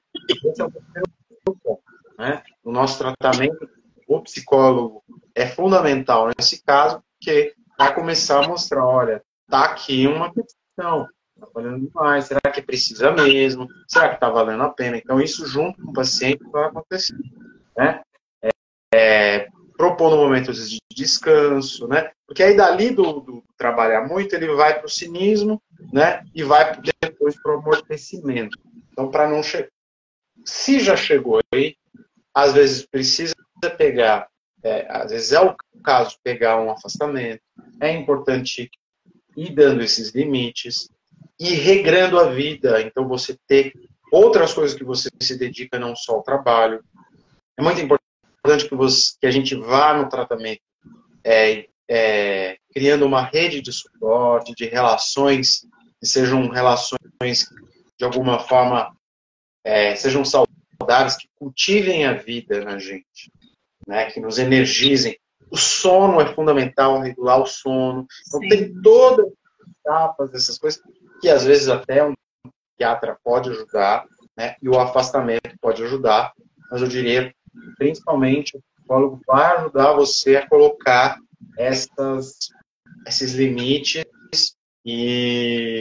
Esse 0.45 0.61
é 0.61 0.65
o 0.65 0.71
ponto. 1.57 1.83
Né? 2.19 2.43
No 2.65 2.73
nosso 2.73 2.99
tratamento, 2.99 3.69
o 4.07 4.21
psicólogo 4.21 5.03
é 5.35 5.47
fundamental 5.47 6.29
nesse 6.37 6.63
caso, 6.63 7.03
porque 7.19 7.55
vai 7.79 7.95
começar 7.95 8.45
a 8.45 8.49
mostrar, 8.49 8.85
olha, 8.85 9.23
tá 9.49 9.65
aqui 9.65 10.07
uma 10.07 10.33
questão, 10.33 11.09
tá 11.39 11.49
valendo 11.55 11.87
demais, 11.87 12.27
será 12.27 12.41
que 12.53 12.61
precisa 12.61 13.11
mesmo? 13.13 13.67
Será 13.89 14.09
que 14.09 14.15
está 14.17 14.29
valendo 14.29 14.63
a 14.63 14.69
pena? 14.69 14.97
Então, 14.97 15.21
isso 15.21 15.47
junto 15.47 15.81
com 15.81 15.91
o 15.91 15.95
paciente 15.95 16.45
vai 16.51 16.67
acontecer. 16.67 17.17
Né? 17.77 18.03
É, 18.43 18.51
é, 18.95 19.49
propondo 19.81 20.15
momentos 20.15 20.69
de 20.69 20.77
descanso, 20.95 21.89
né? 21.89 22.11
Porque 22.27 22.43
aí 22.43 22.55
dali 22.55 22.91
do, 22.91 23.21
do 23.21 23.43
trabalhar 23.57 24.07
muito, 24.07 24.35
ele 24.35 24.49
vai 24.49 24.77
para 24.77 24.85
o 24.85 24.91
cinismo, 24.91 25.59
né? 25.91 26.23
E 26.35 26.43
vai 26.43 26.79
depois 27.01 27.35
para 27.43 27.57
o 27.57 27.59
amortecimento. 27.61 28.59
Então, 28.93 29.11
para 29.11 29.27
não 29.27 29.43
chegar. 29.43 29.71
Se 30.45 30.81
já 30.81 30.95
chegou 30.95 31.41
aí, 31.55 31.77
às 32.35 32.53
vezes 32.53 32.85
precisa 32.85 33.35
pegar, 33.79 34.29
é, 34.63 34.87
às 34.91 35.13
vezes 35.13 35.33
é 35.33 35.41
o 35.41 35.57
caso 35.83 36.19
pegar 36.23 36.61
um 36.61 36.71
afastamento. 36.71 37.41
É 37.81 37.91
importante 37.91 38.71
ir 39.35 39.55
dando 39.55 39.83
esses 39.83 40.11
limites 40.11 40.91
e 41.39 41.55
regrando 41.55 42.19
a 42.19 42.29
vida. 42.29 42.83
Então, 42.83 43.09
você 43.09 43.35
ter 43.49 43.73
outras 44.13 44.53
coisas 44.53 44.77
que 44.77 44.85
você 44.85 45.09
se 45.23 45.39
dedica, 45.39 45.79
não 45.79 45.97
só 45.97 46.17
ao 46.17 46.23
trabalho. 46.23 46.85
É 47.59 47.63
muito 47.63 47.81
importante 47.81 48.00
importante 48.41 48.69
que, 48.69 48.75
você, 48.75 49.13
que 49.21 49.27
a 49.27 49.31
gente 49.31 49.55
vá 49.55 49.95
no 49.95 50.09
tratamento 50.09 50.61
é, 51.25 51.67
é, 51.89 52.59
criando 52.73 53.05
uma 53.05 53.23
rede 53.23 53.61
de 53.61 53.73
suporte, 53.73 54.55
de 54.55 54.67
relações, 54.67 55.67
que 56.01 56.07
sejam 56.07 56.49
relações 56.49 56.99
de 57.99 58.05
alguma 58.05 58.39
forma 58.39 58.97
é, 59.65 59.95
sejam 59.95 60.25
saudáveis, 60.25 61.17
que 61.17 61.29
cultivem 61.35 62.07
a 62.07 62.15
vida 62.15 62.65
na 62.65 62.79
gente, 62.79 63.31
né, 63.87 64.11
que 64.11 64.19
nos 64.19 64.39
energizem. 64.39 65.19
O 65.51 65.57
sono 65.57 66.21
é 66.21 66.33
fundamental, 66.33 67.01
regular 67.01 67.41
o 67.43 67.47
sono. 67.47 68.07
Então 68.27 68.41
Sim. 68.41 68.49
tem 68.49 68.81
todas 68.81 69.27
as 69.27 69.69
etapas 69.81 70.31
dessas 70.31 70.59
coisas 70.59 70.81
que 71.21 71.29
às 71.29 71.45
vezes 71.45 71.69
até 71.69 72.03
um 72.03 72.15
psiquiatra 72.71 73.19
pode 73.23 73.51
ajudar, 73.51 74.07
né, 74.37 74.57
e 74.63 74.69
o 74.69 74.79
afastamento 74.79 75.55
pode 75.61 75.83
ajudar, 75.83 76.33
mas 76.71 76.81
eu 76.81 76.89
diria 76.89 77.35
principalmente 77.81 78.59
o 78.59 78.63
psicólogo 78.77 79.23
vai 79.27 79.57
ajudar 79.57 79.95
você 79.95 80.37
a 80.37 80.47
colocar 80.47 81.19
essas, 81.57 82.51
esses 83.07 83.33
limites 83.33 84.05
e, 84.85 85.81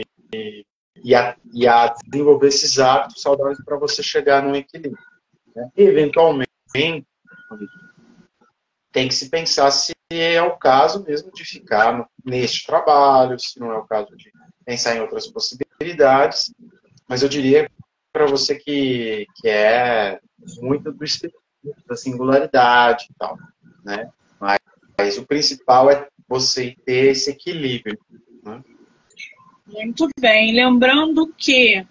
e, 1.04 1.14
a, 1.14 1.36
e 1.52 1.68
a 1.68 1.88
desenvolver 1.88 2.48
esses 2.48 2.78
hábitos 2.78 3.20
saudáveis 3.20 3.62
para 3.62 3.76
você 3.76 4.02
chegar 4.02 4.42
num 4.42 4.56
equilíbrio. 4.56 4.96
Né? 5.54 5.70
Eventualmente, 5.76 6.50
tem 8.90 9.06
que 9.06 9.14
se 9.14 9.28
pensar 9.28 9.70
se 9.70 9.92
é 10.08 10.42
o 10.42 10.56
caso 10.56 11.04
mesmo 11.04 11.30
de 11.32 11.44
ficar 11.44 12.08
neste 12.24 12.66
trabalho, 12.66 13.38
se 13.38 13.60
não 13.60 13.70
é 13.72 13.76
o 13.76 13.86
caso 13.86 14.16
de 14.16 14.32
pensar 14.64 14.96
em 14.96 15.00
outras 15.00 15.26
possibilidades, 15.26 16.50
mas 17.06 17.22
eu 17.22 17.28
diria 17.28 17.70
para 18.10 18.26
você 18.26 18.54
que, 18.56 19.26
que 19.36 19.48
é 19.48 20.18
muito 20.62 20.90
do 20.90 21.04
espírito 21.04 21.39
da 21.86 21.96
singularidade 21.96 23.08
e 23.10 23.14
tal, 23.18 23.38
né? 23.84 24.10
Mas, 24.38 24.58
mas, 24.96 25.18
o 25.18 25.26
principal 25.26 25.90
é 25.90 26.08
você 26.28 26.76
ter 26.84 27.10
esse 27.10 27.30
equilíbrio. 27.30 27.98
Né? 28.42 28.62
Muito 29.66 30.08
bem. 30.18 30.54
Lembrando 30.54 31.32
que 31.36 31.86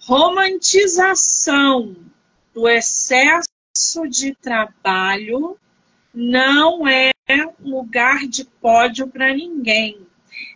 romantização 0.00 1.96
do 2.52 2.68
excesso 2.68 3.48
de 4.08 4.34
trabalho 4.34 5.56
não 6.12 6.86
é 6.86 7.12
lugar 7.60 8.26
de 8.26 8.44
pódio 8.44 9.08
para 9.08 9.34
ninguém. 9.34 10.06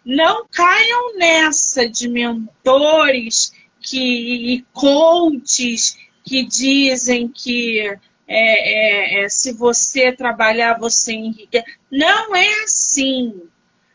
Não 0.05 0.47
caiam 0.51 1.17
nessa 1.17 1.89
de 1.89 2.09
mentores 2.09 3.53
que, 3.81 4.55
e 4.55 4.67
coaches 4.73 5.99
que 6.25 6.45
dizem 6.45 7.29
que 7.29 7.99
é, 8.29 9.21
é, 9.21 9.25
é, 9.25 9.29
se 9.31 9.53
você 9.53 10.13
trabalhar, 10.13 10.79
você 10.79 11.15
enriquece. 11.15 11.65
Não 11.91 12.37
é 12.37 12.63
assim. 12.63 13.43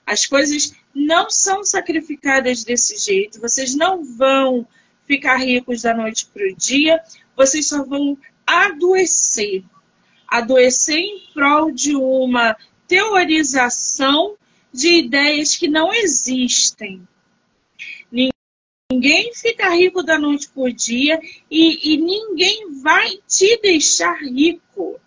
As 0.06 0.26
coisas 0.26 0.74
não 0.94 1.30
são 1.30 1.64
sacrificadas 1.64 2.64
desse 2.64 2.98
jeito. 2.98 3.40
Vocês 3.40 3.76
não 3.76 4.04
vão 4.04 4.68
ficar 5.06 5.38
ricos 5.38 5.84
da 5.84 5.94
noite 5.94 6.26
para 6.34 6.48
o 6.48 6.56
dia, 6.56 7.00
vocês 7.38 7.68
só 7.68 7.84
vão 7.84 8.18
adoecer. 8.48 9.64
Adoecer 10.28 10.98
em 10.98 11.22
prol 11.32 11.72
de 11.72 11.96
uma 11.96 12.58
teorização 12.88 14.36
de 14.74 14.98
ideias 14.98 15.56
que 15.56 15.68
não 15.68 15.94
existem. 15.94 17.08
Ninguém 19.04 19.34
fica 19.34 19.68
rico 19.76 20.02
da 20.02 20.18
noite 20.18 20.48
por 20.48 20.72
dia 20.72 21.20
e, 21.52 21.94
e 21.94 21.98
ninguém 21.98 22.82
vai 22.82 23.20
te 23.28 23.58
deixar 23.58 24.18
rico. 24.22 24.98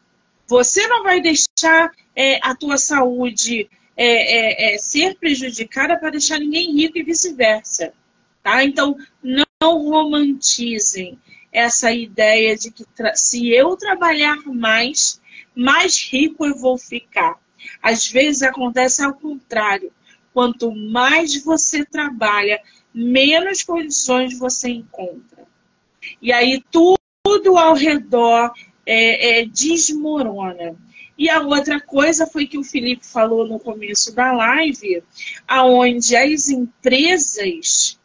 Você 0.46 0.86
não 0.86 1.02
vai 1.02 1.18
deixar 1.18 1.90
é, 2.14 2.38
a 2.42 2.54
tua 2.54 2.76
saúde 2.76 3.70
é, 3.96 4.74
é, 4.74 4.74
é 4.74 4.78
ser 4.78 5.16
prejudicada 5.16 5.98
para 5.98 6.10
deixar 6.10 6.38
ninguém 6.38 6.74
rico 6.76 6.98
e 6.98 7.02
vice-versa. 7.02 7.94
Tá? 8.42 8.62
Então, 8.62 8.98
não 9.22 9.46
romantizem 9.88 11.18
essa 11.50 11.90
ideia 11.90 12.54
de 12.54 12.70
que 12.70 12.84
se 13.14 13.48
eu 13.50 13.78
trabalhar 13.78 14.36
mais, 14.44 15.22
mais 15.54 16.06
rico 16.12 16.44
eu 16.44 16.54
vou 16.54 16.76
ficar. 16.76 17.40
Às 17.82 18.06
vezes 18.06 18.42
acontece 18.42 19.02
ao 19.02 19.14
contrário. 19.14 19.90
Quanto 20.36 20.70
mais 20.70 21.42
você 21.42 21.82
trabalha, 21.82 22.60
menos 22.92 23.62
condições 23.62 24.38
você 24.38 24.68
encontra. 24.68 25.46
E 26.20 26.30
aí 26.30 26.62
tudo 26.70 27.56
ao 27.56 27.72
redor 27.72 28.52
é, 28.84 29.40
é, 29.40 29.46
desmorona. 29.46 30.76
E 31.16 31.30
a 31.30 31.40
outra 31.40 31.80
coisa 31.80 32.26
foi 32.26 32.46
que 32.46 32.58
o 32.58 32.62
Felipe 32.62 33.06
falou 33.06 33.48
no 33.48 33.58
começo 33.58 34.14
da 34.14 34.30
live, 34.30 35.02
aonde 35.48 36.14
as 36.14 36.50
empresas, 36.50 37.98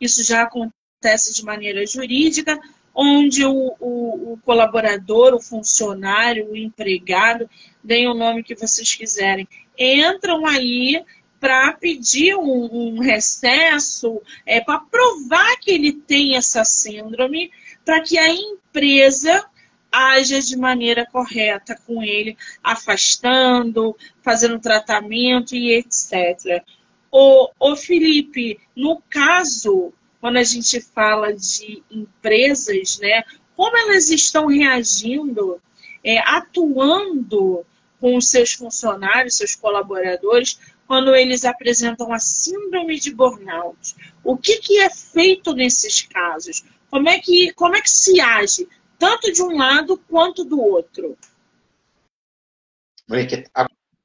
isso 0.00 0.22
já 0.22 0.42
acontece 0.42 1.34
de 1.34 1.44
maneira 1.44 1.84
jurídica, 1.84 2.56
onde 2.94 3.44
o, 3.44 3.74
o, 3.80 4.34
o 4.34 4.38
colaborador, 4.44 5.34
o 5.34 5.42
funcionário, 5.42 6.52
o 6.52 6.56
empregado, 6.56 7.50
deem 7.82 8.06
o 8.06 8.14
nome 8.14 8.44
que 8.44 8.54
vocês 8.54 8.94
quiserem, 8.94 9.48
entram 9.76 10.46
aí 10.46 11.04
para 11.40 11.72
pedir 11.72 12.34
um, 12.34 12.68
um, 12.70 13.00
recesso, 13.00 14.20
é, 14.44 14.60
para 14.60 14.80
provar 14.80 15.56
que 15.60 15.70
ele 15.70 15.92
tem 15.92 16.36
essa 16.36 16.64
síndrome, 16.64 17.50
para 17.84 18.00
que 18.00 18.18
a 18.18 18.28
empresa 18.28 19.44
haja 19.90 20.40
de 20.40 20.56
maneira 20.56 21.06
correta 21.06 21.78
com 21.86 22.02
ele, 22.02 22.36
afastando, 22.62 23.96
fazendo 24.22 24.58
tratamento 24.58 25.54
e 25.54 25.72
etc. 25.74 26.62
O, 27.10 27.50
o 27.58 27.76
Felipe, 27.76 28.60
no 28.76 29.02
caso, 29.08 29.92
quando 30.20 30.36
a 30.36 30.44
gente 30.44 30.80
fala 30.80 31.32
de 31.32 31.82
empresas, 31.90 32.98
né, 32.98 33.22
como 33.56 33.76
elas 33.76 34.10
estão 34.10 34.46
reagindo, 34.46 35.60
é, 36.04 36.18
atuando 36.18 37.64
com 38.00 38.16
os 38.16 38.28
seus 38.28 38.52
funcionários, 38.52 39.36
seus 39.36 39.56
colaboradores, 39.56 40.58
quando 40.88 41.14
eles 41.14 41.44
apresentam 41.44 42.12
a 42.12 42.18
síndrome 42.18 42.98
de 42.98 43.14
burnout. 43.14 43.94
O 44.24 44.36
que, 44.36 44.56
que 44.56 44.80
é 44.80 44.90
feito 44.90 45.54
nesses 45.54 46.02
casos? 46.02 46.64
Como 46.90 47.08
é 47.08 47.20
que, 47.20 47.52
como 47.52 47.76
é 47.76 47.80
que 47.80 47.90
se 47.90 48.20
age? 48.20 48.66
tanto 48.98 49.32
de 49.32 49.42
um 49.42 49.56
lado 49.56 49.96
quanto 50.08 50.44
do 50.44 50.60
outro? 50.60 51.16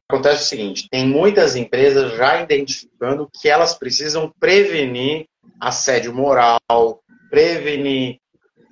acontece 0.08 0.44
o 0.44 0.48
seguinte: 0.48 0.88
tem 0.90 1.08
muitas 1.08 1.56
empresas 1.56 2.16
já 2.16 2.42
identificando 2.42 3.30
que 3.34 3.50
elas 3.50 3.74
precisam 3.74 4.32
prevenir 4.40 5.26
assédio 5.60 6.14
moral, 6.14 7.04
prevenir, 7.30 8.20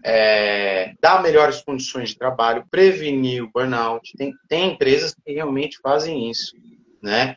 é, 0.06 0.94
dar 1.02 1.22
melhores 1.22 1.62
condições 1.62 2.10
de 2.10 2.18
trabalho, 2.18 2.66
prevenir 2.70 3.44
o 3.44 3.52
burnout. 3.52 4.16
Tem, 4.16 4.34
tem 4.48 4.74
empresas 4.74 5.14
que 5.14 5.34
realmente 5.34 5.80
fazem 5.82 6.30
isso, 6.30 6.56
né? 7.02 7.36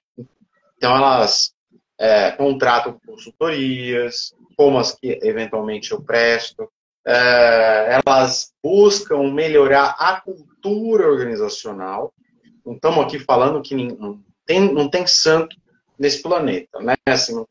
Então 0.85 0.95
elas 0.95 1.55
é, 1.99 2.33
contratam 2.33 3.01
consultorias, 3.07 4.35
como 4.55 4.79
as 4.79 4.93
que 4.93 5.19
eventualmente 5.23 5.93
eu 5.93 6.03
presto, 6.03 6.71
é, 7.07 8.01
elas 8.07 8.53
buscam 8.63 9.33
melhorar 9.33 9.97
a 9.99 10.21
cultura 10.21 11.09
organizacional. 11.09 12.13
Não 12.67 12.75
estamos 12.75 13.03
aqui 13.03 13.19
falando 13.19 13.63
que 13.63 13.75
não 13.75 14.23
tem, 14.45 14.61
não 14.75 14.87
tem 14.87 15.07
santo 15.07 15.57
nesse 15.99 16.21
planeta, 16.21 16.79
né? 16.81 16.97
Assim, 17.07 17.43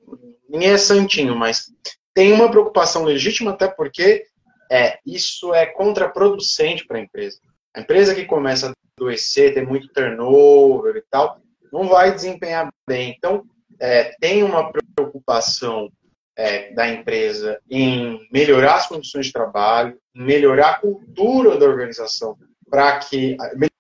ninguém 0.47 0.69
é 0.69 0.77
santinho, 0.77 1.36
mas 1.36 1.73
tem 2.13 2.31
uma 2.34 2.51
preocupação 2.51 3.03
legítima, 3.03 3.49
até 3.49 3.67
porque 3.67 4.27
é, 4.71 4.99
isso 5.03 5.55
é 5.55 5.65
contraproducente 5.65 6.86
para 6.86 6.99
a 6.99 7.01
empresa. 7.01 7.39
A 7.75 7.81
empresa 7.81 8.13
que 8.13 8.25
começa 8.25 8.69
a 8.69 8.73
adoecer, 8.95 9.55
ter 9.55 9.65
muito 9.65 9.88
turnover 9.88 10.97
e 10.97 11.03
tal, 11.09 11.41
não 11.74 11.88
vai 11.88 12.13
desempenhar 12.13 12.71
bem. 12.88 13.15
Então, 13.17 13.43
é, 13.80 14.15
tem 14.21 14.43
uma 14.43 14.71
preocupação 14.71 15.91
é, 16.38 16.71
da 16.74 16.88
empresa 16.88 17.59
em 17.67 18.28
melhorar 18.32 18.76
as 18.76 18.88
condições 18.88 19.26
de 19.26 19.34
trabalho, 19.34 19.97
melhorar 20.15 20.69
a 20.69 20.80
cultura 20.80 21.57
da 21.57 21.65
organização, 21.65 22.38
para 22.69 22.99
que 22.99 23.36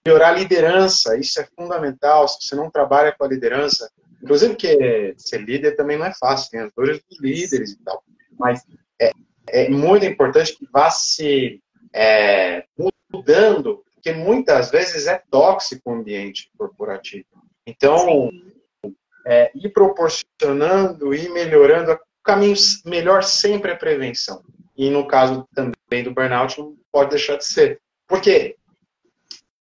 melhorar 0.05 0.29
a 0.29 0.37
liderança, 0.37 1.15
isso 1.17 1.39
é 1.39 1.47
fundamental. 1.55 2.27
Se 2.27 2.37
você 2.41 2.55
não 2.55 2.69
trabalha 2.69 3.13
com 3.15 3.23
a 3.25 3.27
liderança, 3.27 3.89
inclusive 4.21 4.53
porque 4.53 5.13
ser 5.17 5.41
líder 5.41 5.75
também 5.75 5.97
não 5.97 6.07
é 6.07 6.13
fácil, 6.13 6.49
tem 6.49 6.61
as 6.61 6.71
dores 6.75 6.99
dos 7.07 7.21
líderes 7.21 7.73
e 7.73 7.83
tal, 7.83 8.03
mas 8.39 8.61
é, 8.99 9.11
é 9.49 9.69
muito 9.69 10.05
importante 10.05 10.55
que 10.55 10.67
vá 10.71 10.89
se 10.89 11.61
é, 11.93 12.65
mudando, 13.11 13.83
porque 13.93 14.13
muitas 14.13 14.71
vezes 14.71 15.05
é 15.05 15.21
tóxico 15.29 15.91
o 15.91 15.93
ambiente 15.93 16.49
corporativo. 16.57 17.42
Então, 17.65 18.29
é, 19.25 19.51
ir 19.55 19.69
proporcionando 19.69 21.13
e 21.13 21.29
melhorando 21.29 21.93
o 21.93 21.99
caminho 22.23 22.55
melhor 22.85 23.23
sempre 23.23 23.71
é 23.71 23.75
prevenção. 23.75 24.43
E 24.75 24.89
no 24.89 25.07
caso 25.07 25.47
também 25.53 26.03
do 26.03 26.13
burnout, 26.13 26.59
não 26.59 26.75
pode 26.91 27.11
deixar 27.11 27.37
de 27.37 27.45
ser. 27.45 27.79
Porque 28.07 28.55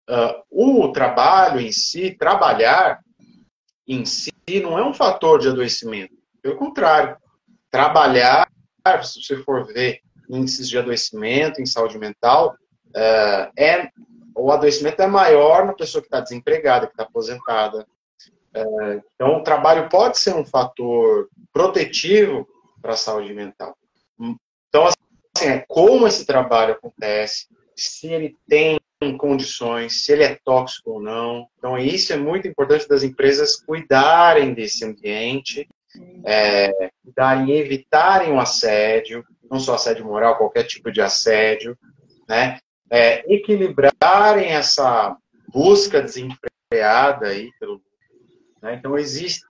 uh, 0.09 0.43
o 0.49 0.91
trabalho 0.91 1.59
em 1.59 1.71
si, 1.71 2.11
trabalhar 2.11 2.99
em 3.87 4.05
si, 4.05 4.31
não 4.61 4.77
é 4.77 4.85
um 4.85 4.93
fator 4.93 5.39
de 5.39 5.47
adoecimento. 5.47 6.13
Pelo 6.41 6.57
contrário, 6.57 7.17
trabalhar, 7.71 8.47
se 9.03 9.21
você 9.21 9.37
for 9.43 9.65
ver 9.65 10.01
índices 10.29 10.67
de 10.67 10.77
adoecimento 10.77 11.61
em 11.61 11.65
saúde 11.65 11.97
mental, 11.97 12.55
uh, 12.89 13.51
é 13.57 13.89
o 14.37 14.51
adoecimento 14.51 15.01
é 15.01 15.07
maior 15.07 15.65
na 15.65 15.73
pessoa 15.73 16.01
que 16.01 16.07
está 16.07 16.19
desempregada, 16.19 16.87
que 16.87 16.93
está 16.93 17.03
aposentada, 17.03 17.85
é, 18.57 19.01
então, 19.15 19.37
o 19.37 19.43
trabalho 19.43 19.89
pode 19.89 20.17
ser 20.17 20.33
um 20.33 20.45
fator 20.45 21.29
protetivo 21.53 22.47
para 22.81 22.93
a 22.93 22.97
saúde 22.97 23.33
mental. 23.33 23.77
Então, 24.69 24.85
assim, 24.85 25.47
é 25.47 25.63
como 25.67 26.07
esse 26.07 26.25
trabalho 26.25 26.73
acontece, 26.73 27.47
se 27.75 28.07
ele 28.07 28.35
tem 28.47 28.79
condições, 29.17 30.03
se 30.03 30.11
ele 30.11 30.23
é 30.23 30.39
tóxico 30.43 30.91
ou 30.91 31.01
não. 31.01 31.47
Então, 31.57 31.77
isso 31.77 32.11
é 32.13 32.17
muito 32.17 32.47
importante 32.47 32.87
das 32.87 33.03
empresas 33.03 33.55
cuidarem 33.55 34.53
desse 34.53 34.83
ambiente, 34.83 35.67
é, 36.25 36.71
cuidarem, 37.03 37.51
evitarem 37.51 38.33
o 38.33 38.39
assédio, 38.39 39.23
não 39.49 39.59
só 39.59 39.75
assédio 39.75 40.05
moral, 40.05 40.37
qualquer 40.37 40.63
tipo 40.63 40.91
de 40.91 41.01
assédio, 41.01 41.77
né? 42.27 42.59
É, 42.89 43.23
equilibrarem 43.33 44.49
essa 44.49 45.17
busca 45.51 46.01
desenfreada 46.01 47.27
aí 47.27 47.51
pelo 47.59 47.81
né? 48.61 48.75
Então, 48.75 48.97
existe, 48.97 49.45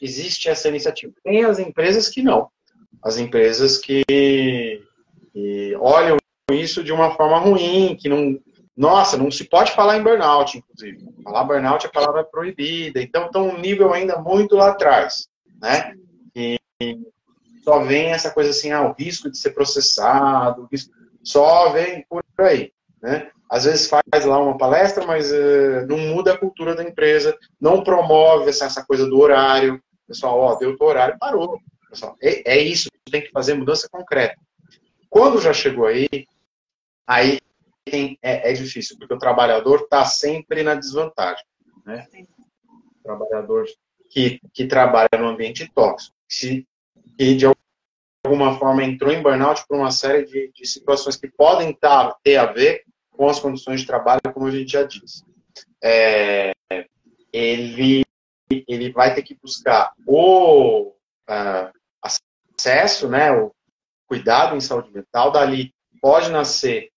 existe 0.00 0.48
essa 0.48 0.68
iniciativa. 0.68 1.12
Tem 1.22 1.44
as 1.44 1.58
empresas 1.58 2.08
que 2.08 2.22
não. 2.22 2.48
As 3.02 3.18
empresas 3.18 3.78
que, 3.78 4.04
que 5.32 5.76
olham 5.78 6.16
isso 6.50 6.84
de 6.84 6.92
uma 6.92 7.14
forma 7.14 7.38
ruim, 7.38 7.96
que 7.98 8.08
não. 8.08 8.38
Nossa, 8.74 9.18
não 9.18 9.30
se 9.30 9.44
pode 9.44 9.72
falar 9.72 9.98
em 9.98 10.02
burnout, 10.02 10.56
inclusive. 10.56 11.06
Falar 11.22 11.44
burnout 11.44 11.86
é 11.86 11.90
palavra 11.90 12.24
proibida. 12.24 13.02
Então, 13.02 13.26
estão 13.26 13.48
um 13.48 13.58
nível 13.58 13.92
ainda 13.92 14.18
muito 14.18 14.56
lá 14.56 14.70
atrás. 14.70 15.28
Né? 15.60 15.94
E 16.34 16.58
só 17.62 17.84
vem 17.84 18.12
essa 18.12 18.30
coisa 18.30 18.50
assim, 18.50 18.72
ah, 18.72 18.88
o 18.88 18.94
risco 18.94 19.30
de 19.30 19.36
ser 19.36 19.50
processado, 19.50 20.66
risco... 20.72 20.90
só 21.22 21.70
vem 21.70 22.04
por 22.08 22.24
aí. 22.38 22.72
Né? 23.02 23.30
às 23.52 23.64
vezes 23.64 23.86
faz 23.86 24.24
lá 24.24 24.40
uma 24.40 24.56
palestra, 24.56 25.06
mas 25.06 25.30
uh, 25.30 25.86
não 25.86 25.98
muda 25.98 26.32
a 26.32 26.38
cultura 26.38 26.74
da 26.74 26.82
empresa, 26.82 27.36
não 27.60 27.84
promove 27.84 28.48
essa, 28.48 28.64
essa 28.64 28.82
coisa 28.82 29.06
do 29.06 29.20
horário. 29.20 29.78
Pessoal, 30.08 30.38
ó, 30.38 30.54
deu 30.54 30.74
o 30.74 30.84
horário, 30.84 31.18
parou. 31.18 31.60
Pessoal, 31.90 32.16
é, 32.22 32.50
é, 32.50 32.58
isso, 32.58 32.88
tem 33.10 33.20
que 33.20 33.30
fazer 33.30 33.52
mudança 33.52 33.86
concreta. 33.92 34.36
Quando 35.10 35.38
já 35.38 35.52
chegou 35.52 35.84
aí, 35.84 36.08
aí 37.06 37.38
é, 37.86 38.16
é, 38.22 38.52
difícil, 38.54 38.96
porque 38.98 39.12
o 39.12 39.18
trabalhador 39.18 39.80
está 39.80 40.06
sempre 40.06 40.62
na 40.62 40.74
desvantagem. 40.74 41.44
Né? 41.84 42.08
O 42.66 43.02
trabalhador 43.02 43.66
que, 44.08 44.40
que 44.54 44.64
trabalha 44.64 45.10
no 45.18 45.28
ambiente 45.28 45.70
tóxico, 45.74 46.16
que, 46.26 46.66
que 47.18 47.34
de 47.34 47.44
alguma 48.24 48.58
forma 48.58 48.82
entrou 48.82 49.12
em 49.12 49.20
burnout 49.20 49.66
por 49.68 49.76
uma 49.76 49.90
série 49.90 50.24
de, 50.24 50.50
de 50.54 50.66
situações 50.66 51.16
que 51.16 51.28
podem 51.28 51.74
tá, 51.74 52.16
ter 52.24 52.38
a 52.38 52.46
ver 52.46 52.82
com 53.12 53.28
as 53.28 53.38
condições 53.38 53.80
de 53.80 53.86
trabalho, 53.86 54.20
como 54.32 54.46
a 54.46 54.50
gente 54.50 54.72
já 54.72 54.82
disse. 54.82 55.24
É, 55.82 56.52
ele, 57.32 58.04
ele 58.50 58.92
vai 58.92 59.14
ter 59.14 59.22
que 59.22 59.38
buscar 59.40 59.92
o 60.06 60.88
uh, 61.28 61.72
acesso, 62.02 63.08
né, 63.08 63.32
o 63.32 63.52
cuidado 64.06 64.56
em 64.56 64.60
saúde 64.60 64.92
mental, 64.92 65.30
dali 65.30 65.72
pode 66.00 66.30
nascer 66.30 66.90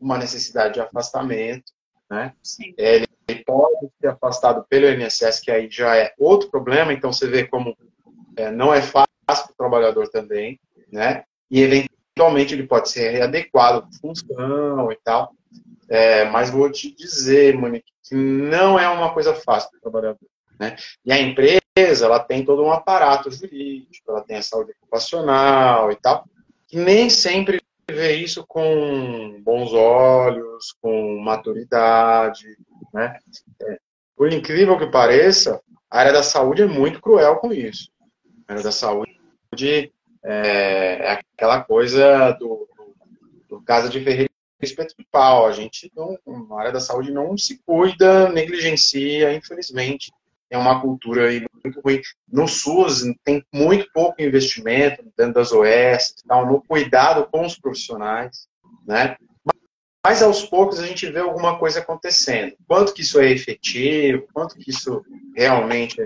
uma 0.00 0.18
necessidade 0.18 0.74
de 0.74 0.80
afastamento, 0.80 1.72
né? 2.10 2.32
Ele, 2.76 3.06
ele 3.28 3.44
pode 3.44 3.88
ser 4.00 4.08
afastado 4.08 4.64
pelo 4.68 4.88
INSS, 4.88 5.40
que 5.40 5.50
aí 5.50 5.68
já 5.70 5.96
é 5.96 6.12
outro 6.18 6.50
problema, 6.50 6.92
então 6.92 7.12
você 7.12 7.28
vê 7.28 7.46
como 7.46 7.76
é, 8.36 8.50
não 8.50 8.72
é 8.72 8.82
fácil 8.82 9.06
para 9.26 9.52
o 9.52 9.56
trabalhador 9.56 10.08
também, 10.08 10.58
né? 10.90 11.24
E 11.50 11.60
eventualmente 11.60 12.54
ele 12.54 12.66
pode 12.66 12.88
ser 12.88 13.10
readequado 13.10 13.88
de 13.88 13.98
função 13.98 14.90
e 14.90 14.98
tal. 15.04 15.35
É, 15.88 16.24
mas 16.24 16.50
vou 16.50 16.70
te 16.70 16.94
dizer, 16.94 17.56
Monique, 17.56 17.92
que 18.02 18.14
não 18.14 18.78
é 18.78 18.88
uma 18.88 19.12
coisa 19.12 19.34
fácil 19.34 19.70
para 19.70 19.78
o 19.78 19.80
trabalhador. 19.82 20.28
Né? 20.58 20.76
E 21.04 21.12
a 21.12 21.18
empresa, 21.20 21.60
ela 22.04 22.18
tem 22.18 22.44
todo 22.44 22.64
um 22.64 22.72
aparato 22.72 23.30
jurídico, 23.30 24.10
ela 24.10 24.22
tem 24.22 24.36
a 24.36 24.42
saúde 24.42 24.72
ocupacional 24.80 25.92
e 25.92 25.96
tal, 25.96 26.24
que 26.66 26.76
nem 26.76 27.08
sempre 27.10 27.60
vê 27.88 28.16
isso 28.16 28.44
com 28.46 29.40
bons 29.42 29.72
olhos, 29.72 30.74
com 30.80 31.20
maturidade, 31.20 32.56
né? 32.92 33.18
É, 33.62 33.78
por 34.16 34.32
incrível 34.32 34.76
que 34.78 34.86
pareça, 34.86 35.60
a 35.88 36.00
área 36.00 36.12
da 36.12 36.22
saúde 36.22 36.62
é 36.62 36.66
muito 36.66 37.00
cruel 37.00 37.36
com 37.36 37.52
isso. 37.52 37.90
A 38.48 38.54
área 38.54 38.64
da 38.64 38.72
saúde 38.72 39.12
é, 40.24 40.98
é 41.00 41.10
aquela 41.12 41.62
coisa 41.62 42.32
do, 42.32 42.68
do, 42.76 43.56
do 43.56 43.62
casa 43.62 43.88
de 43.88 44.02
ferreiro 44.02 44.35
espeto 44.64 44.94
de 44.98 45.06
pau. 45.10 45.46
A 45.46 45.52
gente, 45.52 45.90
não, 45.94 46.18
na 46.48 46.58
área 46.58 46.72
da 46.72 46.80
saúde, 46.80 47.12
não 47.12 47.36
se 47.36 47.60
cuida, 47.64 48.28
negligencia, 48.30 49.34
infelizmente. 49.34 50.12
É 50.48 50.56
uma 50.56 50.80
cultura 50.80 51.28
aí 51.28 51.44
muito 51.62 51.80
ruim. 51.80 52.00
No 52.30 52.46
SUS, 52.46 53.02
tem 53.24 53.44
muito 53.52 53.90
pouco 53.92 54.22
investimento 54.22 55.02
dentro 55.16 55.34
das 55.34 55.52
OS, 55.52 56.14
tal, 56.26 56.46
no 56.46 56.62
cuidado 56.62 57.28
com 57.30 57.44
os 57.44 57.58
profissionais, 57.58 58.46
né? 58.86 59.16
Mas 60.04 60.22
aos 60.22 60.44
poucos 60.44 60.78
a 60.78 60.86
gente 60.86 61.10
vê 61.10 61.18
alguma 61.18 61.58
coisa 61.58 61.80
acontecendo. 61.80 62.54
Quanto 62.68 62.94
que 62.94 63.02
isso 63.02 63.18
é 63.18 63.32
efetivo, 63.32 64.28
quanto 64.32 64.54
que 64.54 64.70
isso 64.70 65.04
realmente 65.34 66.00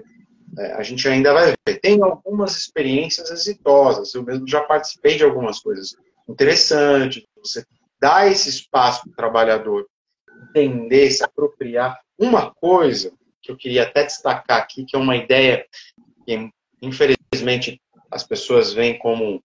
é, 0.59 0.73
a 0.73 0.83
gente 0.83 1.07
ainda 1.07 1.33
vai 1.33 1.55
ver. 1.67 1.81
Tem 1.81 2.03
algumas 2.03 2.57
experiências 2.57 3.31
exitosas. 3.31 4.15
Eu 4.15 4.23
mesmo 4.23 4.49
já 4.49 4.63
participei 4.63 5.17
de 5.17 5.25
algumas 5.25 5.61
coisas 5.61 5.95
interessantes. 6.29 7.23
Você 7.39 7.65
dar 8.01 8.31
esse 8.31 8.49
espaço 8.49 9.03
para 9.03 9.11
o 9.11 9.17
trabalhador 9.17 9.87
entender, 10.49 11.11
se 11.11 11.23
apropriar. 11.23 12.01
Uma 12.19 12.53
coisa 12.53 13.13
que 13.43 13.51
eu 13.51 13.57
queria 13.57 13.85
até 13.85 14.05
destacar 14.05 14.59
aqui, 14.59 14.85
que 14.85 14.97
é 14.97 14.99
uma 14.99 15.17
ideia 15.17 15.67
que, 16.25 16.51
infelizmente, 16.83 17.81
as 18.11 18.25
pessoas 18.25 18.73
veem 18.73 18.99
como 18.99 19.43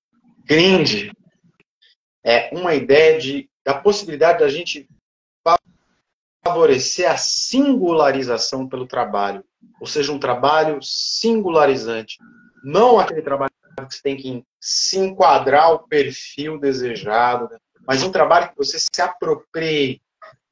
cringe, 0.47 1.11
é 2.23 2.49
uma 2.53 2.73
ideia 2.73 3.19
de 3.19 3.49
da 3.63 3.73
possibilidade 3.73 4.39
da 4.39 4.47
gente 4.47 4.87
favorecer 6.45 7.09
a 7.09 7.17
singularização 7.17 8.69
pelo 8.69 8.85
trabalho, 8.85 9.43
ou 9.81 9.87
seja, 9.87 10.11
um 10.11 10.19
trabalho 10.19 10.79
singularizante, 10.83 12.19
não 12.63 12.99
aquele 12.99 13.23
trabalho 13.23 13.51
que 13.75 13.95
você 13.95 14.01
tem 14.03 14.15
que 14.15 14.43
se 14.61 14.99
enquadrar 14.99 15.73
o 15.73 15.79
perfil 15.87 16.59
desejado, 16.59 17.49
né? 17.49 17.57
Mas 17.87 18.03
um 18.03 18.11
trabalho 18.11 18.49
que 18.49 18.57
você 18.57 18.77
se 18.79 19.01
aproprie 19.01 20.01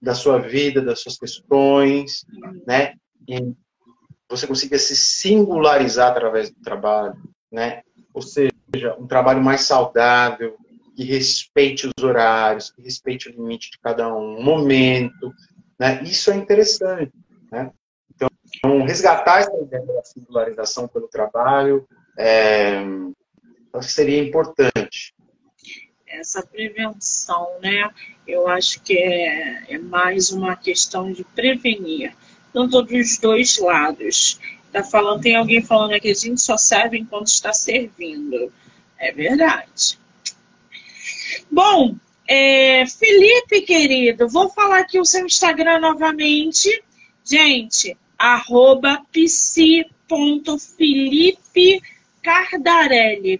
da 0.02 0.14
sua 0.14 0.40
vida, 0.40 0.82
das 0.82 1.00
suas 1.00 1.18
questões, 1.18 2.26
né? 2.68 2.94
E 3.28 3.54
você 4.30 4.46
consiga 4.46 4.78
se 4.78 4.96
singularizar 4.96 6.12
através 6.12 6.50
do 6.50 6.60
trabalho, 6.62 7.16
né? 7.52 7.82
Ou 8.14 8.22
seja, 8.22 8.52
um 9.00 9.08
trabalho 9.08 9.42
mais 9.42 9.62
saudável, 9.62 10.58
que 10.96 11.04
respeite 11.04 11.88
os 11.88 12.04
horários, 12.04 12.72
que 12.72 12.82
respeite 12.82 13.30
o 13.30 13.32
limite 13.32 13.72
de 13.72 13.80
cada 13.80 14.14
um, 14.14 14.44
momento, 14.44 15.32
né? 15.80 16.04
Isso 16.04 16.32
é 16.32 16.36
interessante, 16.36 17.14
né? 17.52 17.72
Então, 18.14 18.86
resgatar 18.86 19.40
essa 19.40 19.56
ideia 19.58 19.86
da 19.86 20.04
singularização 20.04 20.88
pelo 20.88 21.08
trabalho 21.08 21.88
é, 22.18 22.84
seria 23.82 24.24
importante. 24.24 25.14
Essa 26.14 26.46
prevenção, 26.46 27.48
né? 27.62 27.90
Eu 28.28 28.48
acho 28.48 28.82
que 28.82 28.98
é, 28.98 29.64
é 29.70 29.78
mais 29.78 30.32
uma 30.32 30.56
questão 30.56 31.12
de 31.12 31.24
prevenir, 31.24 32.16
tanto 32.54 32.82
dos 32.84 33.18
dois 33.18 33.58
lados. 33.58 34.40
Tá 34.72 34.84
falando, 34.84 35.22
tem 35.22 35.36
alguém 35.36 35.62
falando 35.62 35.94
aqui, 35.94 36.10
a 36.12 36.14
gente 36.14 36.40
só 36.40 36.56
serve 36.56 36.98
enquanto 36.98 37.28
está 37.28 37.52
servindo. 37.52 38.52
É 38.98 39.12
verdade. 39.12 40.00
Bom, 41.52 41.96
é, 42.28 42.86
Felipe, 42.86 43.62
querido, 43.62 44.30
vou 44.30 44.50
falar 44.50 44.80
aqui 44.80 45.00
o 45.00 45.06
seu 45.06 45.26
Instagram 45.26 45.80
novamente. 45.80 46.84
Gente, 47.24 47.98
arroba 48.18 49.02
psi.felipe 49.12 50.14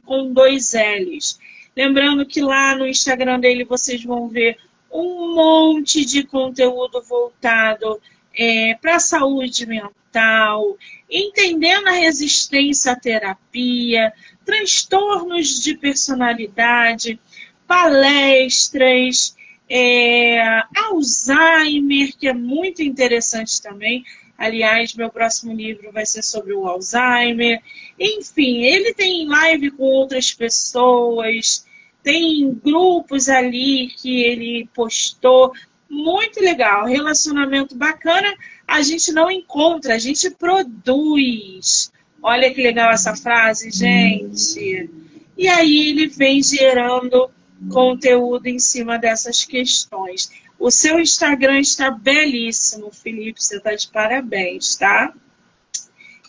com 0.04 0.34
dois 0.34 0.74
L's. 0.74 1.40
Lembrando 1.76 2.26
que 2.26 2.42
lá 2.42 2.76
no 2.76 2.88
Instagram 2.88 3.40
dele 3.40 3.64
vocês 3.64 4.04
vão 4.04 4.28
ver 4.28 4.58
um 4.92 5.34
monte 5.34 6.06
de 6.06 6.24
conteúdo 6.24 7.02
voltado 7.02 8.00
é, 8.38 8.76
para 8.76 8.98
a 8.98 9.00
saúde 9.00 9.66
mental, 9.66 10.78
entendendo 11.10 11.88
a 11.88 11.94
resistência 11.94 12.92
à 12.92 12.96
terapia, 12.96 14.14
transtornos 14.46 15.62
de 15.64 15.76
personalidade, 15.76 17.20
palestras, 17.68 19.36
é, 19.68 20.40
Alzheimer, 20.76 22.16
que 22.16 22.28
é 22.28 22.34
muito 22.34 22.84
interessante 22.84 23.60
também. 23.62 24.04
Aliás, 24.44 24.94
meu 24.94 25.10
próximo 25.10 25.54
livro 25.54 25.90
vai 25.94 26.06
ser 26.06 26.22
sobre 26.22 26.54
o 26.54 26.68
Alzheimer. 26.68 27.62
Enfim, 27.98 28.64
ele 28.64 28.94
tem 28.94 29.26
live 29.26 29.72
com 29.72 29.84
outras 29.84 30.34
pessoas, 30.34 31.66
tem 32.04 32.54
grupos 32.54 33.30
ali 33.30 33.88
que 33.88 34.22
ele 34.22 34.70
postou. 34.74 35.54
Muito 35.90 36.42
legal, 36.42 36.86
relacionamento 36.86 37.74
bacana. 37.74 38.36
A 38.68 38.82
gente 38.82 39.14
não 39.14 39.32
encontra, 39.32 39.96
a 39.96 40.00
gente 40.00 40.30
produz. 40.32 41.90
Olha 42.22 42.54
que 42.54 42.62
legal 42.62 42.92
essa 42.92 43.16
frase, 43.16 43.72
gente. 43.72 44.90
E 45.38 45.48
aí 45.48 45.88
ele 45.88 46.08
vem 46.08 46.44
gerando 46.44 47.30
conteúdo 47.72 48.48
em 48.48 48.60
cima 48.60 49.00
dessas 49.00 49.46
questões. 49.46 50.30
O 50.64 50.72
seu 50.72 50.98
Instagram 50.98 51.60
está 51.60 51.92
belíssimo, 51.92 52.90
Felipe. 52.90 53.44
Você 53.44 53.58
está 53.58 53.76
de 53.76 53.86
parabéns, 53.90 54.78
tá? 54.78 55.14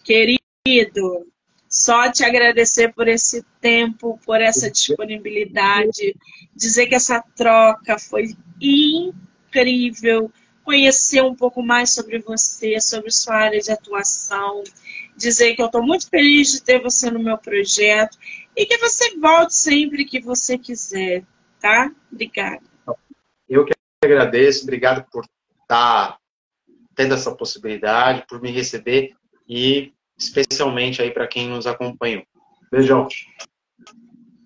Querido, 0.03 1.28
só 1.68 2.11
te 2.11 2.24
agradecer 2.24 2.93
por 2.93 3.07
esse 3.07 3.45
tempo, 3.61 4.18
por 4.26 4.41
essa 4.41 4.68
disponibilidade, 4.68 6.16
dizer 6.53 6.89
que 6.89 6.97
essa 6.97 7.22
troca 7.37 7.97
foi 7.97 8.35
incrível, 8.61 10.28
conhecer 10.64 11.22
um 11.22 11.37
pouco 11.37 11.62
mais 11.62 11.95
sobre 11.95 12.18
você, 12.18 12.80
sobre 12.80 13.12
sua 13.12 13.37
área 13.37 13.61
de 13.61 13.70
atuação, 13.70 14.64
dizer 15.16 15.55
que 15.55 15.62
eu 15.62 15.66
estou 15.66 15.87
muito 15.87 16.09
feliz 16.09 16.51
de 16.51 16.61
ter 16.61 16.82
você 16.82 17.09
no 17.09 17.22
meu 17.22 17.39
projeto 17.39 18.18
e 18.57 18.66
que 18.66 18.78
você 18.78 19.16
volte 19.16 19.55
sempre 19.55 20.05
que 20.05 20.18
você 20.18 20.59
quiser, 20.59 21.22
tá? 21.61 21.89
Obrigada. 22.11 22.74
Agradeço, 24.05 24.63
obrigado 24.63 25.05
por 25.11 25.25
estar 25.63 26.13
tá 26.13 26.19
tendo 26.95 27.15
essa 27.15 27.35
possibilidade, 27.35 28.25
por 28.29 28.41
me 28.41 28.51
receber 28.51 29.13
e 29.49 29.93
especialmente 30.17 31.03
aí 31.03 31.11
para 31.11 31.27
quem 31.27 31.49
nos 31.49 31.67
acompanhou. 31.67 32.23
Beijão. 32.71 33.09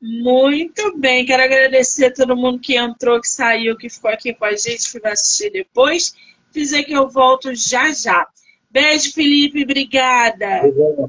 Muito 0.00 0.96
bem, 0.96 1.26
quero 1.26 1.42
agradecer 1.42 2.06
a 2.06 2.12
todo 2.12 2.36
mundo 2.36 2.60
que 2.60 2.76
entrou, 2.76 3.20
que 3.20 3.28
saiu, 3.28 3.76
que 3.76 3.88
ficou 3.88 4.10
aqui 4.10 4.32
com 4.32 4.44
a 4.44 4.54
gente, 4.54 4.90
que 4.90 5.00
vai 5.00 5.12
assistir 5.12 5.50
depois. 5.50 6.14
Dizer 6.52 6.84
que 6.84 6.92
eu 6.92 7.08
volto 7.08 7.54
já 7.54 7.92
já. 7.92 8.26
Beijo, 8.70 9.12
Felipe, 9.12 9.64
obrigada. 9.64 10.62
Beijão. 10.62 11.06